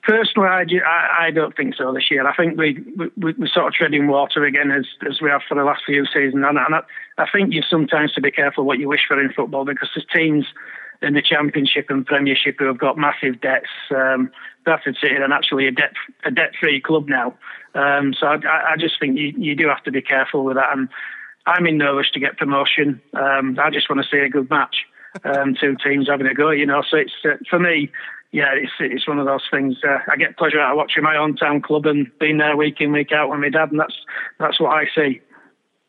Personally, 0.07 0.49
I, 0.49 1.27
I, 1.27 1.31
don't 1.31 1.57
think 1.57 1.77
so 1.77 1.93
this 1.95 2.11
year. 2.11 2.27
I 2.27 2.37
think 2.37 2.59
we, 2.59 2.79
we, 2.95 3.33
we're 3.39 3.49
sort 3.49 3.69
of 3.69 3.73
treading 3.73 4.07
water 4.07 4.45
again 4.45 4.71
as, 4.71 4.85
as 5.09 5.23
we 5.23 5.31
have 5.31 5.41
for 5.49 5.55
the 5.55 5.65
last 5.65 5.83
few 5.87 6.05
seasons. 6.05 6.45
And, 6.47 6.59
and 6.59 6.75
I, 6.75 6.81
I 7.17 7.27
think 7.33 7.55
you 7.55 7.63
sometimes 7.63 8.13
to 8.13 8.21
be 8.21 8.31
careful 8.31 8.65
what 8.65 8.79
you 8.79 8.87
wish 8.87 9.07
for 9.09 9.19
in 9.19 9.33
football 9.33 9.65
because 9.65 9.89
there's 9.95 10.07
teams 10.15 10.45
in 11.01 11.15
the 11.15 11.23
Championship 11.23 11.87
and 11.89 12.05
Premiership 12.05 12.57
who 12.59 12.67
have 12.67 12.79
got 12.79 12.99
massive 12.99 13.41
debts. 13.41 13.71
Um, 13.91 14.31
Bradford 14.65 14.97
City 15.01 15.15
are 15.15 15.33
actually 15.33 15.69
a 15.69 15.71
debt 15.71 15.95
a 16.25 16.31
debt 16.31 16.53
free 16.61 16.83
club 16.83 17.09
now. 17.09 17.35
Um, 17.75 18.15
so 18.19 18.27
I, 18.27 18.73
I, 18.73 18.77
just 18.79 19.01
think 19.01 19.19
you, 19.19 19.33
you 19.37 19.57
do 19.57 19.69
have 19.69 19.83
to 19.85 19.91
be 19.91 20.03
careful 20.03 20.45
with 20.45 20.57
that. 20.57 20.77
And 20.77 20.89
I'm 21.47 21.67
in 21.67 21.79
no 21.79 21.97
rush 21.97 22.11
to 22.13 22.21
get 22.21 22.37
promotion. 22.37 23.01
Um, 23.15 23.59
I 23.59 23.71
just 23.71 23.89
want 23.89 24.03
to 24.03 24.09
see 24.11 24.23
a 24.23 24.29
good 24.29 24.51
match. 24.51 24.77
Um, 25.25 25.55
two 25.59 25.77
teams 25.77 26.09
having 26.09 26.27
a 26.27 26.35
go, 26.35 26.51
you 26.51 26.67
know. 26.67 26.83
So 26.91 26.97
it's 26.97 27.13
uh, 27.25 27.37
for 27.49 27.59
me, 27.59 27.91
yeah, 28.35 28.51
it's 28.53 28.73
it's 28.81 29.07
one 29.07 29.21
of 29.21 29.27
those 29.27 29.45
things. 29.49 29.77
Uh, 29.87 29.99
I 30.11 30.17
get 30.17 30.37
pleasure 30.37 30.59
out 30.59 30.73
of 30.73 30.77
watching 30.77 31.05
my 31.05 31.17
own 31.17 31.37
town 31.37 31.63
club 31.63 31.87
and 31.87 32.11
being 32.19 32.39
there 32.39 32.57
week 32.57 32.81
in 32.81 32.91
week 32.91 33.13
out 33.13 33.31
with 33.31 33.39
my 33.39 33.49
dad, 33.49 33.71
and 33.71 33.79
that's 33.79 33.95
that's 34.41 34.59
what 34.59 34.71
I 34.75 34.87
see. 34.93 35.21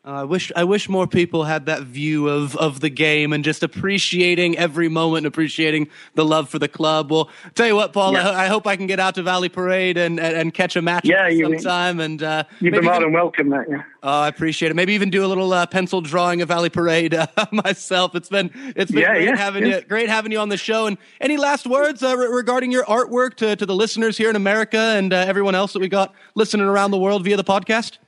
Uh, 0.06 0.20
I 0.20 0.22
wish 0.22 0.52
I 0.54 0.62
wish 0.62 0.88
more 0.88 1.08
people 1.08 1.42
had 1.42 1.66
that 1.66 1.82
view 1.82 2.28
of, 2.28 2.54
of 2.56 2.78
the 2.78 2.90
game 2.90 3.32
and 3.32 3.42
just 3.42 3.64
appreciating 3.64 4.56
every 4.56 4.88
moment, 4.88 5.26
appreciating 5.26 5.88
the 6.14 6.24
love 6.24 6.48
for 6.48 6.60
the 6.60 6.68
club. 6.68 7.10
Well, 7.10 7.28
tell 7.56 7.66
you 7.66 7.74
what, 7.74 7.92
Paul. 7.92 8.16
I, 8.16 8.44
I 8.44 8.46
hope 8.46 8.68
I 8.68 8.76
can 8.76 8.86
get 8.86 9.00
out 9.00 9.16
to 9.16 9.24
Valley 9.24 9.48
Parade 9.48 9.96
and, 9.98 10.20
and, 10.20 10.36
and 10.36 10.54
catch 10.54 10.76
a 10.76 10.82
match 10.82 11.06
Yeah, 11.06 11.28
sometime. 11.42 11.98
And 11.98 12.22
uh, 12.22 12.44
You've 12.60 12.72
been 12.72 12.84
more 12.84 13.00
than 13.00 13.12
welcome, 13.12 13.48
mate. 13.48 13.66
Yeah. 13.68 13.82
Oh, 14.04 14.20
I 14.20 14.28
appreciate 14.28 14.70
it. 14.70 14.74
Maybe 14.74 14.92
even 14.92 15.10
do 15.10 15.24
a 15.24 15.26
little 15.26 15.52
uh, 15.52 15.66
pencil 15.66 16.00
drawing 16.00 16.40
of 16.40 16.46
Valley 16.46 16.70
Parade 16.70 17.12
uh, 17.12 17.26
myself. 17.50 18.14
It's 18.14 18.28
been 18.28 18.52
it's 18.76 18.92
been 18.92 19.02
Yeah, 19.02 19.14
great 19.14 19.24
yeah, 19.24 19.36
having 19.36 19.66
you 19.66 19.80
great 19.80 20.08
having 20.08 20.30
you 20.30 20.38
on 20.38 20.50
the 20.50 20.56
show. 20.56 20.86
And 20.86 20.98
any 21.20 21.36
last 21.36 21.66
words 21.66 22.04
uh, 22.04 22.16
re- 22.16 22.28
regarding 22.28 22.70
your 22.70 22.84
artwork 22.84 23.34
to, 23.38 23.56
to 23.56 23.66
the 23.66 23.74
listeners 23.74 24.16
here 24.16 24.30
in 24.30 24.36
America 24.36 24.78
and 24.78 25.12
uh, 25.12 25.16
everyone 25.16 25.56
else 25.56 25.72
that 25.72 25.80
we 25.80 25.88
got 25.88 26.14
listening 26.36 26.66
around 26.66 26.92
the 26.92 26.98
world 26.98 27.24
via 27.24 27.36
the 27.36 27.42
podcast? 27.42 27.98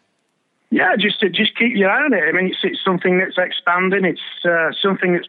Yeah, 0.71 0.97
just 0.99 1.21
just 1.21 1.57
keep 1.57 1.75
your 1.75 1.91
eye 1.91 2.05
on 2.05 2.13
it. 2.13 2.25
I 2.29 2.33
mean, 2.33 2.49
it's, 2.49 2.59
it's 2.63 2.85
something 2.85 3.17
that's 3.19 3.39
expanding. 3.39 4.05
It's 4.05 4.21
uh, 4.45 4.73
something 4.81 5.15
that's. 5.15 5.29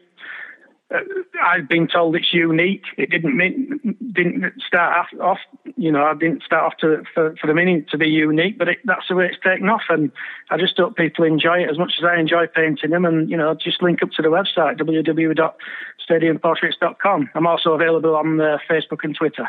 Uh, 0.92 1.02
I've 1.42 1.70
been 1.70 1.88
told 1.88 2.16
it's 2.16 2.34
unique. 2.34 2.84
It 2.98 3.12
didn't 3.12 3.38
mean, 3.38 3.96
didn't 4.12 4.60
start 4.66 4.98
off, 4.98 5.06
off. 5.22 5.38
You 5.78 5.92
know, 5.92 6.04
I 6.04 6.16
didn't 6.16 6.42
start 6.44 6.64
off 6.64 6.78
to, 6.80 7.04
for, 7.14 7.36
for 7.40 7.46
the 7.46 7.54
meaning 7.54 7.86
to 7.92 7.98
be 7.98 8.08
unique, 8.08 8.58
but 8.58 8.70
it, 8.70 8.80
that's 8.86 9.08
the 9.08 9.14
way 9.16 9.28
it's 9.28 9.38
taken 9.44 9.70
off. 9.70 9.84
And 9.90 10.12
I 10.50 10.58
just 10.58 10.76
hope 10.78 10.98
people 10.98 11.26
enjoy 11.26 11.60
it 11.60 11.70
as 11.70 11.78
much 11.78 11.94
as 12.00 12.06
I 12.06 12.20
enjoy 12.20 12.48
painting 12.48 12.90
them. 12.90 13.06
And 13.06 13.30
you 13.30 13.38
know, 13.38 13.54
just 13.54 13.84
link 13.84 14.02
up 14.02 14.10
to 14.12 14.24
the 14.24 14.30
website 14.30 14.80
www.stadiumportraits.com. 14.80 17.30
I'm 17.36 17.48
also 17.48 17.74
available 17.74 18.16
on 18.16 18.42
uh, 18.42 18.58
Facebook 18.70 19.04
and 19.04 19.16
Twitter. 19.16 19.48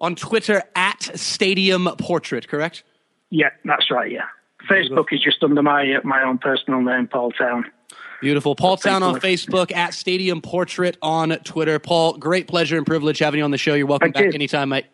On 0.00 0.14
Twitter 0.14 0.62
at 0.74 1.18
Stadium 1.18 1.88
Portrait, 1.98 2.48
correct? 2.48 2.84
Yeah, 3.28 3.50
that's 3.64 3.90
right. 3.90 4.10
Yeah, 4.10 4.24
Facebook 4.68 5.06
is 5.12 5.20
just 5.20 5.42
under 5.42 5.62
my 5.62 5.94
uh, 5.94 6.00
my 6.04 6.22
own 6.22 6.38
personal 6.38 6.80
name, 6.80 7.06
Paul 7.06 7.32
Town. 7.32 7.64
Beautiful. 8.20 8.54
Paul 8.54 8.76
Town 8.76 9.02
on 9.02 9.18
Facebook, 9.18 9.72
at 9.72 9.94
Stadium 9.94 10.42
Portrait 10.42 10.98
on 11.00 11.30
Twitter. 11.38 11.78
Paul, 11.78 12.18
great 12.18 12.48
pleasure 12.48 12.76
and 12.76 12.86
privilege 12.86 13.18
having 13.18 13.38
you 13.38 13.44
on 13.44 13.50
the 13.50 13.58
show. 13.58 13.74
You're 13.74 13.86
welcome 13.86 14.12
Thank 14.12 14.26
back 14.26 14.32
you. 14.32 14.36
anytime, 14.36 14.68
mate. 14.68 14.86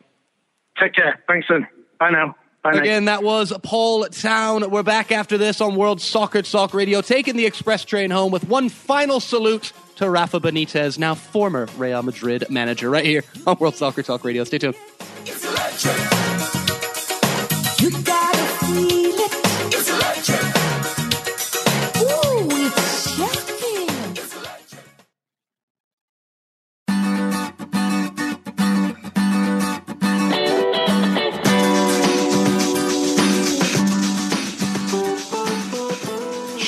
Take 0.79 0.95
care. 0.95 1.21
Thanks, 1.27 1.49
son. 1.49 1.67
Bye 1.99 2.11
now. 2.11 2.37
Bye 2.63 2.73
now. 2.73 2.81
Again, 2.81 3.07
that 3.07 3.23
was 3.25 3.53
Paul 3.63 4.05
Town. 4.07 4.71
We're 4.71 4.85
back 4.85 5.11
after 5.11 5.37
this 5.39 5.61
on 5.61 5.75
World 5.75 6.01
Soccer 6.01 6.43
Talk 6.43 6.73
Radio, 6.73 7.01
taking 7.01 7.37
the 7.37 7.47
express 7.47 7.85
train 7.85 8.11
home 8.11 8.31
with 8.31 8.47
one 8.49 8.69
final 8.69 9.19
salute 9.19 9.73
to 9.97 10.09
Rafa 10.09 10.41
Benitez, 10.41 10.99
now 10.99 11.15
former 11.15 11.67
Real 11.77 12.03
Madrid 12.03 12.45
manager, 12.51 12.91
right 12.91 13.05
here 13.05 13.25
on 13.47 13.57
World 13.59 13.77
Soccer 13.77 14.03
Talk 14.03 14.25
Radio. 14.25 14.45
Stay 14.45 14.59
tuned. 14.59 14.77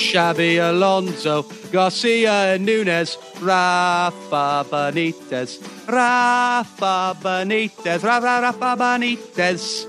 Xabi 0.09 0.57
Alonso, 0.57 1.43
Garcia 1.71 2.55
and 2.55 2.65
Nunez, 2.65 3.19
Rafa 3.43 4.65
Benitez, 4.71 5.61
Rafa 5.87 7.15
Benitez, 7.21 8.03
Rafa, 8.03 8.41
Rafa 8.41 8.77
Benitez. 8.83 9.85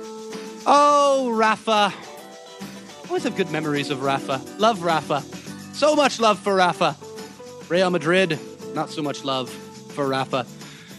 Oh, 0.68 1.32
Rafa. 1.34 1.94
Always 3.08 3.24
have 3.24 3.38
good 3.38 3.50
memories 3.50 3.90
of 3.92 4.04
Rafa. 4.04 4.42
Love 4.58 4.84
Rafa. 4.84 5.24
So 5.74 5.96
much 5.96 6.20
love 6.20 6.38
for 6.38 6.54
Rafa. 6.54 6.98
Real 7.70 7.90
Madrid, 7.90 8.38
not 8.74 8.90
so 8.90 9.02
much 9.02 9.24
love 9.24 9.50
for 9.50 10.06
Rafa. 10.06 10.46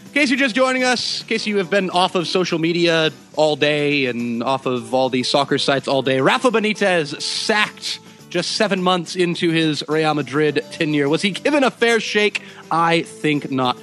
In 0.07 0.13
case 0.13 0.31
you're 0.31 0.39
just 0.39 0.55
joining 0.55 0.83
us, 0.83 1.21
in 1.21 1.27
case 1.27 1.45
you 1.45 1.57
have 1.57 1.69
been 1.69 1.91
off 1.91 2.15
of 2.15 2.27
social 2.27 2.57
media 2.57 3.11
all 3.35 3.55
day 3.55 4.07
and 4.07 4.41
off 4.41 4.65
of 4.65 4.95
all 4.95 5.09
these 5.09 5.29
soccer 5.29 5.59
sites 5.59 5.87
all 5.87 6.01
day, 6.01 6.21
Rafa 6.21 6.49
Benitez 6.49 7.21
sacked 7.21 7.99
just 8.31 8.53
seven 8.53 8.81
months 8.81 9.15
into 9.15 9.51
his 9.51 9.83
Real 9.87 10.13
Madrid 10.13 10.65
tenure. 10.71 11.09
Was 11.09 11.21
he 11.21 11.31
given 11.31 11.63
a 11.63 11.69
fair 11.69 11.99
shake? 11.99 12.41
I 12.71 13.03
think 13.03 13.51
not. 13.51 13.77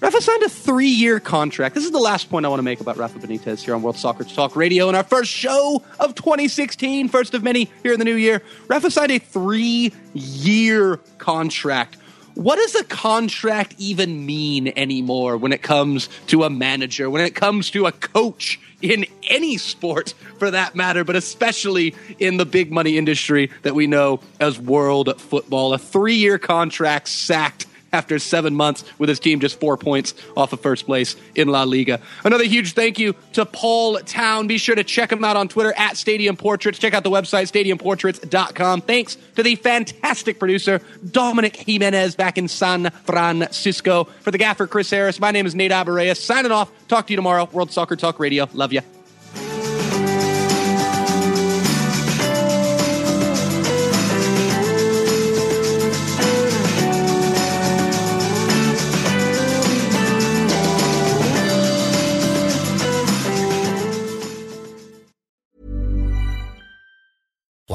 Rafa 0.00 0.20
signed 0.20 0.42
a 0.42 0.50
three 0.50 0.88
year 0.88 1.18
contract. 1.18 1.74
This 1.74 1.84
is 1.84 1.90
the 1.90 1.98
last 1.98 2.28
point 2.28 2.44
I 2.44 2.50
want 2.50 2.58
to 2.58 2.64
make 2.64 2.82
about 2.82 2.98
Rafa 2.98 3.18
Benitez 3.18 3.64
here 3.64 3.74
on 3.74 3.80
World 3.80 3.96
Soccer 3.96 4.24
Talk 4.24 4.54
Radio 4.54 4.90
in 4.90 4.94
our 4.94 5.02
first 5.02 5.30
show 5.30 5.82
of 5.98 6.14
2016, 6.14 7.08
first 7.08 7.32
of 7.32 7.42
many 7.42 7.70
here 7.82 7.94
in 7.94 7.98
the 7.98 8.04
new 8.04 8.14
year. 8.14 8.42
Rafa 8.68 8.90
signed 8.90 9.12
a 9.12 9.18
three 9.18 9.92
year 10.12 10.98
contract. 11.16 11.96
What 12.34 12.56
does 12.56 12.74
a 12.74 12.84
contract 12.84 13.76
even 13.78 14.26
mean 14.26 14.72
anymore 14.76 15.36
when 15.36 15.52
it 15.52 15.62
comes 15.62 16.08
to 16.26 16.42
a 16.42 16.50
manager, 16.50 17.08
when 17.08 17.22
it 17.22 17.34
comes 17.36 17.70
to 17.70 17.86
a 17.86 17.92
coach 17.92 18.58
in 18.82 19.06
any 19.28 19.56
sport 19.56 20.14
for 20.38 20.50
that 20.50 20.74
matter, 20.74 21.04
but 21.04 21.14
especially 21.14 21.94
in 22.18 22.36
the 22.36 22.44
big 22.44 22.72
money 22.72 22.98
industry 22.98 23.50
that 23.62 23.74
we 23.74 23.86
know 23.86 24.20
as 24.40 24.58
world 24.58 25.20
football? 25.20 25.74
A 25.74 25.78
three 25.78 26.16
year 26.16 26.38
contract 26.38 27.08
sacked 27.08 27.66
after 27.94 28.18
seven 28.18 28.54
months 28.54 28.84
with 28.98 29.08
his 29.08 29.20
team 29.20 29.40
just 29.40 29.58
four 29.60 29.76
points 29.78 30.12
off 30.36 30.52
of 30.52 30.60
first 30.60 30.84
place 30.84 31.16
in 31.34 31.48
La 31.48 31.62
Liga. 31.62 32.00
Another 32.24 32.44
huge 32.44 32.74
thank 32.74 32.98
you 32.98 33.14
to 33.32 33.46
Paul 33.46 33.98
Town. 34.00 34.46
Be 34.46 34.58
sure 34.58 34.74
to 34.74 34.84
check 34.84 35.10
him 35.10 35.24
out 35.24 35.36
on 35.36 35.48
Twitter 35.48 35.72
at 35.76 35.96
Stadium 35.96 36.36
Portraits. 36.36 36.78
Check 36.78 36.92
out 36.92 37.04
the 37.04 37.10
website, 37.10 37.50
stadiumportraits.com. 37.50 38.82
Thanks 38.82 39.16
to 39.36 39.42
the 39.42 39.54
fantastic 39.56 40.38
producer, 40.38 40.80
Dominic 41.10 41.56
Jimenez, 41.56 42.16
back 42.16 42.36
in 42.36 42.48
San 42.48 42.90
Francisco. 43.04 44.04
For 44.04 44.30
the 44.30 44.38
gaffer, 44.38 44.66
Chris 44.66 44.90
Harris, 44.90 45.20
my 45.20 45.30
name 45.30 45.46
is 45.46 45.54
Nate 45.54 45.70
Abaurrea. 45.70 46.16
Signing 46.16 46.52
off. 46.52 46.70
Talk 46.88 47.06
to 47.06 47.12
you 47.12 47.16
tomorrow. 47.16 47.48
World 47.52 47.70
Soccer 47.70 47.96
Talk 47.96 48.18
Radio. 48.18 48.48
Love 48.52 48.72
you. 48.72 48.80